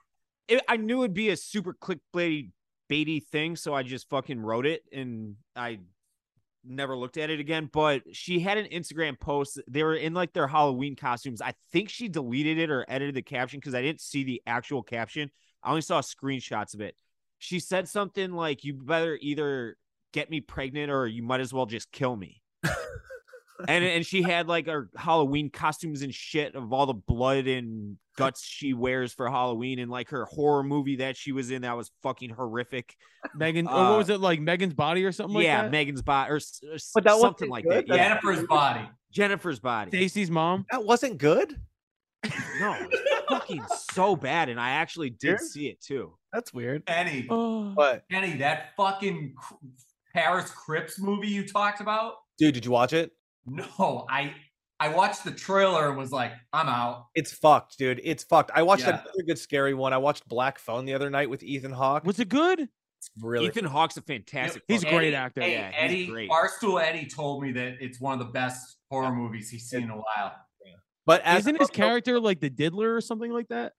[0.49, 2.51] It, I knew it'd be a super clickbaity
[2.91, 5.79] baity thing, so I just fucking wrote it and I
[6.65, 7.71] never looked at it again.
[7.73, 9.61] But she had an Instagram post.
[9.69, 11.41] They were in like their Halloween costumes.
[11.41, 14.83] I think she deleted it or edited the caption because I didn't see the actual
[14.83, 15.31] caption.
[15.63, 16.97] I only saw screenshots of it.
[17.39, 19.77] She said something like, "You better either
[20.13, 22.43] get me pregnant or you might as well just kill me."
[23.69, 27.97] and and she had like her Halloween costumes and shit of all the blood and
[28.17, 31.77] guts she wears for Halloween and like her horror movie that she was in that
[31.77, 32.95] was fucking horrific.
[33.35, 34.41] Megan, Uh, what was it like?
[34.41, 35.65] Megan's body or something like yeah, that?
[35.67, 37.87] Yeah, Megan's body or, or But that something like good?
[37.87, 37.97] that.
[37.97, 38.89] Yeah, Jennifer's body.
[39.13, 39.91] Jennifer's body.
[39.91, 40.67] Stacy's mom.
[40.71, 41.55] That wasn't good.
[42.61, 45.49] No, it was fucking so bad, and I actually did Sure.
[45.49, 46.15] see it too.
[46.33, 46.87] That's weird.
[46.87, 47.73] Kenny, Oh.
[47.77, 49.35] But Kenny, that fucking
[50.15, 52.15] Paris Crips movie you talked about.
[52.39, 53.11] dude, did you watch it?
[53.47, 54.35] No, I
[54.81, 57.07] I watched the trailer and was like, I'm out.
[57.15, 58.01] It's fucked, dude.
[58.03, 58.51] It's fucked.
[58.55, 59.01] I watched Yeah.
[59.01, 59.93] another good scary one.
[59.93, 62.05] I watched Black Phone the other night with Ethan Hawke.
[62.05, 62.61] Was it good?
[62.61, 64.63] It's really Ethan Hawke's a fantastic.
[64.69, 65.41] He's a fucking- great actor.
[65.41, 66.31] Hey, Yeah, he's Eddie, great.
[66.31, 69.91] Barstool Eddie told me that it's one of the best horror movies he's seen in
[69.91, 70.35] a while.
[71.05, 73.73] But as Isn't his character like the Diddler or something like that?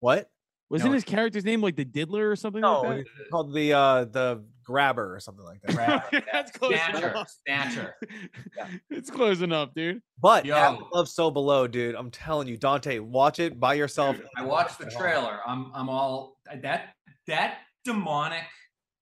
[0.00, 0.30] what?
[0.70, 0.94] Wasn't No.
[0.94, 4.44] his character's name like the Diddler or something No, like it's called the uh the
[4.68, 6.24] grabber or something like that.
[6.32, 7.30] That's close Snatcher, enough.
[7.46, 7.94] Snatcher.
[8.90, 10.02] It's close enough, dude.
[10.20, 10.54] But Yo.
[10.54, 11.94] As Above So Below, dude.
[11.94, 14.16] I'm telling you, Dante, watch it by yourself.
[14.16, 15.38] Dude, I watched the trailer.
[15.46, 16.90] I'm I'm all that
[17.26, 18.44] that demonic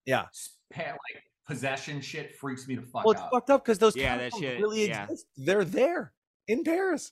[0.05, 0.27] Yeah.
[0.33, 3.31] spa- like possession shit freaks me the fuck Well, it's out.
[3.33, 5.03] fucked up because those Yeah, that shit, really yeah.
[5.05, 5.27] exist.
[5.37, 6.13] They're there
[6.47, 7.11] in Paris.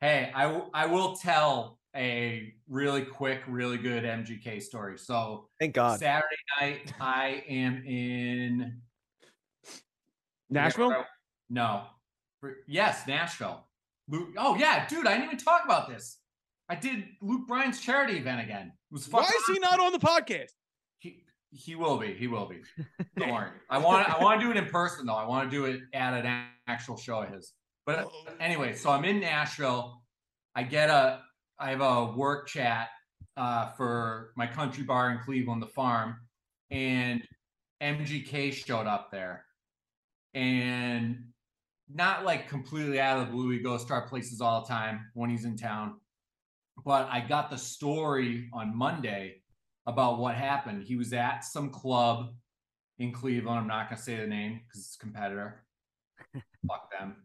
[0.00, 4.98] Hey, I I will tell a really quick, really good MGK story.
[4.98, 5.98] So Thank God.
[5.98, 8.80] Saturday night, I am in
[10.48, 11.04] Nashville?
[11.48, 11.82] No.
[12.66, 13.66] Yes, Nashville.
[14.08, 16.18] Luke, oh yeah, dude, I didn't even talk about this.
[16.68, 18.68] I did Luke Bryan's charity event again.
[18.68, 20.50] It was Why fucking is he not on the podcast?
[20.98, 22.14] He, he will be.
[22.14, 22.60] He will be.
[23.18, 23.50] Don't worry.
[23.68, 25.14] I want I want to do it in person though.
[25.14, 27.52] I want to do it at an actual show of his.
[27.86, 28.32] But oh.
[28.40, 30.02] anyway, so I'm in Nashville.
[30.54, 31.22] I get a
[31.60, 32.88] I have a work chat
[33.36, 36.16] uh, for my country bar in Cleveland, the farm,
[36.70, 37.22] and
[37.82, 39.44] MGK showed up there,
[40.34, 41.24] and
[41.92, 43.50] not like completely out of the blue.
[43.50, 46.00] He goes to our places all the time when he's in town.
[46.84, 49.42] But I got the story on Monday
[49.86, 50.84] about what happened.
[50.84, 52.32] He was at some club
[52.98, 53.58] in Cleveland.
[53.58, 55.64] I'm not gonna say the name because it's a competitor.
[56.66, 57.16] Fuck them.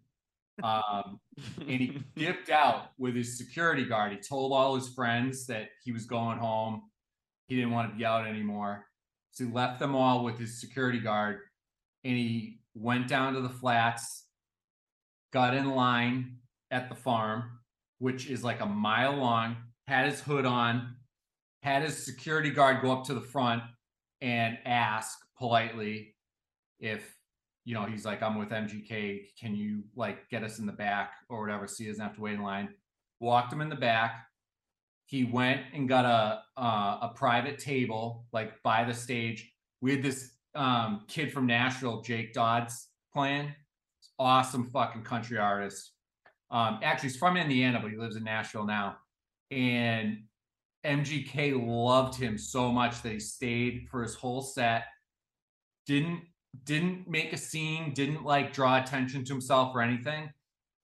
[0.64, 1.20] Um,
[1.60, 4.12] and he dipped out with his security guard.
[4.12, 6.84] He told all his friends that he was going home.
[7.48, 8.86] He didn't want to be out anymore.
[9.32, 11.40] So he left them all with his security guard
[12.04, 14.28] and he went down to the flats,
[15.34, 16.38] got in line
[16.72, 17.60] at the farm,
[18.00, 19.58] which is like a mile long,
[19.88, 20.96] had his hood on,
[21.64, 23.64] had his security guard go up to the front
[24.22, 26.16] and ask politely
[26.80, 27.15] if
[27.66, 31.14] you know he's like i'm with mgk can you like get us in the back
[31.30, 31.68] or whatever?
[31.68, 32.70] So he doesn't have to wait in line.
[33.20, 34.26] Walked him in the back.
[35.06, 39.52] He went and got a uh, a private table like by the stage.
[39.82, 43.54] We had this um, kid from nashville jake dodds playing.
[44.18, 45.92] Awesome fucking country artist.
[46.52, 48.98] Um, actually he's from indiana but he lives in nashville now.
[49.52, 50.24] And
[50.86, 54.86] mgk loved him so much that he stayed for his whole set.
[55.86, 56.22] Didn't
[56.64, 60.30] didn't make a scene, didn't like draw attention to himself or anything,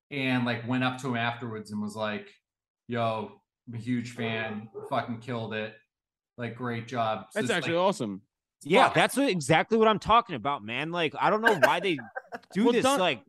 [0.09, 2.29] and like went up to him afterwards and was like,
[2.87, 3.31] "Yo,
[3.67, 5.73] I'm a huge fan, fucking killed it,
[6.37, 8.21] like great job." So That's actually like, awesome.
[8.63, 8.93] Yeah, Fuck.
[8.93, 10.91] that's what, exactly what I'm talking about, man.
[10.91, 11.97] Like, I don't know why they
[12.53, 13.21] do Well, this Don- like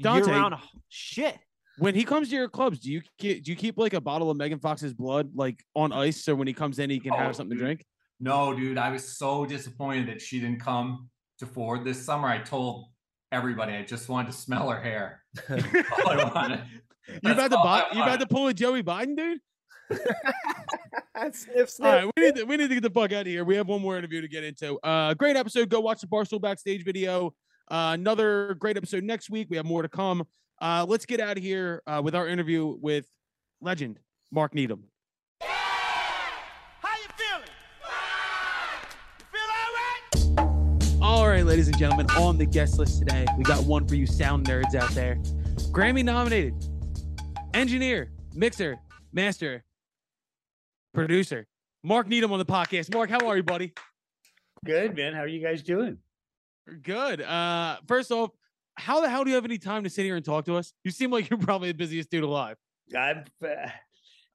[0.00, 0.56] Dante- year-round
[0.88, 1.38] shit.
[1.78, 4.30] When he comes to your clubs, do you keep, do you keep like a bottle
[4.30, 7.16] of Megan Fox's blood like on ice so when he comes in he can Oh,
[7.16, 7.84] have something to drink?
[8.18, 11.08] No, dude, I was so disappointed that she didn't come
[11.40, 12.28] to Ford this summer.
[12.28, 12.86] I told
[13.32, 15.22] everybody I just wanted to smell her hair.
[15.50, 16.60] All I wanted.
[17.08, 19.40] You've That's had to buy, you've had to pull a Joey Biden, dude.
[21.32, 21.86] sniff, sniff.
[21.86, 23.44] All right, we need to we need to get the fuck out of here.
[23.44, 24.78] We have one more interview to get into.
[24.80, 25.68] Uh, great episode.
[25.68, 27.34] Go watch the Barstool backstage video.
[27.68, 29.48] Uh, another great episode next week.
[29.50, 30.26] We have more to come.
[30.60, 33.06] Uh, let's get out of here uh, with our interview with
[33.60, 33.98] legend
[34.30, 34.89] Mark Needham.
[41.50, 44.76] Ladies and gentlemen, on the guest list today, we got one for you sound nerds
[44.76, 45.16] out there.
[45.72, 46.54] Grammy nominated
[47.54, 48.76] engineer, mixer,
[49.12, 49.64] master,
[50.94, 51.48] producer,
[51.82, 52.94] Mark Needham on the podcast.
[52.94, 53.72] Mark, how are you, buddy?
[54.64, 55.12] Good, man.
[55.12, 55.98] How are you guys doing?
[56.82, 57.20] Good.
[57.20, 58.30] Uh, first off,
[58.76, 60.72] how the hell do you have any time to sit here and talk to us?
[60.84, 62.58] You seem like you're probably the busiest dude alive.
[62.96, 63.70] I've uh,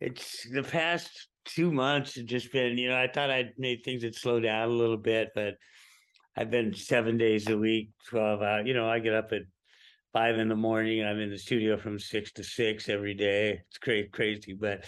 [0.01, 4.03] it's the past two months have just been, you know, I thought I'd made things
[4.03, 5.53] would slow down a little bit, but
[6.37, 8.67] I've been seven days a week, 12 out.
[8.67, 9.43] You know, I get up at
[10.11, 13.61] five in the morning and I'm in the studio from six to six every day.
[13.67, 14.85] It's crazy, crazy, but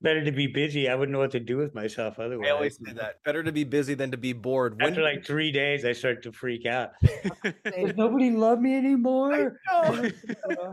[0.00, 0.88] better to be busy.
[0.88, 2.48] I wouldn't know what to do with myself otherwise.
[2.48, 3.22] I always say that.
[3.24, 4.80] Better to be busy than to be bored.
[4.80, 6.90] When After like three days, I start to freak out.
[7.42, 9.58] Does nobody love me anymore?
[9.70, 10.10] Uh,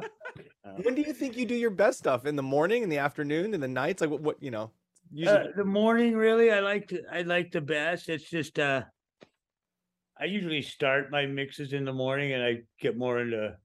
[0.84, 2.26] when do you think you do your best stuff?
[2.26, 4.02] In the morning, in the afternoon, in the nights?
[4.02, 4.22] Like what?
[4.22, 4.72] what you know?
[5.14, 8.08] Usually, Uh, the morning, really, I like to, I like the best.
[8.08, 8.84] It's just uh,
[10.22, 13.58] I usually start my mixes in the morning, and I get more into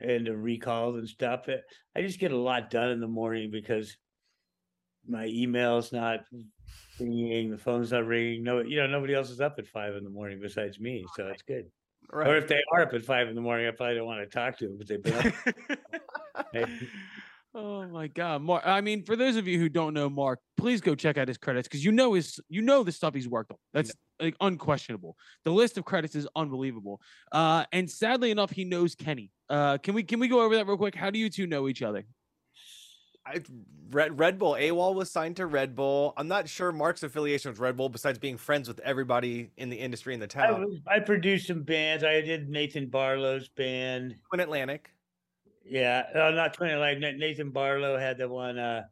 [0.00, 1.46] into recalls and stuff.
[1.96, 3.96] I just get a lot done in the morning because
[5.06, 6.20] my email's not
[6.98, 8.44] ringing, the phone's not ringing.
[8.44, 11.28] No, you know, nobody else is up at five in the morning besides me, so
[11.28, 11.66] it's good.
[12.12, 12.28] Right.
[12.28, 14.26] Or if they are up at five in the morning, I probably don't want to
[14.26, 15.32] talk to them because they've been
[16.54, 16.54] up.
[17.52, 17.60] Hey.
[17.60, 18.62] oh my god, Mark.
[18.64, 21.38] I mean, for those of you who don't know Mark, please go check out his
[21.38, 23.58] credits because you know his you know the stuff he's worked on.
[23.72, 25.16] That's like unquestionable.
[25.44, 27.00] The list of credits is unbelievable.
[27.32, 29.30] Uh, and sadly enough, he knows Kenny.
[29.48, 30.94] Uh, can we can we go over that real quick?
[30.94, 32.04] How do you two know each other?
[33.26, 33.42] I,
[33.90, 34.52] Red Red Bull.
[34.54, 36.14] AWOL was signed to Red Bull.
[36.16, 39.76] I'm not sure Mark's affiliation with Red Bull, besides being friends with everybody in the
[39.76, 40.64] industry in the I, town.
[40.64, 42.02] was, I produced some bands.
[42.04, 44.16] I did Nathan Barlow's band.
[44.28, 44.90] Twin Atlantic.
[45.64, 46.74] Yeah, oh, not twenty.
[46.74, 48.58] Like Nathan Barlow had the one.
[48.58, 48.84] uh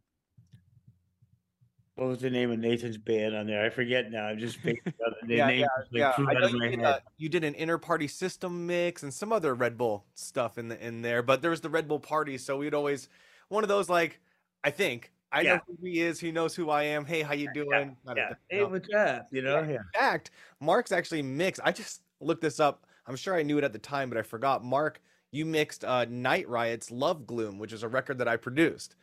[1.97, 3.65] What was the name of Nathan's band on there?
[3.65, 4.27] I forget now.
[4.27, 4.93] I'm just picking
[5.27, 5.61] the Yeah, name.
[5.63, 7.03] like, Yeah, you did, head.
[7.17, 11.03] you did an inter-party system mix and some other Red Bull stuff in the in
[11.03, 13.09] there, but there was the Red Bull party, so we'd always
[13.49, 14.21] one of those like
[14.63, 17.05] I think I know who he is, he knows who I am.
[17.05, 17.97] Hey, how you doing?
[18.07, 18.31] Of Yeah.
[18.49, 19.27] Hey, what's up?
[19.31, 19.61] You know?
[19.61, 19.75] Yeah.
[19.77, 20.31] In fact,
[20.61, 21.61] Mark's actually mixed.
[21.65, 22.87] I just looked this up.
[23.07, 24.65] I'm sure I knew it at the time, but I forgot.
[24.65, 28.97] Mark, you mixed uh, Night Riots' "Love Gloom," which is a record that I produced,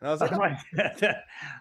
[0.00, 0.58] and I was like, Oh my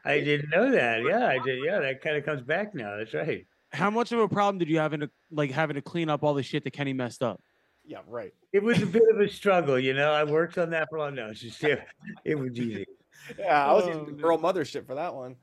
[0.05, 1.03] I didn't know that.
[1.03, 1.63] Yeah, I did.
[1.63, 2.97] Yeah, that kind of comes back now.
[2.97, 3.45] That's right.
[3.71, 6.23] How much of a problem did you have in to like having to clean up
[6.23, 7.41] all the shit that Kenny messed up?
[7.83, 10.11] "Yeah, right." It was a bit of a struggle, you know.
[10.11, 11.15] I worked on that for a long.
[11.15, 11.83] No, it's just, it,
[12.25, 12.85] it was easy.
[13.37, 14.21] Yeah, I was Oh, using the man.
[14.21, 15.35] girl mothership for that one.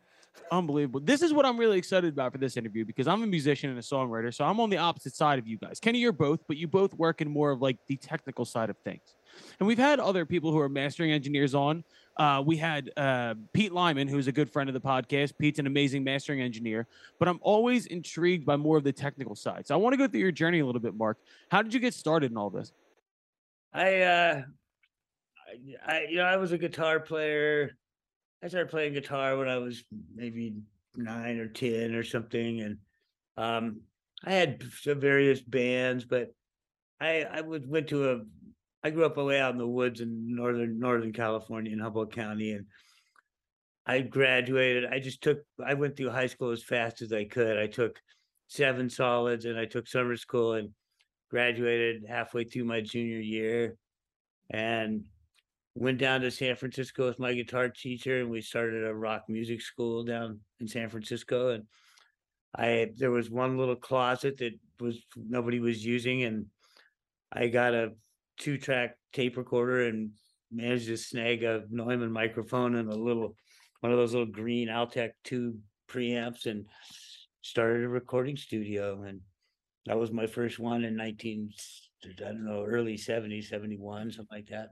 [0.50, 1.00] Unbelievable.
[1.00, 3.78] This is what I'm really excited about for this interview because I'm a musician and
[3.78, 4.32] a songwriter.
[4.34, 5.78] So I'm on the opposite side of you guys.
[5.80, 8.76] Kenny, you're both, but you both work in more of like the technical side of
[8.78, 9.16] things.
[9.60, 11.84] And we've had other people who are mastering engineers on.
[12.16, 15.38] Uh, we had uh, Pete Lyman, who's a good friend of the podcast.
[15.38, 16.88] Pete's an amazing mastering engineer,
[17.18, 19.66] but I'm always intrigued by more of the technical side.
[19.66, 21.18] So I want to go through your journey a little bit, Mark.
[21.50, 22.72] How did you get started in all this?
[23.72, 24.42] I uh
[25.86, 27.76] I you know I was a guitar player.
[28.42, 29.84] I started playing guitar when I was
[30.14, 30.54] maybe
[30.96, 32.78] nine or ten or something, and
[33.36, 33.80] um,
[34.24, 36.32] I had various bands, but
[37.00, 38.20] I I would went to a
[38.84, 42.52] I grew up away out in the woods in northern Northern California in Humboldt County,
[42.52, 42.66] and
[43.86, 44.86] I graduated.
[44.86, 47.58] I just took I went through high school as fast as I could.
[47.58, 47.98] I took
[48.46, 50.70] seven solids, and I took summer school, and
[51.30, 53.76] graduated halfway through my junior year,
[54.50, 55.04] and
[55.78, 59.60] went down to San Francisco with my guitar teacher, and we started a rock music
[59.62, 61.64] school down in San Francisco, and
[62.56, 66.46] I there was one little closet that was nobody was using, and
[67.32, 67.92] I got a
[68.38, 70.10] two track tape recorder and
[70.50, 73.36] managed to snag a Neumann microphone and a little
[73.80, 76.66] one of those little green Altec tube preamps and
[77.42, 79.20] started a recording studio and
[79.86, 81.50] that was my first one in 19
[82.04, 84.70] I don't know early 70s 71 something like that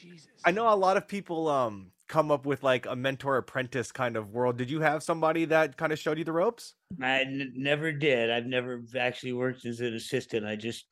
[0.00, 0.26] Jesus.
[0.44, 4.16] I know a lot of people um come up with like a mentor apprentice kind
[4.16, 4.56] of world.
[4.56, 6.74] Did you have somebody that kind of showed you the ropes?
[7.00, 10.86] I n- never did I've never actually worked as an assistant I just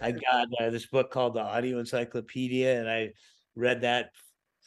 [0.00, 3.12] I got uh, this book called the Audio Encyclopedia, and I
[3.54, 4.10] read that,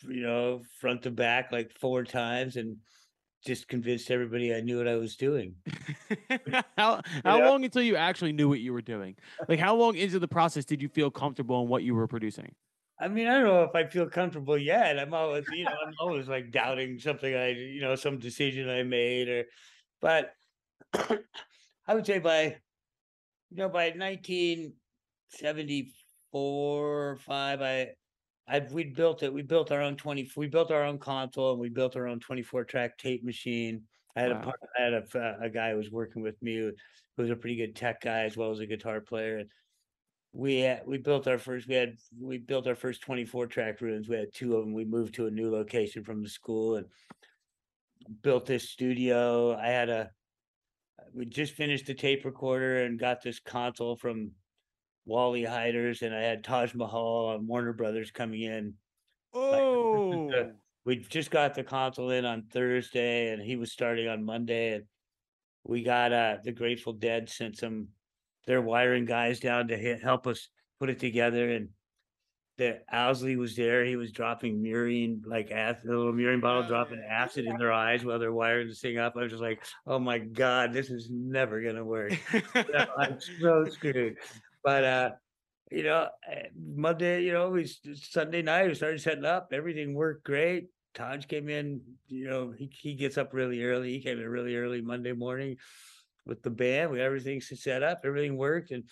[0.07, 2.77] you know, front to back like four times, and
[3.45, 5.55] just convinced everybody I knew what I was doing.
[6.77, 7.45] how how Yeah.
[7.45, 9.15] long until you actually knew what you were doing?
[9.47, 12.55] Like how long into the process did you feel comfortable in what you were producing?
[12.99, 14.97] I mean, I don't know if I feel comfortable yet.
[14.97, 18.81] I'm always, you know, I'm always like doubting something I, you know, some decision I
[18.83, 19.45] made, or,
[20.01, 20.33] but
[21.87, 22.57] I would say by,
[23.51, 24.71] you know, by 1974
[26.33, 27.89] or five, I,
[28.47, 29.31] I we built it.
[29.31, 30.31] We built our own 20.
[30.35, 33.83] We built our own console, and we built our own 24 track tape machine.
[34.15, 36.71] I had a part, I had uh, a guy who was working with me who,
[37.15, 39.37] who was a pretty good tech guy as well as a guitar player.
[39.37, 39.49] And
[40.37, 44.07] we had, we built our first we had we built our first 24 track rooms.
[44.07, 44.71] We had two of them.
[44.71, 46.85] We moved to a new location from the school and
[48.21, 49.57] built this studio.
[49.57, 50.11] I had a
[51.11, 54.29] we just finished the tape recorder and got this console from
[55.05, 58.75] Wally Heiders and I had Taj Mahal and Warner Brothers coming in
[59.33, 60.51] Oh,
[60.85, 64.83] we just got the console in on Thursday and he was starting on Monday and
[65.63, 67.87] we got uh the Grateful Dead sent some
[68.47, 70.49] their wiring guys down to help us
[70.79, 71.69] put it together and
[72.57, 73.85] the Owsley was there.
[73.85, 78.03] He was dropping murine, like acid, a little murine bottle, dropping acid in their eyes
[78.03, 79.13] while they're wiring this thing up.
[79.15, 82.13] I was just like, "Oh my god, this is never gonna work."
[82.55, 84.17] Yeah, I'm so screwed.
[84.63, 85.11] But uh,
[85.71, 89.49] you know, eh, Monday, you know, we Sunday night we started setting up.
[89.53, 90.69] Everything worked great.
[90.95, 93.91] Taj came in, you know, he he gets up really early.
[93.91, 95.57] He came in really early Monday morning
[96.27, 96.91] with the band.
[96.91, 98.83] We everything set up, everything worked, and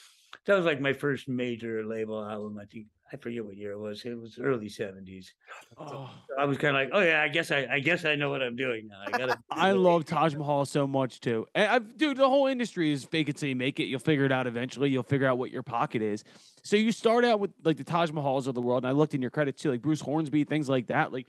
[0.45, 2.57] that was like my first major label album.
[2.59, 4.03] I think I forget what year it was.
[4.03, 5.33] It was early seventies.
[5.77, 6.09] Oh.
[6.39, 8.41] I was kind of like, oh yeah, I guess I I guess I know what
[8.41, 9.01] I'm doing now.
[9.05, 9.39] I gotta.
[9.51, 11.45] I love Taj Mahal so much too.
[11.53, 13.85] And I've, dude, the whole industry is fake it till you make it.
[13.85, 14.89] You'll figure it out eventually.
[14.89, 16.23] You'll figure out what your pocket is.
[16.63, 19.13] So you start out with like the Taj Mahals of the world, and I looked
[19.13, 21.13] in your credits too, like Bruce Hornsby, things like that.
[21.13, 21.27] Like,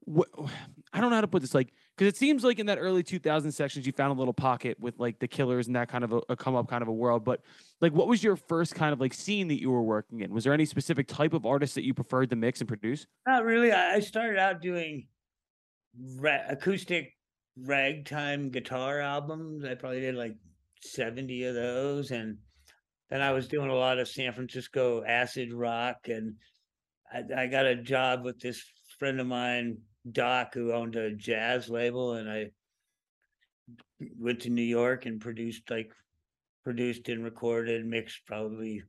[0.00, 0.28] what?
[0.92, 1.54] I don't know how to put this.
[1.54, 4.80] Like, because it seems like in that early 2000 sections, you found a little pocket
[4.80, 6.92] with like the Killers and that kind of a, a come up kind of a
[6.92, 7.26] world.
[7.26, 7.42] But
[7.82, 10.32] like, what was your first kind of like scene that you were working in?
[10.32, 13.06] Was there any specific type of artist that you preferred to mix and produce?
[13.26, 13.70] Not really.
[13.70, 15.08] I started out doing
[16.16, 17.12] ra- acoustic
[17.58, 19.66] ragtime guitar albums.
[19.66, 20.36] I probably did like
[20.80, 22.12] 70 of those.
[22.12, 22.38] And
[23.10, 26.08] then I was doing a lot of San Francisco acid rock.
[26.08, 26.36] And
[27.12, 28.64] I, I got a job with this
[28.98, 29.76] friend of mine,
[30.10, 32.14] Doc, who owned a jazz label.
[32.14, 32.50] And I
[34.18, 35.92] went to New York and produced like,
[36.64, 38.82] produced and recorded, mixed probably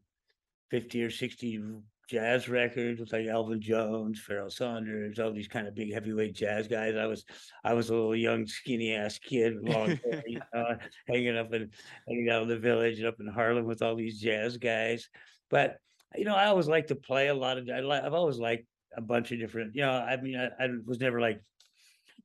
[0.70, 1.82] 50 or 60
[2.12, 6.68] jazz records with like Elvin Jones, Pharoah Sanders, all these kind of big heavyweight jazz
[6.68, 6.96] guys.
[6.96, 7.24] I was
[7.64, 10.76] I was a little young, skinny ass kid, long hair, you know,
[11.08, 11.72] hanging up in
[12.08, 15.10] hanging out in the village and up in Harlem with all these jazz guys.
[15.50, 15.78] But
[16.16, 17.70] you know, I always like to play a lot of.
[17.70, 19.76] I li- I've always liked a bunch of different.
[19.76, 21.42] You know, I mean, I, I was never like,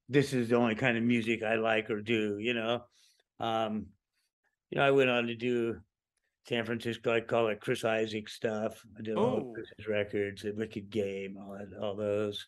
[0.08, 2.38] this is the only kind of music I like or do.
[2.38, 2.84] You know,
[3.40, 3.86] um,
[4.70, 5.80] you know, I went on to do
[6.48, 8.80] San Francisco, I call it Chris Isaak stuff.
[8.96, 9.52] I did all Oh.
[9.52, 12.46] Chris's records, the Wicked Game, all that, all those.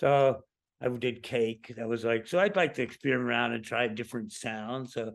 [0.00, 0.42] So
[0.82, 1.72] I did Cake.
[1.76, 2.38] That was like so.
[2.38, 4.92] I'd like to experiment around and try different sounds.
[4.94, 5.12] So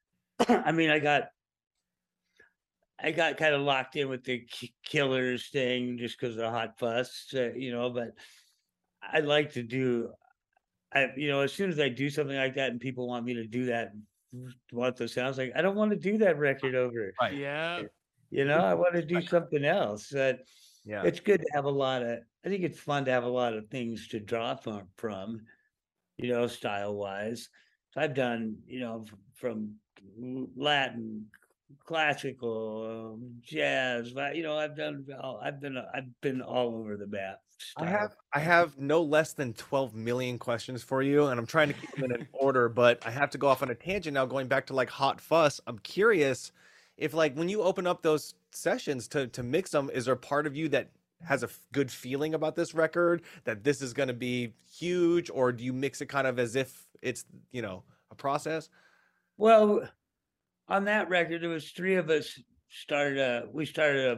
[0.48, 1.24] I mean, I got
[3.00, 6.50] I got kind of locked in with the K- Killers thing just because of the
[6.50, 7.90] hot fuss, uh, you know.
[7.90, 8.10] But
[9.02, 10.10] I like to do.
[10.92, 13.34] I you know as soon as I do something like that and people want me
[13.34, 13.92] to do that,
[14.72, 17.12] want those sounds like I don't want to do that record over.
[17.20, 17.34] Right.
[17.34, 17.82] Yeah.
[18.30, 20.08] You know, I want to do something else.
[20.08, 20.40] That
[20.84, 21.02] Yeah.
[21.04, 23.52] it's good to have a lot of i think it's fun to have a lot
[23.52, 25.40] of things to draw from from
[26.16, 27.50] you know style wise
[27.90, 29.74] so i've done you know f- from
[30.56, 31.26] latin
[31.84, 36.96] classical um, jazz but you know i've done all- i've been i've been all over
[36.96, 37.40] the map
[37.76, 41.66] I have I have no less than 12 million questions for you, and I'm trying
[41.66, 44.26] to keep them in order, but I have to go off on a tangent now,
[44.26, 45.60] going back to like Hot Fuss.
[45.66, 46.52] I'm curious
[46.96, 50.46] if like when you open up those sessions to to mix them, is there part
[50.46, 50.90] of you that
[51.24, 55.28] has a f- good feeling about this record that this is going to be huge,
[55.28, 57.82] or do you mix it kind of as if it's you know
[58.12, 58.68] a process?
[59.36, 59.88] Well,
[60.68, 62.38] on that record, there was three of us
[62.68, 63.44] started a.
[63.52, 64.12] We started a.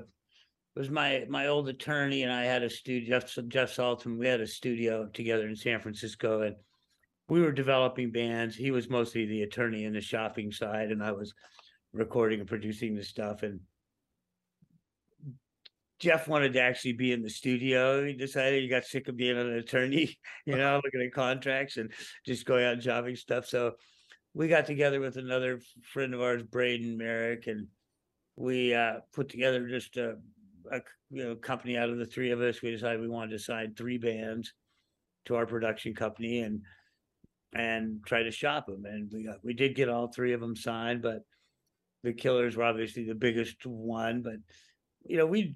[0.77, 3.19] It was my my old attorney and I had a studio.
[3.19, 4.19] Jeff Jeff Saltzman.
[4.19, 6.57] We had a studio together in San Francisco, and
[7.29, 8.57] we were developing bands.
[8.57, 11.33] He was mostly the attorney in the shopping side, and I was
[11.93, 13.43] recording and producing the stuff.
[13.43, 13.61] And
[16.01, 18.05] Jeff wanted to actually be in the studio.
[18.05, 21.93] He decided he got sick of being an attorney, you know, looking at contracts and
[22.27, 23.47] just going out and shopping stuff.
[23.47, 23.75] So
[24.35, 27.67] we got together with another friend of ours, Braden Merrick, and
[28.37, 30.17] we uh, put together just a
[31.11, 32.63] you know company out of the three of us.
[32.63, 34.53] We decided we wanted to sign three bands
[35.27, 36.63] to our production company and
[37.53, 38.85] and try to shop them.
[38.85, 41.23] And we got we did get all three of them signed, but
[42.03, 44.23] the Killers were obviously the biggest one.
[44.23, 44.37] But
[45.05, 45.55] you know we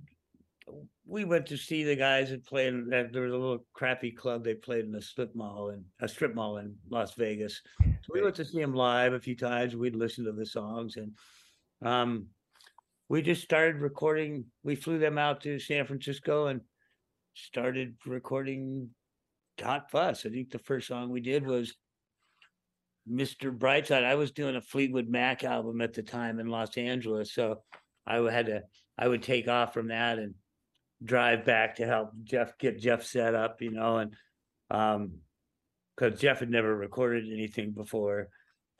[1.06, 2.74] we went to see the guys that played.
[2.88, 6.08] That There was a little crappy club they played in a strip mall in a
[6.08, 7.60] strip mall in Las Vegas.
[7.80, 9.76] So we went to see them live a few times.
[9.76, 11.12] We'd listen to the songs and
[11.82, 12.26] um,
[13.08, 14.44] we just started recording.
[14.62, 16.62] We flew them out to San Francisco and
[17.34, 18.90] started recording
[19.62, 20.24] Hot Fuss.
[20.24, 21.74] I think the first song we did was
[23.10, 23.56] Mr.
[23.56, 24.04] Brightside.
[24.04, 27.34] I was doing a Fleetwood Mac album at the time in Los Angeles.
[27.34, 27.62] So
[28.06, 28.62] I had to,
[28.96, 30.34] I would take off from that and
[31.02, 34.14] drive back to help Jeff get Jeff set up, you know, and
[34.70, 35.12] um,
[35.96, 38.28] because Jeff had never recorded anything before.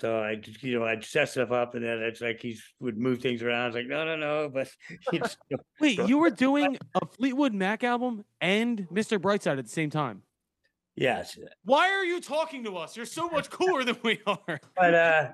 [0.00, 2.98] So I, just, you know, I'd set stuff up, and then it's like he would
[2.98, 3.68] move things around.
[3.68, 4.68] It's like, no, no, no, but
[5.80, 9.18] Wait, you were doing a Fleetwood Mac album and Mr.
[9.20, 10.22] Brightside at the same time.
[10.96, 12.96] yes, Why are you talking to us?
[12.96, 14.60] You're so much cooler than we are.
[14.76, 15.28] but uh,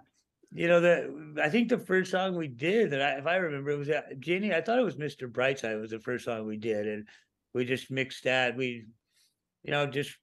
[0.53, 3.71] you know, the I think the first song we did that I, if I remember,
[3.71, 4.53] it was uh, Jenny.
[4.53, 5.31] I thought it was Mr.
[5.31, 7.09] Brightside was the first song we did, and
[7.55, 8.57] we just mixed that.
[8.57, 8.87] We,
[9.63, 10.17] you know, just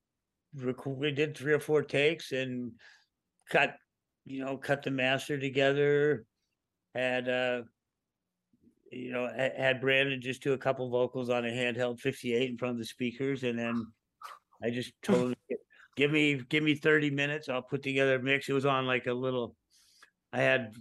[0.56, 2.74] rec- we did three or four takes and
[3.50, 3.76] cut,
[4.26, 6.26] you know, cut the master together.
[6.94, 7.62] Had uh,
[8.92, 12.74] you know, had Brandon just do a couple vocals on a handheld 58 in front
[12.74, 13.88] of the speakers, and then
[14.62, 15.36] I just told him,
[15.96, 18.50] give me give me 30 minutes, I'll put together a mix.
[18.50, 19.56] It was on like a little
[20.34, 20.74] I had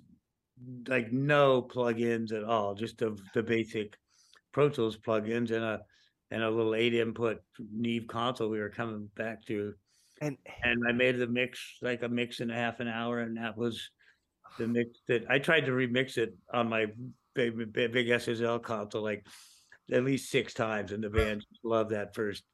[0.88, 3.96] like no plugins at all, just the the basic
[4.52, 5.80] Pro Tools plugins and a
[6.30, 7.42] and a little eight input
[7.72, 9.74] Neve console we were coming back to.
[10.20, 13.36] And And I made the mix like a mix in a half an hour, and
[13.36, 13.90] that was
[14.58, 16.86] the mix that I tried to remix it on my
[17.34, 19.26] big big, big SSL console like
[19.92, 22.44] at least six times, and the band loved that first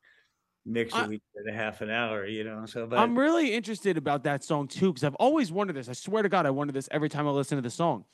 [0.64, 2.64] mix that I- we a half an hour, you know.
[2.66, 5.88] So, but I'm really interested about that song too, because I've always wondered this.
[5.88, 8.04] I swear to God, I wonder this every time I listen to the song.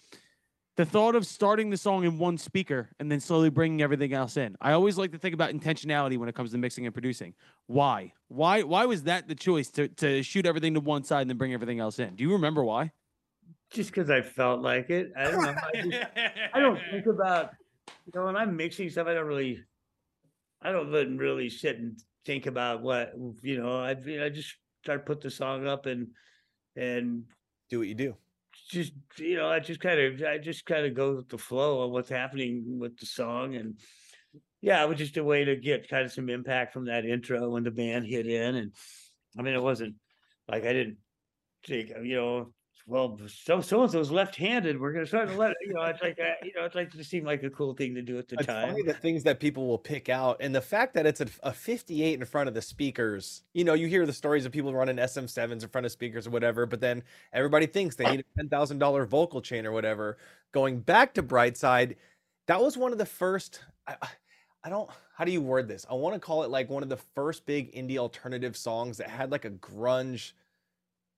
[0.77, 4.37] The thought of starting the song in one speaker and then slowly bringing everything else
[4.37, 4.57] in.
[4.61, 7.35] I always like to think about intentionality when it comes to mixing and producing.
[7.66, 8.12] Why?
[8.29, 8.62] Why?
[8.62, 11.53] Why was that the choice to to shoot everything to one side and then bring
[11.53, 12.15] everything else in?
[12.15, 12.93] Do you remember why?
[13.70, 15.55] just because I felt like it, I don't know.
[15.55, 16.07] I, just,
[16.55, 17.51] I don't think about
[18.07, 19.07] you know when I'm mixing stuff.
[19.07, 19.59] I don't really,
[20.62, 23.12] I don't really sit and think about what
[23.43, 23.81] you know.
[23.81, 26.09] I I just start put the song up and
[26.77, 27.24] and
[27.70, 28.16] do what you do.
[28.70, 31.82] just you know I just kind of I just kind of go with the flow
[31.82, 33.78] of what's happening with the song and
[34.61, 37.49] yeah, it was just a way to get kind of some impact from that intro
[37.49, 38.73] when the band hit in and
[39.39, 39.95] I mean it wasn't
[40.49, 40.99] like I didn't
[41.66, 42.53] think you know
[42.89, 46.19] well so so and so's left-handed we're gonna start to let you know it's like
[46.43, 48.47] you know it's like it seemed like a cool thing to do at the It's
[48.47, 48.70] time.
[48.70, 51.52] funny the things that people will pick out, and the fact that it's a, a
[51.52, 53.43] 58 in front of the speakers.
[53.52, 56.31] You know, you hear the stories of people running SM7s in front of speakers or
[56.31, 57.02] whatever, but then
[57.35, 60.16] everybody thinks they need a ten thousand dollar vocal chain or whatever.
[60.52, 61.97] Going back to Brightside,
[62.47, 63.60] that was one of the first.
[63.86, 63.97] I-
[64.65, 64.90] I don't.
[65.15, 65.86] How do you word this?
[65.89, 69.09] I want to call it like one of the first big indie alternative songs that
[69.09, 70.32] had like a grunge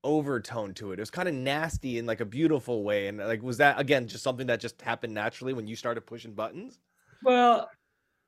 [0.04, 0.98] overtone to it.
[0.98, 3.08] It was kind of nasty in like a beautiful way.
[3.08, 6.34] And like, was that again just something that just happened naturally when you started pushing
[6.34, 6.80] buttons?
[7.22, 7.70] Well,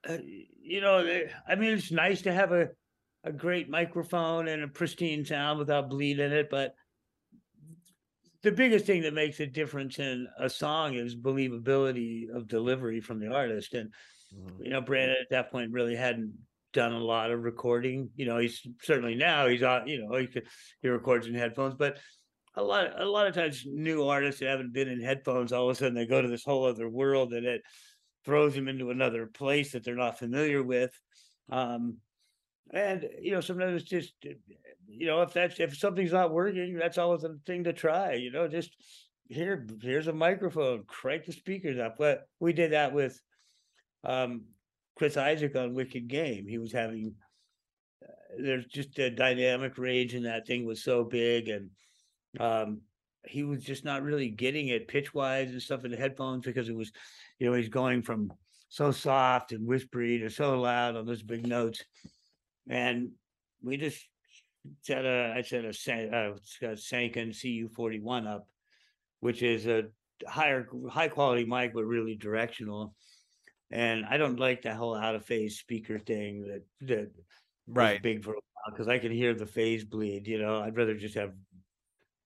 [0.09, 2.71] uh, you know, the- I mean, it's nice to have a
[3.25, 6.75] a great microphone and a pristine sound without bleed in it, but
[8.43, 13.21] the biggest thing that makes a difference in a song is believability of delivery from
[13.21, 13.75] the artist.
[13.75, 13.93] And
[14.31, 14.63] Mhm.
[14.63, 16.39] you know, Brandon at that point really hadn't
[16.73, 18.11] done a lot of recording.
[18.17, 19.87] You know, he's certainly now he's on.
[19.87, 20.49] You know, he could
[20.81, 21.99] he records in headphones, but
[22.55, 25.77] a lot a lot of times new artists that haven't been in headphones, all of
[25.77, 27.63] a sudden they go to this whole other world and it
[28.25, 30.93] throws them into another place that they're not familiar with.
[31.51, 31.99] Um,
[32.73, 34.15] and you know, sometimes it's just
[34.89, 38.15] you know, if that's if something's not working, that's always a thing to try.
[38.15, 38.77] You know, just
[39.29, 41.97] here, here's a microphone, crank the speakers up.
[41.99, 43.19] But we did that with
[44.05, 44.43] um
[45.03, 46.47] Chris Isaak on Wicked Game.
[46.47, 47.13] He was having
[48.05, 51.71] uh, there's just a dynamic range and that thing was so big and
[52.39, 52.83] um
[53.27, 56.69] he was just not really getting it pitch wise and stuff in the headphones because
[56.69, 56.93] it was
[57.41, 58.33] you know he's going from
[58.69, 61.83] so soft and whispery to so loud on those big notes
[62.71, 63.11] and
[63.61, 64.07] we just
[64.83, 66.35] set a I set a uh,
[66.71, 68.47] it's Sanken CU forty one up,
[69.19, 69.83] which is a
[70.29, 72.95] higher high quality mic but really directional.
[73.73, 77.11] And I don't like that whole out of phase speaker thing that that
[77.67, 78.03] Right.
[78.03, 80.27] big for a while because I can hear the phase bleed.
[80.27, 81.33] You know, I'd rather just have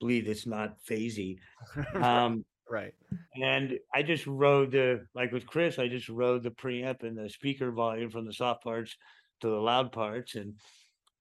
[0.00, 1.38] bleed that's not phasey.
[2.02, 2.94] Um, right.
[3.34, 7.28] and I just rode the like with Chris, I just rode the preamp and the
[7.28, 8.96] speaker volume from the soft parts
[9.40, 10.54] to the loud parts, and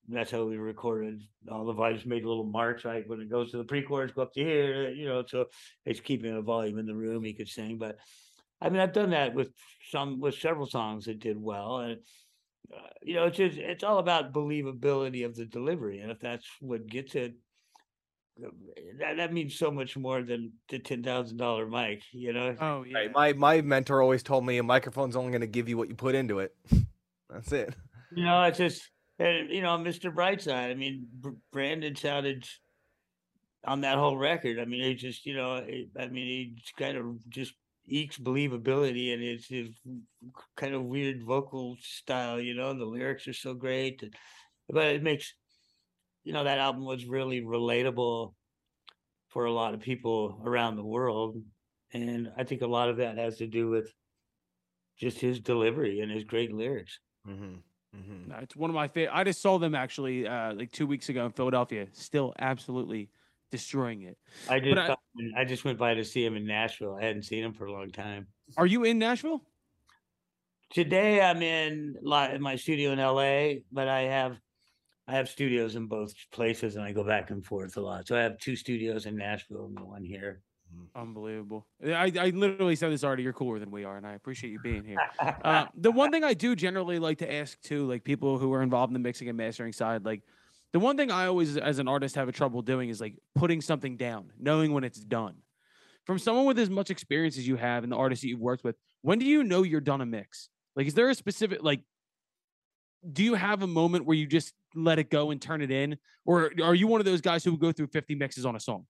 [0.07, 1.21] that's how we recorded
[1.51, 2.05] all the volumes.
[2.05, 3.07] Made little marks, right?
[3.07, 5.23] When it goes to the pre-chorus, go up to here, you know.
[5.27, 5.47] So
[5.85, 7.77] it's keeping a volume in the room he could sing.
[7.77, 7.97] But
[8.61, 9.49] I mean, I've done that with
[9.91, 11.99] some with several songs that did well, and
[12.73, 16.47] uh, you know, it's just it's all about believability of the delivery, and if that's
[16.61, 17.35] what gets it.
[18.43, 18.49] uh,
[18.99, 22.55] That, that means so much more than the ten thousand dollar mic, you know.
[22.59, 22.97] Oh yeah.
[22.97, 23.11] Right.
[23.13, 25.95] My my mentor always told me a microphone's only going to give you what you
[25.95, 26.55] put into it.
[27.29, 27.75] That's it.
[28.15, 30.13] You know, it's just, and you know, Mr.
[30.13, 30.71] Brightside.
[30.71, 31.07] I mean,
[31.51, 32.47] Brandon sounded
[33.65, 34.59] on that whole record.
[34.59, 37.53] I mean, he just, you know, it- I mean, he just kind of just
[37.87, 39.69] ekes believability and his, his
[40.55, 42.39] kind of weird vocal style.
[42.39, 44.13] You know, the lyrics are so great, and,
[44.69, 45.33] but it makes,
[46.23, 48.33] you know, that album was really relatable
[49.29, 51.37] for a lot of people around the world,
[51.93, 53.91] and I think a lot of that has to do with
[54.97, 56.99] just his delivery and his great lyrics.
[57.27, 57.55] Mm-hmm.
[57.97, 58.29] Mm-hmm.
[58.29, 59.15] No, it's one of my favorite.
[59.15, 61.87] I just saw them actually uh, like two weeks ago in Philadelphia.
[61.91, 63.09] Still absolutely
[63.55, 64.17] destroying it.
[64.49, 64.99] I just I- got-
[65.37, 66.97] I just went by to see him in Nashville.
[66.99, 68.27] I hadn't seen him for a long time.
[68.57, 69.41] Are you in Nashville?
[70.71, 71.95] Today I'm in
[72.33, 74.39] in my studio in LA, but I have
[75.07, 78.07] I have studios in both places and I go back and forth a lot.
[78.07, 80.41] So I have two studios in Nashville and one here.
[80.95, 81.65] Unbelievable.
[81.85, 83.23] I, I literally said this already.
[83.23, 84.97] You're cooler than we are, and I appreciate you being here.
[85.45, 88.61] Uh, the one thing I do generally like to ask too, like people who are
[88.63, 90.23] involved in the mixing and mastering side, like
[90.75, 93.61] the one thing I always, as an artist, have a trouble doing is like putting
[93.61, 95.35] something down, knowing when it's done.
[96.03, 98.65] From someone with as much experience as you have and the artists that you've worked
[98.65, 100.49] with, when do you know you're done a mix?
[100.75, 101.79] Like, is there a specific like?
[103.09, 105.97] Do you have a moment where you just let it go and turn it in,
[106.25, 108.85] or are you one of those guys who go through 50 mixes on a song?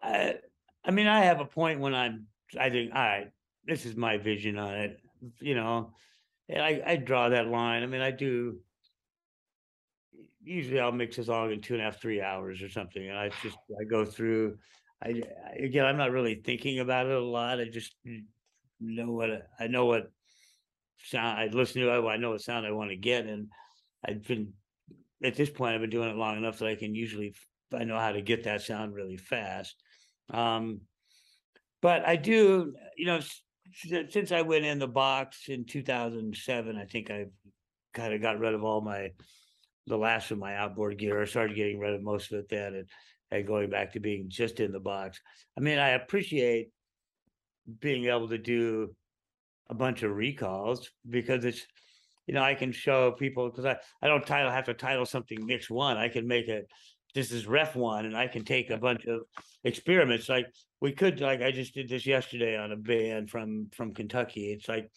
[0.00, 0.36] I,
[0.82, 2.28] I mean, I have a point when I'm,
[2.58, 3.30] I think, all right,
[3.66, 4.98] this is my vision on it,
[5.40, 5.92] you know,
[6.48, 7.82] and I, I draw that line.
[7.82, 8.60] I mean, I do,
[10.44, 13.08] usually I'll mix a song in two and a half, three hours or something.
[13.08, 14.58] And I just, I go through,
[15.02, 15.22] I,
[15.58, 17.60] again, I'm not really thinking about it a lot.
[17.60, 17.94] I just
[18.80, 20.10] know what, I- know what
[20.98, 23.26] sound I listen to, I know what sound I want to get.
[23.26, 23.48] And
[24.06, 24.52] I've been,
[25.22, 27.34] at this point, I've been doing it long enough that I can usually,
[27.72, 29.76] I know how to get that sound really fast.
[30.30, 30.82] Um,
[31.80, 33.20] but I do, you know,
[34.10, 37.30] since I went in the box in 2007, I think I've
[37.94, 39.10] kind of got rid of all my,
[39.86, 41.20] the last of my outboard gear.
[41.20, 42.88] I started getting rid of most of it then and,
[43.30, 45.20] and going back to being just in the box.
[45.56, 46.70] I mean, I appreciate
[47.80, 48.94] being able to do
[49.68, 51.66] a bunch of recalls because it's,
[52.26, 55.44] you know, I can show people because I, I don't title have to title something
[55.44, 55.96] mix one.
[55.96, 56.68] I can make it
[57.14, 59.20] this is ref one and I can take a bunch of
[59.64, 60.28] experiments.
[60.28, 60.46] Like
[60.80, 64.52] we could like I just did this yesterday on a band from from Kentucky.
[64.52, 64.90] It's like,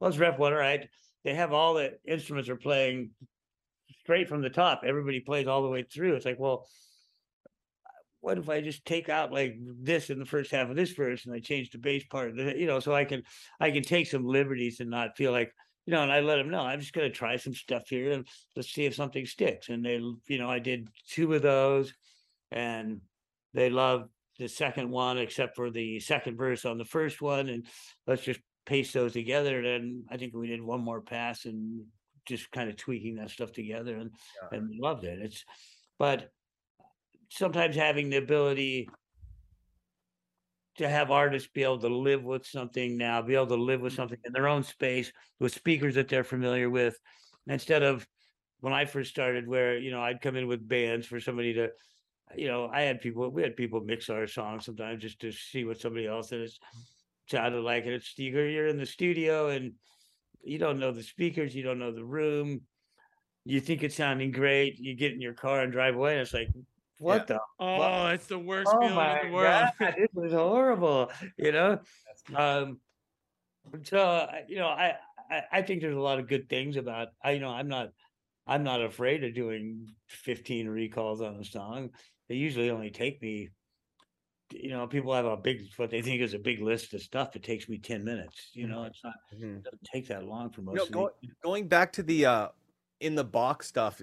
[0.00, 0.88] well, it's ref one, all right.
[1.24, 3.10] They have all the instruments are playing
[4.08, 4.84] straight from the top.
[4.86, 6.14] Everybody plays all the way through.
[6.14, 6.66] It's like, well,
[8.20, 11.26] what if I just take out like this in the first half of this verse
[11.26, 13.22] and I change the bass part, you know, so I can
[13.60, 15.52] I can take some liberties and not feel like
[15.84, 18.12] you know, and I let them know I'm just going to try some stuff here
[18.12, 18.26] and
[18.56, 19.68] let's see if something sticks.
[19.68, 21.92] And they, you know, I did two of those,
[22.50, 23.02] and
[23.52, 24.08] they loved
[24.38, 27.50] the second one, except for the second verse on the first one.
[27.50, 27.66] And
[28.06, 29.62] let's just paste those together.
[29.62, 31.84] And I think we did one more pass and
[32.28, 34.10] just kind of tweaking that stuff together, and
[34.52, 35.18] and loved it.
[35.20, 35.44] It's,
[35.98, 36.30] but
[37.30, 38.88] sometimes having the ability
[40.76, 43.92] to have artists be able to live with something now, be able to live with
[43.92, 44.02] mm-hmm.
[44.02, 46.96] something in their own space with speakers that they're familiar with,
[47.48, 48.06] instead of
[48.60, 51.70] when I first started, where you know I'd come in with bands for somebody to,
[52.36, 55.64] you know, I had people, we had people mix our songs sometimes just to see
[55.64, 57.36] what somebody else is mm-hmm.
[57.36, 59.72] sounded like, and it's you're you're in the studio and
[60.48, 62.62] you don't know the speakers, you don't know the room,
[63.44, 66.34] you think it's sounding great, you get in your car and drive away, and it's
[66.34, 66.48] like,
[66.98, 69.70] what the Oh, it's the worst oh feeling my in the world.
[69.78, 71.80] God, this was horrible, you know.
[72.34, 72.80] Um,
[73.82, 74.96] so you know, I,
[75.30, 77.08] I I think there's a lot of good things about.
[77.22, 77.90] I you know, I'm not
[78.46, 81.90] I'm not afraid of doing 15 recalls on a song.
[82.28, 83.50] They usually only take me.
[84.52, 87.36] You know, people have a big what they think is a big list of stuff.
[87.36, 88.50] It takes me 10 minutes.
[88.54, 89.64] You know, it's not Mhm.
[89.64, 90.76] it doesn't take that long for most.
[90.76, 91.10] Know, go,
[91.42, 92.48] going back to the uh
[93.00, 94.02] in the box stuff,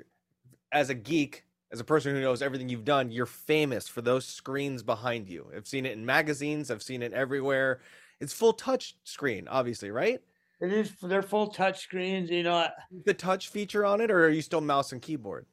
[0.71, 4.27] as a geek, as a person who knows everything you've done, you're famous for those
[4.27, 5.51] screens behind you.
[5.55, 7.81] I've seen it in magazines, I've seen it everywhere.
[8.21, 10.21] It's full touch screen, obviously, right?
[10.59, 12.29] It is they're full touch screens.
[12.29, 12.67] You know,
[13.05, 15.45] The touch feature on it, or are you still mouse and keyboard?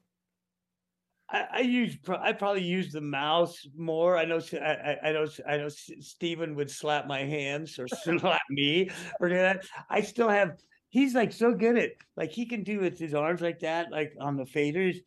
[1.33, 4.17] I, I use I probably use the mouse more.
[4.19, 8.43] I know I, I know I know S- Steven would slap my hands or slap
[8.51, 8.91] me
[9.21, 9.65] or do that.
[9.89, 10.59] I still have.
[10.91, 14.13] He's like so good at like he can do with his arms like that, like
[14.21, 14.99] on the faders.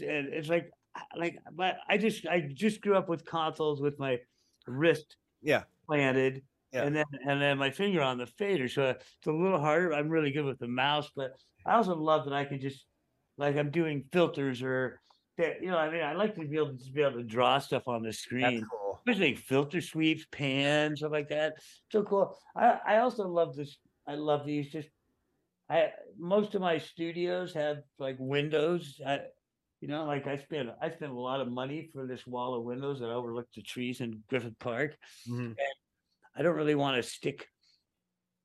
[0.00, 0.70] And it's like
[1.16, 4.18] like but I just I just grew up with consoles with my
[4.66, 5.64] wrist Yeah.
[5.86, 6.42] planted
[6.72, 6.84] Yeah.
[6.84, 8.68] and then and then my finger on the fader.
[8.68, 9.92] So uh, it's a little harder.
[9.92, 11.32] I'm really good with the mouse, but
[11.64, 12.86] I also love that I can just
[13.36, 15.00] like I'm doing filters or
[15.38, 17.24] that you know, I mean I like to be able to just be able to
[17.24, 18.66] draw stuff on the screen.
[18.70, 19.00] cool.
[19.06, 21.54] Especially filter sweeps, pans, stuff like that.
[21.90, 22.36] So cool.
[22.54, 23.78] I, I also love this.
[24.06, 24.88] I love these just
[25.70, 29.00] I most of my studios have like windows.
[29.06, 29.20] I,
[29.80, 32.64] you know, like I spend I spend a lot of money for this wall of
[32.64, 34.96] windows that overlook the trees in Griffith Park.
[35.28, 35.54] Mhm.
[36.36, 37.46] I don't really want to stick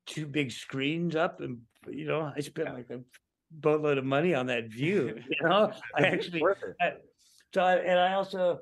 [0.06, 3.00] two big screens up, and you know, I spent like a
[3.50, 5.20] boatload of money on that view.
[5.28, 6.42] You know, I actually.
[6.80, 6.92] I,
[7.54, 8.60] so I, and I also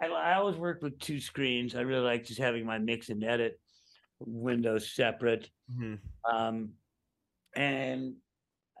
[0.00, 1.74] I, I always work with two screens.
[1.74, 3.60] I really like just having my mix and edit
[4.18, 5.48] windows separate.
[5.70, 5.98] Mhm.
[6.30, 6.72] Um,
[7.54, 8.16] and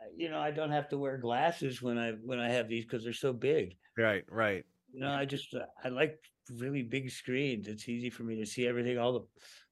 [0.00, 2.84] uh, you know, I don't have to wear glasses when I when I have these
[2.84, 3.76] because they're so big.
[3.96, 4.64] Right, right.
[4.92, 6.18] You know, I just uh, I like
[6.58, 7.68] really big screens.
[7.68, 8.98] It's easy for me to see everything.
[8.98, 9.20] All the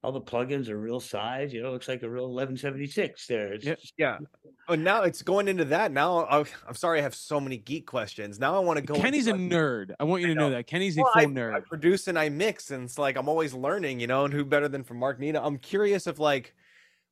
[0.01, 1.53] all the plugins are real size.
[1.53, 3.51] You know, it looks like a real 1176 there.
[3.53, 3.79] It's Yep.
[3.81, 4.17] just- Yeah.
[4.69, 5.91] Oh, now it's going into that.
[5.91, 8.39] Now I, I'm sorry, I have so many geek questions.
[8.39, 8.93] Now I want to go.
[8.93, 9.91] into, Kenny's a like, nerd.
[9.99, 10.55] I want you to know know.
[10.55, 10.67] that.
[10.67, 11.53] Kenny's a full I, nerd.
[11.53, 14.23] I produce and I mix, and it's like I'm always learning, you know.
[14.25, 15.43] And who better than from Mark Needham?
[15.43, 16.55] I'm curious if like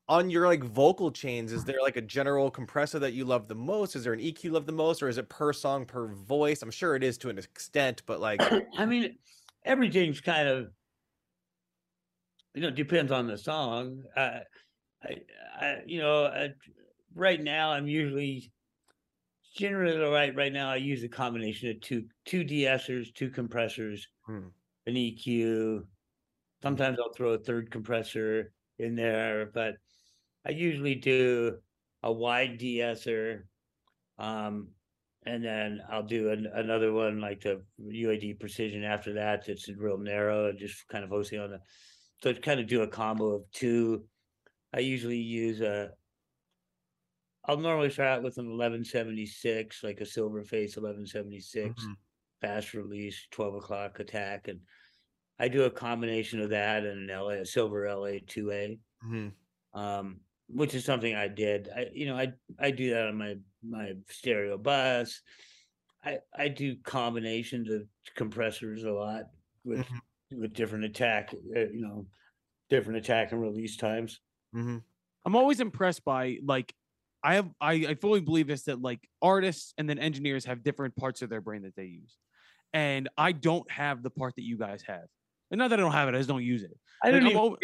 [0.07, 3.55] on your like vocal chains, is there like a general compressor that you love the
[3.55, 3.93] most?
[3.97, 6.61] Is there an EQ you love the most, or is it per song per voice?
[6.61, 8.39] I'm sure it is to an extent, but like
[8.77, 9.17] I mean,
[9.67, 10.71] everything's kind of,
[12.53, 14.03] you know, depends on the song.
[14.15, 14.39] Uh,
[15.03, 15.17] I,
[15.55, 16.49] I, you know, uh,
[17.13, 18.53] right now I'm usually
[19.55, 20.35] generally right.
[20.35, 24.49] Right now I use a combination of two two de-essers, two compressors, Hmm.
[24.85, 25.87] an EQ.
[26.61, 29.75] Sometimes I'll throw a third compressor in there, but
[30.45, 31.59] I usually do
[32.03, 33.49] a wide de-esser.
[34.17, 34.75] Um,
[35.27, 39.45] and then I'll do an, another one like the UAD Precision after that.
[39.45, 41.61] That's real narrow and just kind of focusing on the.
[42.23, 44.07] So kind of do a combo of two.
[44.73, 45.93] I usually use a.
[47.45, 51.97] I'll normally start out with an 1176, like a silver face 1176, Mhm.
[52.41, 54.61] fast release, 12 o'clock attack, and
[55.39, 59.37] I do a combination of that and an LA, a silver LA 2A Mhm.
[59.73, 61.69] um, which is something I did.
[61.69, 63.37] I, you know, I I do that on my
[63.69, 65.21] my stereo bus.
[66.03, 67.83] I I do combinations of
[68.15, 69.23] compressors a lot
[69.63, 69.85] with
[70.31, 72.07] with different attack, uh, you know,
[72.69, 74.19] different attack and release times.
[74.55, 74.83] Mhm.
[75.25, 76.73] I'm always impressed by like
[77.23, 80.95] I have I, I fully believe this that like artists and then engineers have different
[80.95, 82.17] parts of their brain that they use.
[82.73, 85.05] And I don't have the part that you guys have.
[85.51, 86.77] And not that I don't have it, I just don't use it.
[87.03, 87.55] I don't even.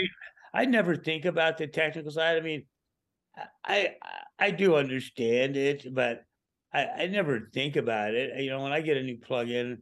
[0.54, 2.38] I never think about the technical side.
[2.38, 2.66] I mean,
[3.66, 3.96] I
[4.40, 6.26] I, do understand it, but
[6.74, 8.42] I, I never think about it.
[8.42, 9.78] You know, when I get a new plugin,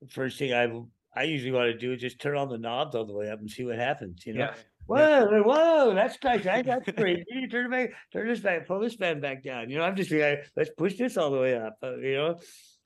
[0.00, 0.68] the first thing I
[1.14, 3.40] I usually want to do is just turn all the knobs all the way up
[3.40, 4.24] and see what happens.
[4.24, 4.54] You know, Yeah.
[4.86, 6.46] whoa, whoa, that's nice.
[6.46, 7.24] I That's great.
[7.28, 9.70] You turn it back, turn this back, pull this band back down.
[9.70, 11.76] You know, I'm just like, let's push this all the way up.
[11.82, 12.38] uh, you know,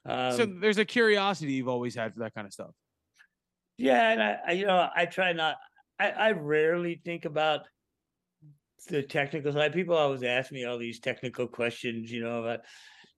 [0.07, 2.71] um, so there's a curiosity you've always had for that kind of stuff.
[3.79, 5.57] yeah, and I, I you know, I try not.
[5.99, 7.61] I, I rarely think about
[8.85, 9.73] the technical side.
[9.73, 12.11] People always ask me all these technical questions.
[12.11, 12.61] You know about,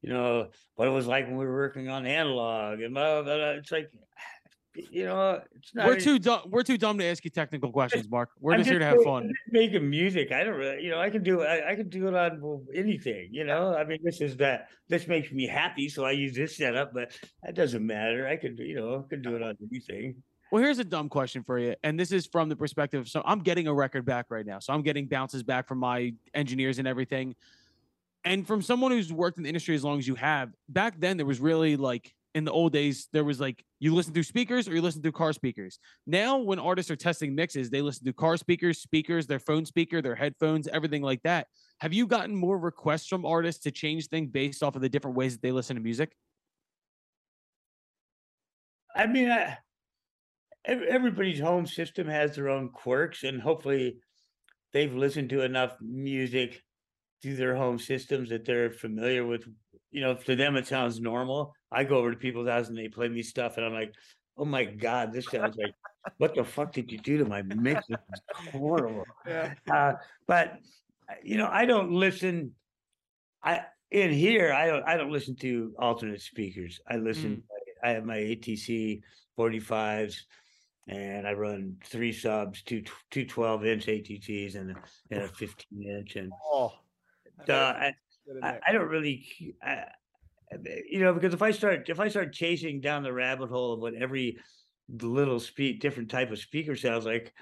[0.02, 3.36] you know, what it was like when we were working on analog and blah, blah,
[3.36, 3.50] blah.
[3.50, 3.90] It's like,
[4.74, 5.86] you know, it's not.
[5.86, 6.42] We're any- too dumb.
[6.46, 8.30] We're too dumb to ask you technical questions, Mark.
[8.40, 9.32] We're I'm just here to have fun.
[9.50, 10.32] Making music.
[10.32, 13.28] I don't really, you know, I can do I, I can do it on anything,
[13.32, 13.74] you know.
[13.74, 17.12] I mean, this is that this makes me happy, so I use this setup, but
[17.42, 18.26] that doesn't matter.
[18.26, 20.22] I could, you know, I could do it on anything.
[20.52, 23.00] Well, here's a dumb question for you, and this is from the perspective.
[23.00, 25.78] of So I'm getting a record back right now, so I'm getting bounces back from
[25.78, 27.34] my engineers and everything.
[28.24, 31.16] And from someone who's worked in the industry as long as you have, back then
[31.16, 34.68] there was really like in the old days there was like you listen through speakers
[34.68, 35.78] or you listen through car speakers.
[36.06, 40.02] Now when artists are testing mixes, they listen to car speakers, speakers, their phone speaker,
[40.02, 41.46] their headphones, everything like that.
[41.80, 45.16] Have you gotten more requests from artists to change things based off of the different
[45.16, 46.14] ways that they listen to music?
[48.94, 49.58] I mean, I,
[50.66, 53.98] everybody's home system has their own quirks, and hopefully,
[54.72, 56.62] they've listened to enough music
[57.22, 59.44] through their home systems that they're familiar with.
[59.90, 61.54] You know, to them it sounds normal.
[61.70, 63.94] I go over to people's houses and they play me stuff, and I'm like,
[64.36, 65.74] "Oh my god, this sounds like
[66.18, 67.86] what the fuck did you do to my mix?
[67.88, 69.54] It's horrible." Yeah.
[69.70, 69.94] Uh,
[70.26, 70.58] but
[71.22, 72.52] you know, I don't listen.
[73.42, 74.82] I in here, I don't.
[74.84, 76.80] I don't listen to alternate speakers.
[76.88, 77.42] I listen.
[77.82, 79.02] I have my ATC
[79.38, 80.22] 45s,
[80.88, 84.74] and I run three subs, two two 12 inch ATCs, and a,
[85.10, 86.16] and a 15 inch.
[86.16, 86.72] And Oh,
[87.48, 87.94] uh, I,
[88.42, 88.58] I.
[88.66, 89.26] I don't really,
[89.62, 89.84] I,
[90.88, 93.80] you know, because if I start if I start chasing down the rabbit hole of
[93.80, 94.38] what every
[94.88, 97.32] little speak different type of speaker sounds like,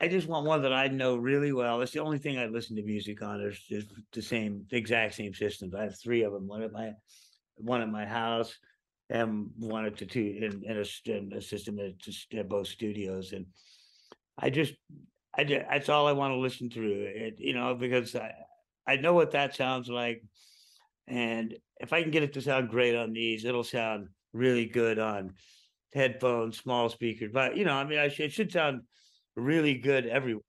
[0.00, 1.78] I just want one that I know really well.
[1.78, 3.38] That's the only thing I listen to music on.
[3.38, 5.74] There's is the same, the exact same systems.
[5.74, 6.46] I have three of them.
[6.46, 6.92] One at my,
[7.56, 8.56] one at my house,
[9.10, 12.68] and wanted to two in, in, a, s- in a system at, just at both
[12.68, 13.32] studios.
[13.32, 13.46] And
[14.38, 14.74] I just,
[15.36, 17.02] I ju- that's all I want to listen through.
[17.14, 18.32] It, you know, because I,
[18.86, 20.22] I know what that sounds like,
[21.06, 24.98] and if I can get it to sound great on these, it'll sound really good
[24.98, 25.34] on
[25.92, 27.30] headphones, small speakers.
[27.32, 28.82] But you know, I mean, I should, it should sound
[29.36, 30.42] really good everywhere.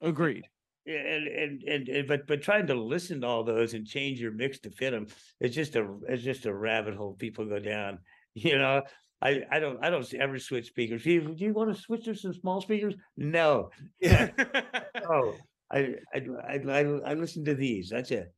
[0.00, 0.46] Agreed.
[0.86, 4.20] Yeah, And, and and and but but trying to listen to all those and change
[4.20, 5.06] your mix to fit them,
[5.40, 7.98] it's just a it's just a rabbit hole people go down.
[8.34, 8.82] You know,
[9.20, 11.02] I I don't I don't ever switch speakers.
[11.02, 12.94] Do you, do you want to switch to some small speakers?
[13.16, 13.70] No,
[14.00, 14.30] Yeah.
[15.10, 15.34] no.
[15.72, 16.80] I I I I,
[17.10, 17.90] I listen to these.
[17.90, 18.32] That's it.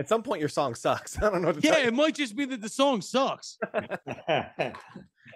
[0.00, 1.16] At some point, your song sucks.
[1.22, 1.48] I don't know.
[1.48, 1.88] What to Yeah, tell you.
[1.88, 3.56] it might just be that the song sucks.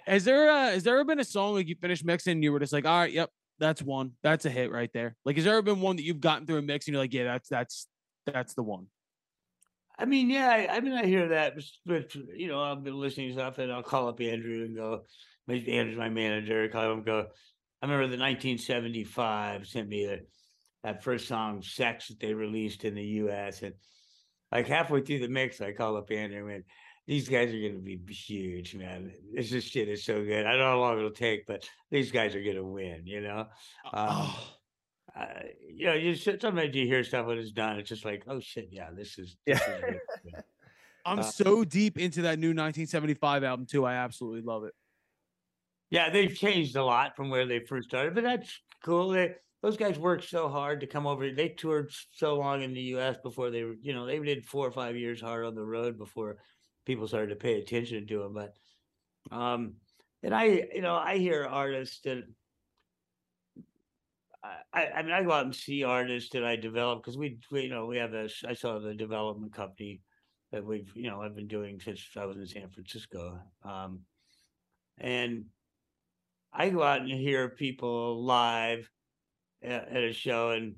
[0.07, 2.53] Has there uh, has there ever been a song like you finished mixing and you
[2.53, 3.31] were just like, all right, yep,
[3.61, 5.16] that's one, that's a hit right there.
[5.24, 7.15] Like, has there ever been one that you've gotten through a mix and you're like,
[7.15, 7.87] yeah, that's that's
[8.27, 8.87] that's the one.
[9.99, 11.55] I mean, yeah, I, I mean, I hear that,
[11.85, 15.03] but, you know, I've been listening to stuff, and I'll call up Andrew and go,
[15.47, 16.66] Andrew's my manager.
[16.69, 17.27] Call him, and go.
[17.82, 20.20] I remember the 1975 sent me the,
[20.85, 23.62] that first song, "Sex," that they released in the U.S.
[23.62, 23.74] and
[24.53, 26.65] like halfway through the mix, I call up Andrew and went,
[27.06, 29.12] "These guys are going to be huge, man.
[29.35, 30.47] This is shit is so good.
[30.47, 33.20] I don't know how long it'll take, but these guys are going to win." You
[33.22, 33.47] know.
[33.93, 34.31] Um,
[35.16, 35.24] Oh, uh,
[35.68, 37.78] you know, you sometimes you hear stuff when it's done.
[37.78, 39.36] It's just like, oh shit, yeah, this is.
[39.47, 39.59] Yeah.
[39.59, 39.94] This
[40.24, 40.32] is.
[41.06, 43.85] I'm uh, so deep into that new 1975 album too.
[43.85, 44.74] I absolutely love it.
[45.90, 49.09] Yeah, they've changed a lot from where they first started, but that's cool.
[49.09, 51.31] They, those guys worked so hard to come over.
[51.31, 53.16] They toured so long in the U.S.
[53.22, 55.98] before they were, you know, they did four or five years hard on the road
[55.98, 56.36] before
[56.85, 58.35] people started to pay attention to him.
[58.35, 58.55] But,
[59.31, 59.74] um,
[60.23, 60.44] and I,
[60.74, 62.24] you know, I hear artists that.
[64.73, 67.65] I- I, mean, I go out and see artists that I develop because we, we,
[67.65, 68.43] you know, we have this.
[68.47, 70.01] I saw the development company
[70.51, 73.39] that we've, you know, I've been doing since I was in San Francisco.
[73.62, 74.01] Um,
[74.98, 75.44] and
[76.52, 78.90] I go out and hear people live
[79.62, 80.74] at, at a show, and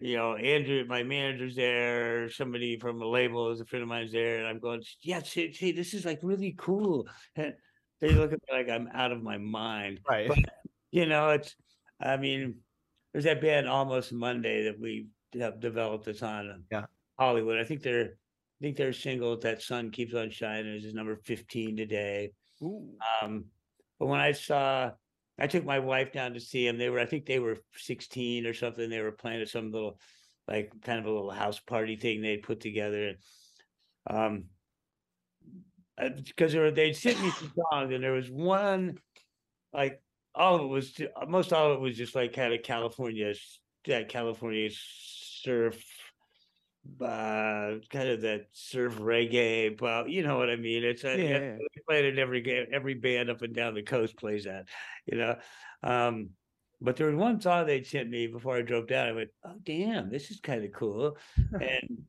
[0.00, 4.12] you know, Andrew, my manager's there, somebody from a label is a friend of mine's
[4.12, 7.08] there, and I'm going, yeah, see, see this is like really cool.
[7.36, 7.54] And
[8.00, 10.00] they look at me like I'm out of my mind.
[10.08, 10.28] Right.
[10.28, 10.38] But,
[10.90, 11.54] you know, it's,
[12.00, 12.60] I mean,
[13.12, 15.08] there's that band Almost Monday that we
[15.38, 16.86] have developed that's on Yeah.
[17.18, 17.58] Hollywood.
[17.58, 21.76] I think they're, I think their single "That Sun Keeps on Shining" is number 15
[21.76, 22.32] today.
[23.22, 23.46] Um,
[23.98, 24.92] but when I saw,
[25.40, 26.76] I took my wife down to see them.
[26.76, 28.90] They were, I think they were 16 or something.
[28.90, 29.98] They were playing at some little,
[30.46, 33.14] like, kind of a little house party thing they'd put together.
[34.08, 34.44] Um,
[35.96, 38.98] because they were, they'd sent me some songs, and there was one,
[39.72, 40.02] like,
[40.34, 43.34] all of it was, most all of it was just like kind of California,
[43.86, 45.82] that California surf,
[47.00, 49.80] uh, kind of that surf reggae.
[49.80, 50.84] Well, you know what I mean.
[50.84, 53.82] It's a, Yeah, yeah, they played it every ga- every band up and down the
[53.82, 54.68] coast plays that,
[55.06, 55.38] you know.
[55.82, 56.30] Um,
[56.80, 59.08] but there was one song they sent me before I drove down.
[59.08, 61.18] I went, "Oh damn, this is kind of cool,"
[61.60, 62.06] and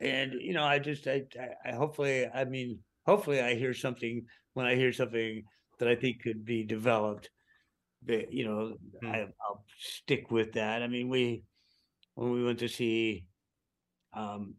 [0.00, 4.26] and you know, I just I, I I hopefully I mean hopefully I hear something
[4.54, 5.44] when I hear something
[5.78, 7.30] that I think could be developed.
[8.02, 9.08] But you know, Hmm.
[9.10, 10.82] I, I'll stick with that.
[10.82, 11.44] I mean, we
[12.14, 13.26] when we went to see,
[14.12, 14.56] um,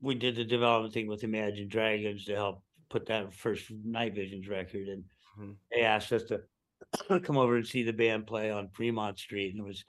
[0.00, 4.48] we did the development thing with Imagine Dragons to help put that first Night Visions
[4.48, 5.04] record, and
[5.38, 5.56] Mhm.
[5.70, 6.44] they asked us to
[7.22, 9.84] come over and see the band play on Fremont Street, and it was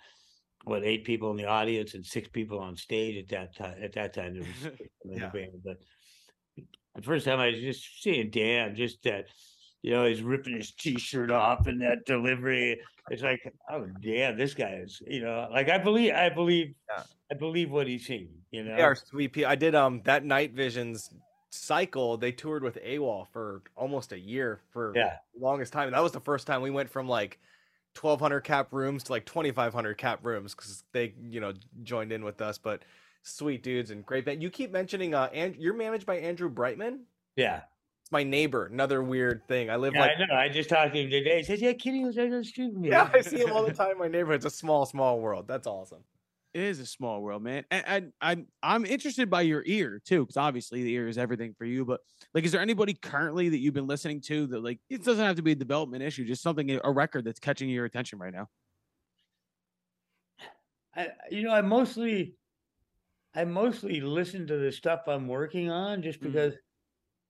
[0.65, 3.81] what eight people in the audience and six people on stage at that time.
[3.83, 4.69] At that time, there was
[5.05, 5.29] Yeah.
[5.31, 5.77] band, but
[6.95, 9.27] the first time I was just seeing Dan, just that,
[9.81, 12.79] you know, he's ripping his t-shirt off and that delivery.
[13.09, 17.03] It's like, oh damn, this guy is, you know, like I believe, I believe, Yeah.
[17.31, 18.29] I believe what he's saying.
[18.51, 19.49] You know, They are sweet people.
[19.49, 21.11] I did um that Night Visions
[21.51, 22.17] cycle.
[22.17, 25.91] They toured with AWOL for almost a year for yeah, the longest time.
[25.91, 27.39] That was the first time we went from like
[27.99, 31.53] 1200 cap rooms to like 2500 cap rooms because they you know
[31.83, 32.57] joined in with us.
[32.57, 32.83] But
[33.23, 34.41] sweet dudes and great band.
[34.41, 37.01] You keep mentioning uh, and you're managed by Andrew Brightman.
[37.35, 37.61] yeah.
[38.05, 38.67] It's my neighbor.
[38.67, 39.71] Another weird thing.
[39.71, 40.35] I live Yeah, like I know.
[40.35, 41.37] I just talked to him today.
[41.37, 43.51] He says, "Yeah, Kenny was right on the street with me." yeah, I see him
[43.51, 44.35] all the time in my neighborhood.
[44.35, 45.47] It's a small, small world.
[45.47, 46.03] That's awesome.
[46.53, 47.65] It is a small world, man.
[47.71, 51.55] And, and I'm I'm interested by your ear too, because obviously the ear is everything
[51.57, 51.83] for you.
[51.83, 52.01] But
[52.35, 55.37] like, is there anybody currently that you've been listening to that like it doesn't have
[55.37, 58.49] to be a development issue, just something a record that's catching your attention right now?
[60.95, 62.35] I, you know, I mostly,
[63.33, 66.27] I mostly listen to the stuff I'm working on just Mm.
[66.27, 66.53] because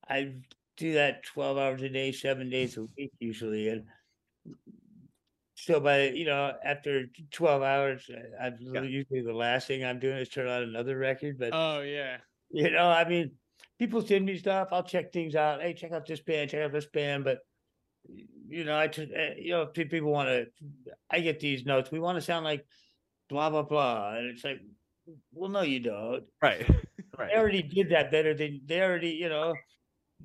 [0.07, 0.34] I
[0.77, 3.69] do that 12 hours a day, seven days a week usually.
[3.69, 3.85] And
[5.56, 8.81] so by, you know, after 12 hours, I- I've Yeah.
[8.81, 11.38] usually the last thing I'm doing is turn on another record.
[11.39, 12.18] But, Oh yeah.
[12.49, 13.31] you know, I mean,
[13.80, 14.69] people send me stuff.
[14.72, 15.61] I'll check things out.
[15.61, 17.23] Hey, check out this band, check out this band.
[17.23, 17.39] But,
[18.47, 20.47] you know, I, just, eh, you know, people want to,
[21.10, 21.91] I get these notes.
[21.91, 22.65] We want to sound like
[23.30, 24.15] blah, blah, blah.
[24.18, 24.60] And it's like,
[25.31, 26.26] well, no, you don't.
[26.41, 26.68] Right.
[27.18, 29.56] They already did that better than they already, you know,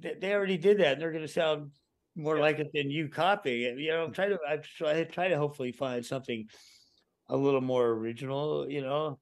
[0.01, 1.73] they, they already did that, and they're going to sound
[2.17, 3.79] more like it than you copying it.
[3.81, 6.49] You know, I'm trying to I try, try to hopefully find something
[7.29, 8.69] a little more original.
[8.71, 9.21] You know,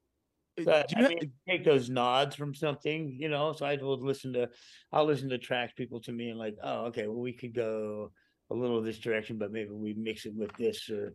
[0.59, 3.17] Uh, but do I you mean, take those nods from something.
[3.21, 4.51] You know, so I will listen to,
[4.93, 8.13] I'll listen to tracks people to me and like, oh, okay, well, we could go
[8.51, 11.15] a little this direction, but maybe we mix it with this or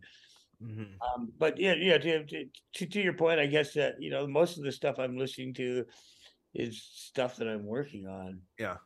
[0.62, 0.96] Mhm.
[1.00, 1.98] um, but yeah, yeah.
[1.98, 5.16] To to to your point, I guess that you know most of the stuff I'm
[5.16, 5.84] listening to
[6.54, 8.42] is stuff that I'm working on.
[8.58, 8.76] Yeah.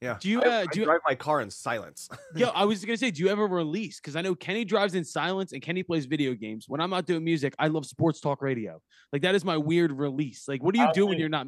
[0.00, 0.18] Yeah.
[0.20, 2.08] Do you, I, uh, I do you- drive my car in silence?
[2.36, 3.98] Yo, I was gonna say, do you ever release?
[3.98, 6.66] Because I know Kenny drives in silence and Kenny plays video games.
[6.68, 8.80] When I'm not doing music, I love sports talk radio.
[9.12, 10.46] Like that is my weird release.
[10.48, 11.46] Like, what do you I'll do when do- you're not?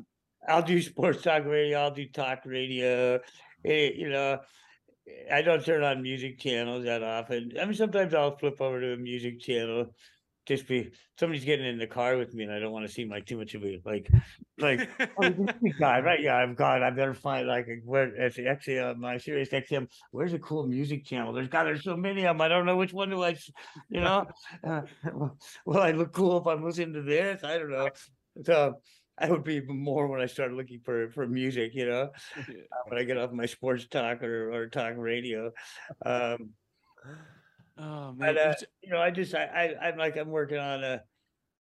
[0.49, 1.79] I'll do sports talk radio.
[1.79, 3.21] I'll do talk radio.
[3.65, 4.39] eh, you know,
[5.31, 7.53] I don't turn on music channels that often.
[7.61, 9.95] I mean, sometimes I'll flip over to a music channel.
[10.49, 13.11] Just be somebody's getting in the car with me, and I don't want to seem
[13.11, 14.11] like too much of a like,
[14.59, 14.89] like
[15.23, 15.47] oh,
[15.79, 16.23] guy, right?
[16.23, 16.83] Yeah, I'm God.
[16.83, 19.89] I better find like where it's actually on my Sirius XM.
[20.11, 21.35] Where's a cool music channel?
[21.35, 22.41] There's God, there's so many of them.
[22.41, 23.37] I don't know which one do I,
[23.91, 24.27] you know.
[24.67, 24.81] Uh,
[25.67, 27.45] well, I look cool if I'm listening to this?
[27.45, 27.91] I don't know.
[28.43, 28.81] So
[29.19, 32.43] I would be even more when I start looking for for music, you know, uh,
[32.87, 35.53] when I get off my sports talk or or talk radio.
[36.07, 36.51] Um,
[37.79, 40.83] Oh man, but uh, you know, I just I, I I'm like I'm working on
[40.83, 41.03] a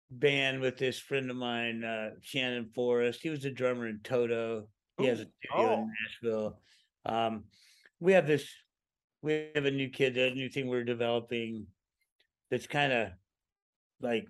[0.10, 3.22] band with this friend of mine, uh, Shannon Forrest.
[3.22, 4.68] He was a drummer in Toto.
[4.98, 5.74] He has a studio oh.
[5.74, 6.60] in Nashville.
[7.06, 7.46] Um,
[8.00, 8.48] we have this.
[9.22, 11.68] We have a new kid, a new thing we're developing.
[12.50, 13.10] That's kind of
[14.02, 14.28] like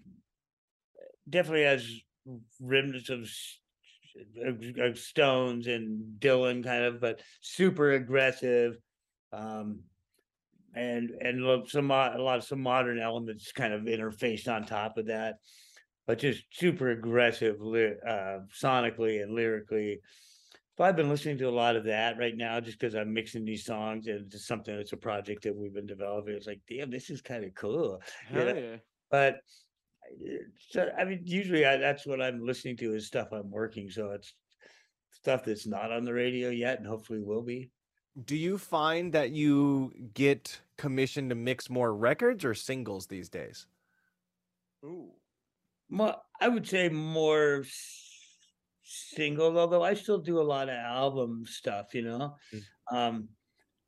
[1.28, 1.90] definitely has
[2.60, 3.28] remnants of
[4.46, 8.78] of- of Stones and Dylan kind of, but super aggressive.
[9.32, 9.84] Um,
[10.76, 15.08] and and some a lot of some modern elements kind of interfaced on top of
[15.08, 15.36] that,
[16.08, 20.00] but just super aggressive uh, sonically and lyrically.
[20.78, 23.46] So I've been listening to a lot of that right now, just because I'm mixing
[23.46, 26.34] these songs and it's just something that's a project that we've been developing.
[26.34, 28.02] It's like, damn, this is kind of cool.
[28.32, 28.60] you hell know?
[28.60, 28.76] yeah.
[29.10, 29.42] But
[30.70, 33.90] so I mean, usually I, that's what I'm listening to is stuff I'm working.
[33.90, 34.34] So it's
[35.12, 37.70] stuff that's not on the radio yet, and hopefully will be.
[38.20, 43.68] Do you find that you get commissioned to mix more records or singles these days?
[45.90, 48.38] Well, I would say more s-
[48.84, 52.36] single, although I still do a lot of album stuff, you know.
[52.92, 53.30] Um,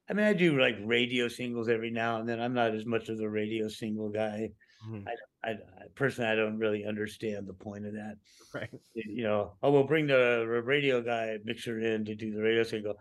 [0.09, 2.41] I mean, I do like radio singles every now and then.
[2.41, 4.49] I'm not as much of the radio single guy.
[4.81, 5.13] Mhm.
[5.43, 5.55] I, I
[5.95, 8.17] personally, I don't really understand the point of that.
[8.53, 8.69] Right.
[8.95, 12.95] You know, oh, we'll bring the radio guy mixer in to do the radio single.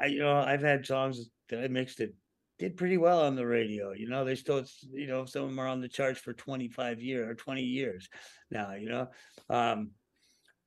[0.00, 2.14] I, you know, I've had songs that I mixed that
[2.58, 3.92] did pretty well on the radio.
[3.92, 7.02] You know, they still, you know, some of them are on the charts for 25
[7.02, 8.08] years or 20 years
[8.50, 9.08] now, you know.
[9.48, 9.90] Um,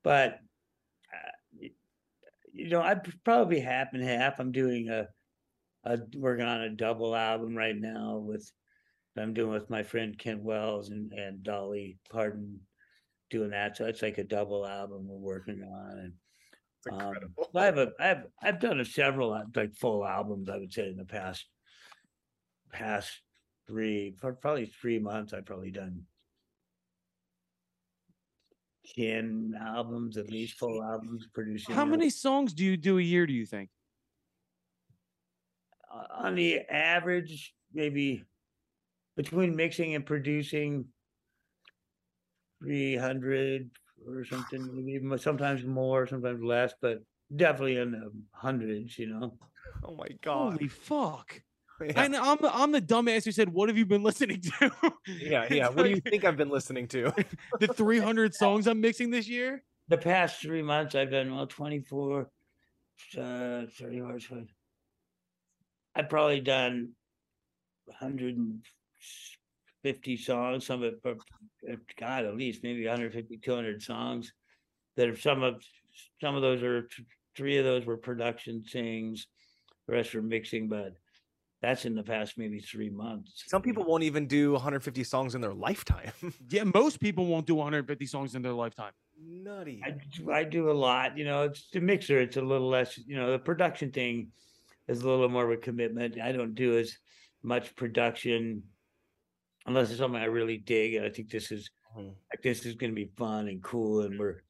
[0.04, 0.40] but,
[1.14, 1.68] uh,
[2.54, 4.40] you know, p- probably half and half.
[4.40, 5.08] I'm doing a,
[5.84, 8.52] uh, working on a double album right now with
[9.18, 12.62] I'm doing with my friend Kent Wells and and Dolly Parton
[13.30, 13.76] doing that.
[13.76, 16.14] So it's like a double album we're working on and.
[16.86, 17.16] It's Um.
[17.56, 20.50] I have a, I have, I've done a several uh, like full albums.
[20.50, 21.46] I would say in the past,
[22.72, 23.10] past
[23.68, 25.34] three, for probably three months.
[25.34, 26.04] I've probably done
[28.96, 31.76] ten albums, at least full albums, producing.
[31.76, 31.92] How them.
[31.92, 33.28] many songs do you do a year?
[33.28, 33.70] Do you think?
[35.94, 38.24] Uh, on the average, maybe
[39.18, 40.86] between mixing and producing,
[42.62, 43.70] three hundred
[44.08, 44.70] or something.
[44.86, 47.00] Maybe sometimes more, sometimes less, but
[47.36, 48.98] definitely in the hundreds.
[49.00, 49.38] You know.
[49.84, 50.54] Oh my god.
[50.54, 51.42] Holy fuck!
[51.82, 54.72] Yeah, And I'm the, I'm the dumbass who said, "What have you been listening to?"
[55.08, 55.68] yeah, yeah.
[55.68, 57.14] It's What do you think I've been listening to?
[57.60, 59.64] the 300 songs I'm mixing this year?
[59.88, 62.30] the past three months I've done well 24
[63.18, 64.44] uh 30 hours what-
[65.96, 66.90] I've probably done
[67.88, 71.18] 150 songs some of it but,
[71.72, 74.34] uh, god at least maybe 150 200 songs
[74.96, 75.64] that are some of
[76.22, 76.88] some of those are
[77.36, 79.28] three of those were production things,
[79.88, 80.94] the rest were mixing but
[81.62, 85.42] that's in the past maybe three months Some people won't even do 150 songs in
[85.42, 86.12] their lifetime.
[86.50, 88.92] Yeah, most people won't do 150 songs in their lifetime.
[89.22, 89.82] Nutty.
[89.86, 92.98] I do, I do a lot, you know, it's the mixer, it's a little less,
[92.98, 94.32] you know, the production thing
[94.88, 96.20] is a little more of a commitment.
[96.22, 96.98] I don't do as
[97.44, 98.64] much production
[99.66, 100.96] unless it's something I really dig.
[100.96, 102.16] And I think this is Mhm.
[102.32, 104.02] like this is gonna be fun and cool.
[104.02, 104.42] And we're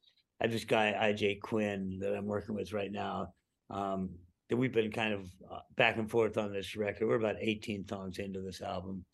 [0.42, 3.34] I have this guy IJ Quinn that I'm working with right now.
[3.70, 4.20] Um
[4.50, 7.08] that we've been kind of uh, back and forth on this record.
[7.08, 9.06] We're about 18 songs into this album.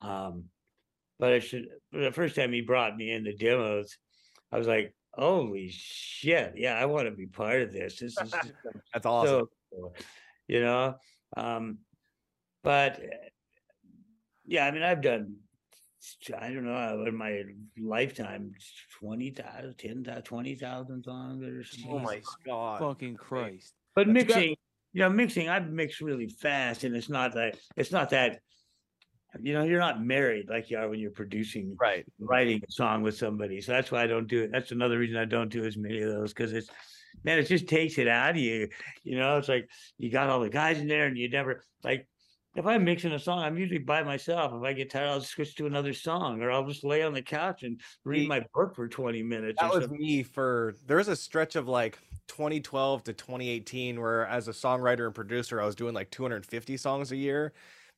[0.00, 0.50] Um
[1.18, 3.96] but I should the first time he brought me in the demos,
[4.50, 7.98] I was like, holy shit, yeah, I want to be part of this.
[8.00, 8.30] This is
[8.92, 9.28] That's awesome.
[9.28, 9.94] so cool,
[10.48, 10.98] you know.
[11.36, 11.78] Um,
[12.64, 13.00] but
[14.46, 15.36] yeah, I mean, I've done.
[16.38, 17.42] I don't know in my
[17.80, 18.52] lifetime,
[19.00, 21.90] 20,000, 10,000, 20,000 songs or something.
[21.92, 22.78] oh my god.
[22.80, 23.72] Fucking Christ.
[23.94, 24.56] But you got- mixing,
[24.92, 28.40] you know, mixing, I've mixed really fast, and it's not that it's not that.
[29.42, 32.04] You know, you're not married like you are when you're producing Right.
[32.20, 33.60] writing a song with somebody.
[33.60, 34.52] So that's why I don't do it.
[34.52, 36.70] That's another reason I don't do as many of those because it's
[37.24, 38.68] man, it just takes it out of you.
[39.02, 39.68] You know, it's like
[39.98, 42.06] you got all the guys in there and you never like
[42.54, 44.52] if I'm mixing a song, I'm usually by myself.
[44.54, 47.22] If I get tired, I'll switch to another song or I'll just lay on the
[47.22, 49.60] couch and read my book for 20 minutes.
[49.60, 51.98] That was me for there was a stretch of like
[52.28, 57.12] 2012 to 2018 where as a songwriter and producer I was doing like 250 songs
[57.12, 57.52] a year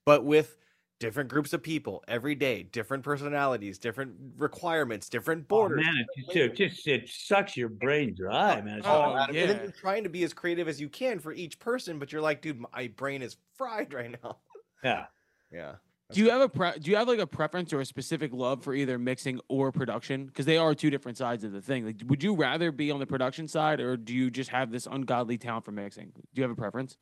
[0.04, 0.56] but with
[0.98, 5.84] different groups of people every day different personalities different requirements different borders.
[5.86, 8.78] Oh, borders man, it just, it sucks your brain dry, oh, man.
[8.78, 10.88] It's Oh, Oh, like, Adam, and then you're trying to be as creative as you
[10.88, 14.38] can for each person but you're like dude my brain is fried right now
[14.86, 15.04] yeah.
[15.52, 15.72] yeah
[16.12, 18.62] Do you have a pre- do you have like a preference or a specific love
[18.62, 20.26] for either mixing or production?
[20.26, 21.84] Because they are two different sides of the thing.
[21.86, 24.86] Like, would you rather be on the production side, or do you just have this
[24.86, 26.12] ungodly talent for mixing?
[26.14, 26.96] Do you have a preference?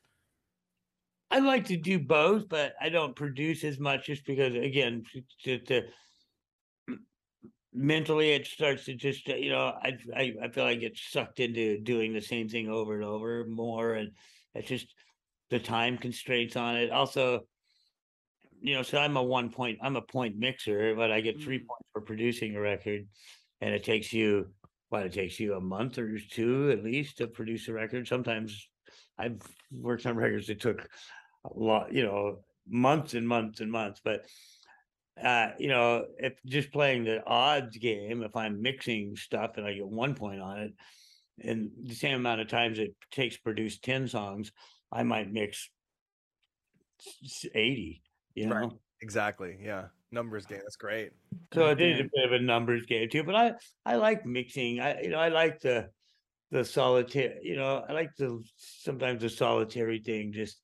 [1.30, 5.02] I like to do both, but I don't produce as much just because, again,
[5.42, 5.82] to, to
[7.74, 11.80] mentally it starts to just you know I, I I feel like get sucked into
[11.80, 14.12] doing the same thing over and over more, and
[14.54, 14.94] it's just
[15.50, 16.90] the time constraints on it.
[16.90, 17.40] Also,
[18.64, 21.58] you know, so I'm a one point, I'm a point mixer, but I get three
[21.58, 21.66] Mm.
[21.66, 23.06] points for producing a record,
[23.60, 24.54] and it takes you
[24.90, 28.06] well, it takes you a month or two at least to produce a record.
[28.06, 28.68] Sometimes
[29.18, 29.42] I've
[29.72, 30.88] worked on records that took
[31.44, 34.00] a lot, you know, months and months and months.
[34.02, 34.26] But
[35.22, 39.74] uh, you know, if just playing the odds game, if I'm mixing stuff and I
[39.74, 40.72] get one point on it,
[41.40, 44.52] and the same amount of times it takes to produce 10 songs,
[44.90, 45.68] I might mix
[47.00, 48.03] s- s- 80,
[48.34, 48.54] you know.
[48.56, 48.72] Right.
[49.00, 51.10] exactly yeah numbers game that's great
[51.52, 53.52] So it is a bit of a numbers game too, but I
[53.84, 54.80] I like mixing.
[54.80, 55.90] I you know I like the
[56.50, 57.36] the solitaire.
[57.42, 60.32] You know I like the sometimes the solitary thing.
[60.32, 60.60] Just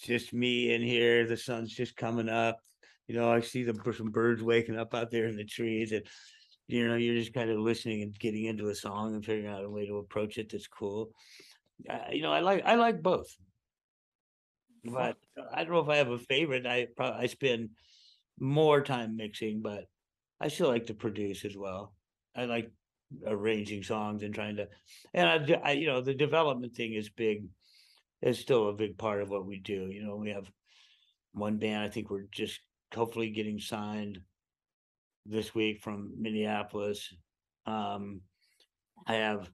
[0.00, 1.26] just me in here.
[1.26, 2.58] The sun's just coming up.
[3.06, 6.04] You know I see the some birds waking up out there in the trees, and
[6.66, 9.64] you know you're just kind of listening and getting into a song and figuring out
[9.64, 11.10] a way to approach it that's cool.
[11.88, 13.28] Uh, you know I like I like both,
[14.84, 15.16] but
[15.52, 16.66] I don't know if I have a favorite.
[16.66, 17.70] I probably I spend
[18.38, 19.84] more time mixing, but
[20.40, 21.94] I still like to produce as well.
[22.36, 22.70] I like
[23.26, 24.68] arranging songs and trying to,
[25.14, 27.44] and I, you know, the development thing is big.
[28.20, 29.88] Is still a big part of what we do.
[29.92, 30.50] You know, we have
[31.34, 31.84] one band.
[31.84, 32.58] I think we're just
[32.92, 34.18] hopefully getting signed
[35.24, 37.14] this week from Minneapolis.
[37.64, 38.22] Um,
[39.06, 39.48] I have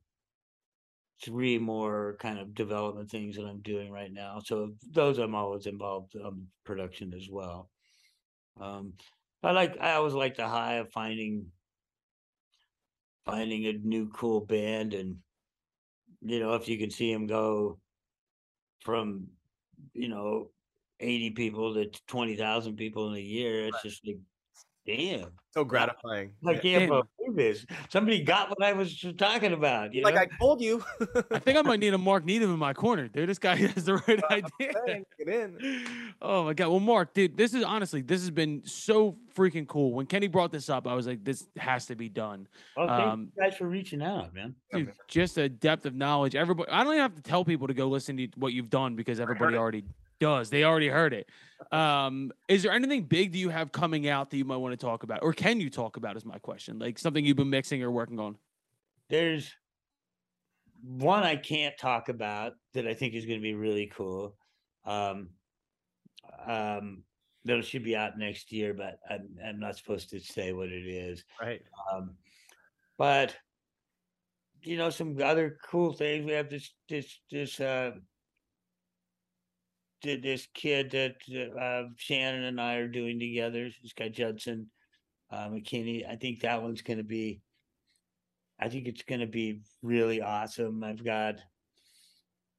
[1.24, 4.40] three more kind of development things that I'm doing right now.
[4.44, 7.70] So those I'm always involved um production as well.
[8.60, 8.94] Um
[9.42, 11.52] I like I always like the high of finding
[13.26, 15.22] finding a new cool band and
[16.20, 17.80] you know if you can see them go
[18.80, 19.28] from
[19.94, 20.52] you know
[21.00, 24.18] 80 people to 20,000 people in a year it's just like
[24.86, 26.36] damn So gratifying.
[26.46, 26.62] I Yeah.
[26.80, 27.04] believe
[27.36, 30.22] this somebody got what I was talking about you Like know?
[30.22, 30.84] I told you.
[31.30, 33.28] I think I might need a Mark Needham in my corner, dude.
[33.28, 34.72] This guy has the right idea.
[34.86, 35.86] saying, get in.
[36.20, 36.68] Oh my god.
[36.68, 39.92] Well, Mark, dude, this is honestly, this has been so freaking cool.
[39.92, 42.46] When Kenny brought this up, I was like, this has to be done.
[42.76, 46.34] well, thank um, you guys for reaching out man Dude, just a depth of knowledge.
[46.34, 48.96] Everybody, I don't even have to tell people to go listen to what you've done
[48.96, 49.58] because everybody it.
[49.58, 49.84] already
[50.20, 50.50] does.
[50.50, 51.28] They already heard it.
[51.72, 54.86] Um, is there anything big that you have coming out that you might want to
[54.86, 56.16] talk about, or can you talk about?
[56.16, 56.78] Is my question.
[56.78, 58.36] Like something you've been mixing or working on.
[59.08, 59.52] there's
[60.82, 64.36] one I can't talk about that I think is going to be really cool.
[64.84, 65.30] Um,
[66.46, 67.04] um,
[67.46, 70.86] that should be out next year, but I'm I'm not supposed to say what it
[70.86, 71.24] is.
[71.40, 71.62] Right.
[71.92, 72.14] Um,
[72.98, 73.34] but
[74.62, 76.24] you know, some other cool things.
[76.24, 77.92] We have this this this uh
[80.04, 81.16] th- this kid that
[81.60, 83.68] uh, Shannon and I are doing together.
[83.82, 84.70] This guy Judson
[85.32, 86.08] uh, McKinney.
[86.08, 87.40] I think that one's going to be.
[88.60, 90.84] I think it's going to be really awesome.
[90.84, 91.40] I've got.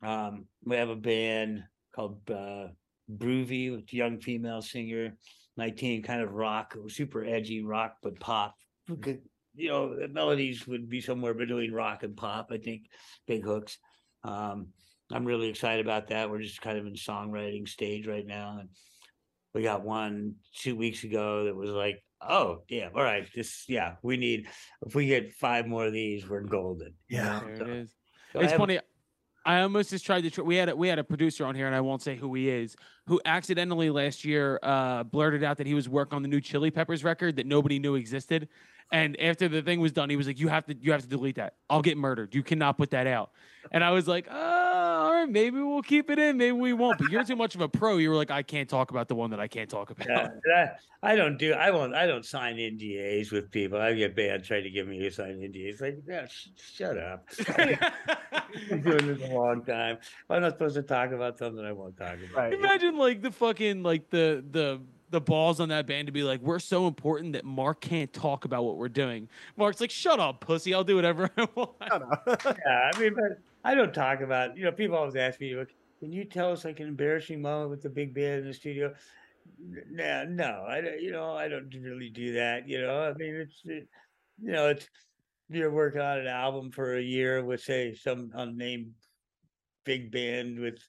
[0.04, 1.64] Um, we have a band
[1.96, 2.68] called uh,
[3.10, 5.16] Broovy, with young female singer,
[5.56, 8.56] nineteen, kind of rock, super edgy rock, but pop.
[9.00, 9.24] Good-
[9.58, 12.50] You know, the melodies would be somewhere between rock and pop.
[12.52, 12.90] I think
[13.26, 13.78] big hooks.
[14.24, 14.74] Um,
[15.16, 16.30] I'm really excited about that.
[16.30, 18.70] We're just kind of in songwriting stage right now, and
[19.54, 23.94] we got one two weeks ago that was like, oh yeah, all right, this yeah,
[24.04, 24.48] we need
[24.86, 26.94] if we get five more of these, we're golden.
[27.10, 27.40] Yeah.
[27.46, 27.90] There So- it is.
[28.34, 28.80] so I have- funny.
[29.48, 30.32] I almost just tried to.
[30.32, 32.34] Tr- we had a, we had a producer on here, and I won't say who
[32.34, 32.76] he is,
[33.06, 36.72] who accidentally last year uh, blurted out that he was working on the new Chili
[36.72, 38.50] Peppers record that nobody knew existed.
[38.92, 41.08] And after the thing was done, he was like, "You have to, you have to
[41.08, 41.54] delete that.
[41.70, 42.34] I'll get murdered.
[42.34, 43.30] You cannot put that out."
[43.72, 44.65] And I was like, "Oh, all
[45.16, 47.70] right, maybe we'll keep it in, maybe we won't." But you're too much of a
[47.70, 47.98] pro.
[47.98, 50.76] You were like, "I can't talk about the one that I can't talk about." Yeah,
[51.04, 53.80] I, I don't do I won't I don't sign NDAs with people.
[53.80, 55.82] I get banned trying to give me to sign NDAs.
[55.82, 57.28] Like, yeah, sh- shut up.
[57.48, 59.98] I've been doing this a long time.
[60.30, 62.36] I'm not supposed to talk about something I won't talk about.
[62.36, 62.54] Right.
[62.54, 64.82] Imagine like the fucking like the the
[65.12, 68.46] the balls on that band to be like, we're so important that Mark can't talk
[68.46, 69.30] about what we're doing.
[69.56, 70.74] Mark's like, shut up, pussy.
[70.74, 71.72] I'll do whatever I want.
[71.82, 74.58] Yeah, I mean, but I don't talk about.
[74.58, 77.72] You know, people always ask me, "Look, "Can you tell us like an embarrassing moment
[77.72, 78.96] with the big band in the studio?"
[79.60, 81.02] No, no, I don't.
[81.02, 82.70] You know, I don't really do that.
[82.70, 83.90] You know, I mean, it's it,
[84.42, 84.90] you know, it's
[85.50, 88.94] you're working on an album for a year with say some unnamed
[89.86, 90.80] big band with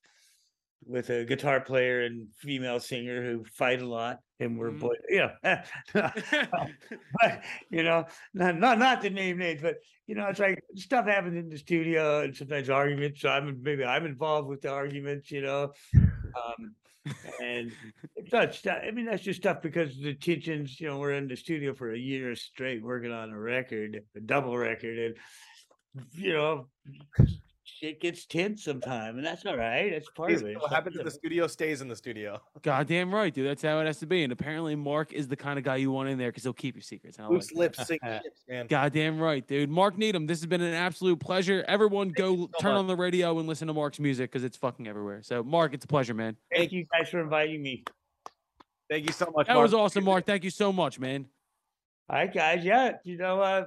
[0.87, 4.79] with a guitar player and female singer who fight a lot and we're Mhm.
[4.79, 5.29] boy you
[5.95, 6.11] know
[7.21, 8.05] but you know
[8.35, 9.77] not not not to name names but
[10.07, 13.85] you know it's like stuff happens in the studio and sometimes arguments so i'm maybe
[13.85, 15.73] i'm involved with the arguments you know
[16.35, 16.75] um
[17.41, 17.77] and
[18.17, 21.29] it's not stuff i mean that's just stuff because the tensions you know we're in
[21.29, 25.17] the studio for a year straight working on a record a double record and
[26.13, 26.69] you know
[27.67, 31.05] shit gets tense sometime and that's all right that's part of it what happens in
[31.05, 32.41] the studio stays in the studio.
[32.63, 33.47] Goddamn right, dude.
[33.47, 34.23] That's how it has to be.
[34.23, 36.75] And apparently, Mark is the kind of guy you want in there because he'll keep
[36.77, 37.19] your secrets.
[37.19, 38.67] and I like lips sink ships, man.
[38.67, 39.69] Goddamn right, dude.
[39.69, 41.65] Mark Needham, this has been an absolute pleasure.
[41.69, 42.79] Everyone, go so turn much.
[42.79, 45.23] on the radio and listen to Mark's music because it's fucking everywhere.
[45.23, 46.37] So, Mark, it's a pleasure, man.
[46.55, 47.85] thank you guys for inviting me
[48.89, 49.49] Thank you so much.
[49.49, 49.65] That Mark.
[49.65, 50.25] was awesome, Mark.
[50.27, 51.27] Thank you so much, man.
[52.09, 53.65] all right guys yeah you know uh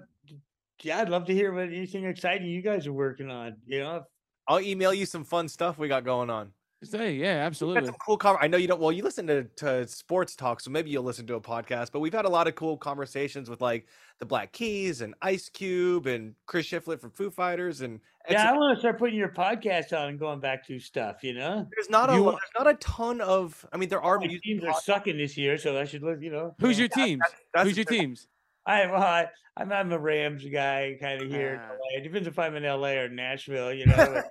[0.84, 4.04] yeah i'd love to hear what anything exciting you guys are working on you know
[4.50, 6.52] I'll email you some fun stuff we got going on.
[6.82, 7.86] Say, yeah, absolutely.
[7.86, 8.80] some cool com- I know you don't.
[8.80, 11.92] Well, you listen to, to sports talk, so maybe you'll listen to a podcast.
[11.92, 13.86] But we've had a lot of cool conversations with like
[14.18, 17.82] the Black Keys and Ice Cube and Chris Shiflett from Foo Fighters.
[17.82, 20.78] And and yeah i want to start putting your podcast on and going back to
[20.78, 23.66] stuff you know there's not a You lo- there's not a ton of.
[23.74, 26.22] I mean, there are my music teams are sucking this year so i should look
[26.22, 26.84] you know Who's yeah.
[26.84, 27.22] your teams?
[27.54, 28.28] That's Who's your teams?
[28.70, 29.28] I well, I,
[29.58, 31.54] I'm I'm a Rams guy, kind of here.
[31.54, 31.98] in Ah.
[31.98, 33.74] It depends if I'm in LA or Nashville.
[33.74, 34.22] You know,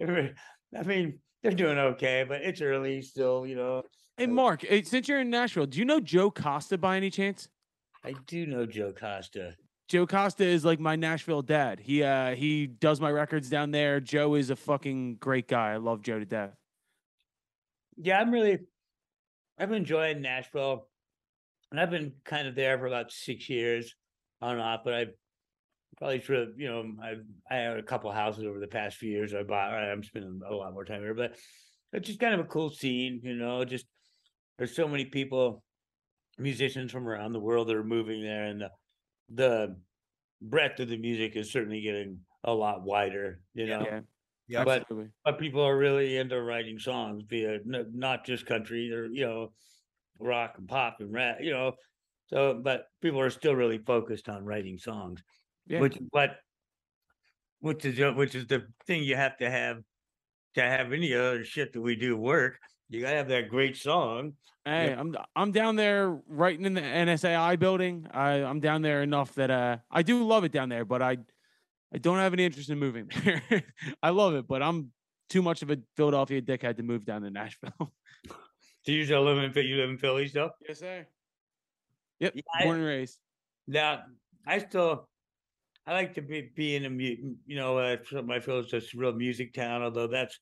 [0.78, 3.46] I mean they're doing okay, but it's early still.
[3.46, 3.82] You know,
[4.16, 7.48] Hey, Mark, since you're in Nashville, do you know Joe Costa by any chance?
[8.04, 9.54] I do know Joe Costa.
[9.88, 11.80] Joe Costa is like my Nashville dad.
[11.80, 14.00] He uh he does my records down there.
[14.00, 15.72] Joe is a fucking great guy.
[15.72, 16.54] I love Joe to death.
[17.96, 18.58] Yeah, I'm really,
[19.56, 20.88] I've enjoyed Nashville,
[21.74, 23.96] and I've been kind of there for about six years
[24.40, 24.82] on and off.
[24.84, 25.06] But I,
[25.96, 27.14] probably for you know I
[27.50, 29.74] I had a couple houses over the past few years I bought.
[29.74, 31.36] I'm spending a lot more time here, but
[31.92, 33.64] it's just kind of a cool scene, you know.
[33.64, 33.86] Just
[34.58, 35.64] there's so many people,
[36.38, 38.70] musicians from around the world that are moving there, and the
[39.30, 39.76] the
[40.42, 43.84] breadth of the music is certainly getting a lot wider, you know.
[43.84, 44.00] Yeah,
[44.48, 45.12] Yeah, but absolutely.
[45.24, 49.26] but people are really into writing songs, be it n- not just country or you
[49.26, 49.54] know,
[50.18, 51.72] rock and pop and rap, you know.
[52.28, 55.22] So, but people are still really focused on writing songs,
[55.66, 55.80] Yeah.
[55.80, 56.36] which what,
[57.60, 59.82] which is the- which is the thing you have to have
[60.54, 62.58] to have any other shit that we do work.
[62.88, 64.34] You gotta have that great song.
[64.64, 68.06] Hey, I'm I'm down there writing in the NSAI building.
[68.10, 71.18] I I'm down there enough that uh I do love it down there, but I
[71.92, 73.42] I don't have any interest in moving there.
[74.02, 74.92] I love it, but I'm
[75.28, 77.92] too much of a Philadelphia dickhead to move down to Nashville.
[78.84, 80.50] Do you still live in Phil- you live in Philly still?
[80.66, 81.06] yes, sir.
[82.20, 83.18] Yep, Yeah, I- born and raised.
[83.66, 84.04] Now,
[84.46, 85.08] I still,
[85.86, 87.96] I like to be be in a you know, uh,
[88.30, 89.82] I feel it's a real music town.
[89.82, 90.38] Although that's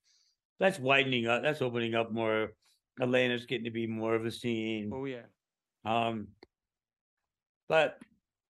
[0.59, 2.53] that's widening up, that's opening up more.
[3.01, 4.91] Atlanta's getting to be more of a scene.
[4.93, 5.27] Oh yeah.
[5.85, 6.29] Um,
[7.69, 7.99] but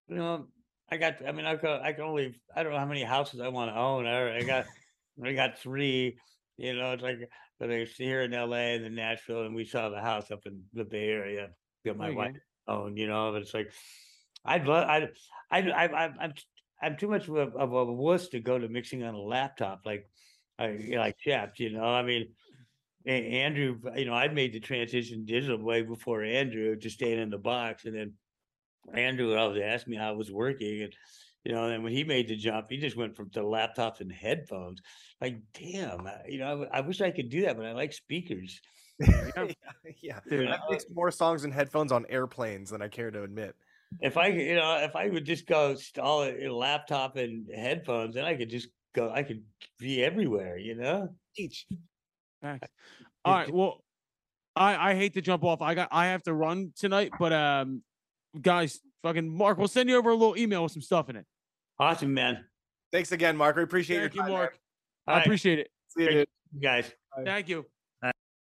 [0.09, 0.49] you know,
[0.91, 1.27] I got.
[1.27, 1.83] I mean, I got.
[1.83, 2.41] I can only.
[2.55, 4.07] I don't know how many houses I want to own.
[4.07, 4.67] I, I got.
[5.23, 6.19] I got three.
[6.57, 7.19] You know, it's like
[7.63, 8.75] but I was here in L.A.
[8.75, 11.51] and then Nashville, and we saw the house up in the Bay Area
[11.85, 12.37] that my oh, There you wife
[12.67, 12.99] owned.
[12.99, 13.71] You know, but it's like
[14.45, 14.89] I'd love.
[14.89, 15.09] I.
[15.49, 15.61] I.
[15.71, 15.85] I.
[15.85, 16.15] I'm.
[16.19, 16.35] I'm.
[16.83, 19.83] I'm too much of a, of a wuss to go to mixing on a laptop
[19.87, 20.11] like,
[20.59, 21.61] I like Scheps.
[21.61, 22.31] You know, I mean.
[23.05, 27.39] Andrew, you know, I'd made the transition digital way before Andrew, just staying in the
[27.39, 28.13] box, and then
[28.95, 30.95] Andrew would always ask me how it was working, and
[31.45, 34.13] you know, and when he made the jump, he just went from to laptops and
[34.13, 34.81] headphones.
[35.21, 38.61] Like, damn, I- you know, I wish I could do that, but I like speakers.
[39.01, 39.47] yeah,
[40.01, 40.21] yeah.
[40.29, 43.57] Dude, I've mixed more songs and headphones on airplanes than I care to admit.
[44.01, 48.15] If I, you know, if I would just go install a, a laptop and headphones,
[48.15, 49.11] then I could just go.
[49.11, 49.43] I could
[49.79, 51.09] be everywhere, you know.
[51.37, 51.67] Each.
[52.41, 52.69] Facts.
[53.25, 53.53] All right.
[53.53, 53.83] Well,
[54.55, 55.61] I I hate to jump off.
[55.63, 57.83] I got I have to run tonight, but um,
[58.41, 61.27] guys, fucking Mark, we'll send you over a little email with some stuff in it.
[61.79, 62.45] Awesome, man.
[62.93, 63.57] Thanks again, Mark.
[63.57, 64.33] We appreciate Thank you, your time.
[64.33, 64.39] man.
[64.41, 64.59] Mark.
[65.07, 65.71] All I right, appreciate it.
[65.89, 66.29] See you, dude.
[66.55, 66.93] you guys.
[67.25, 67.67] Thank you.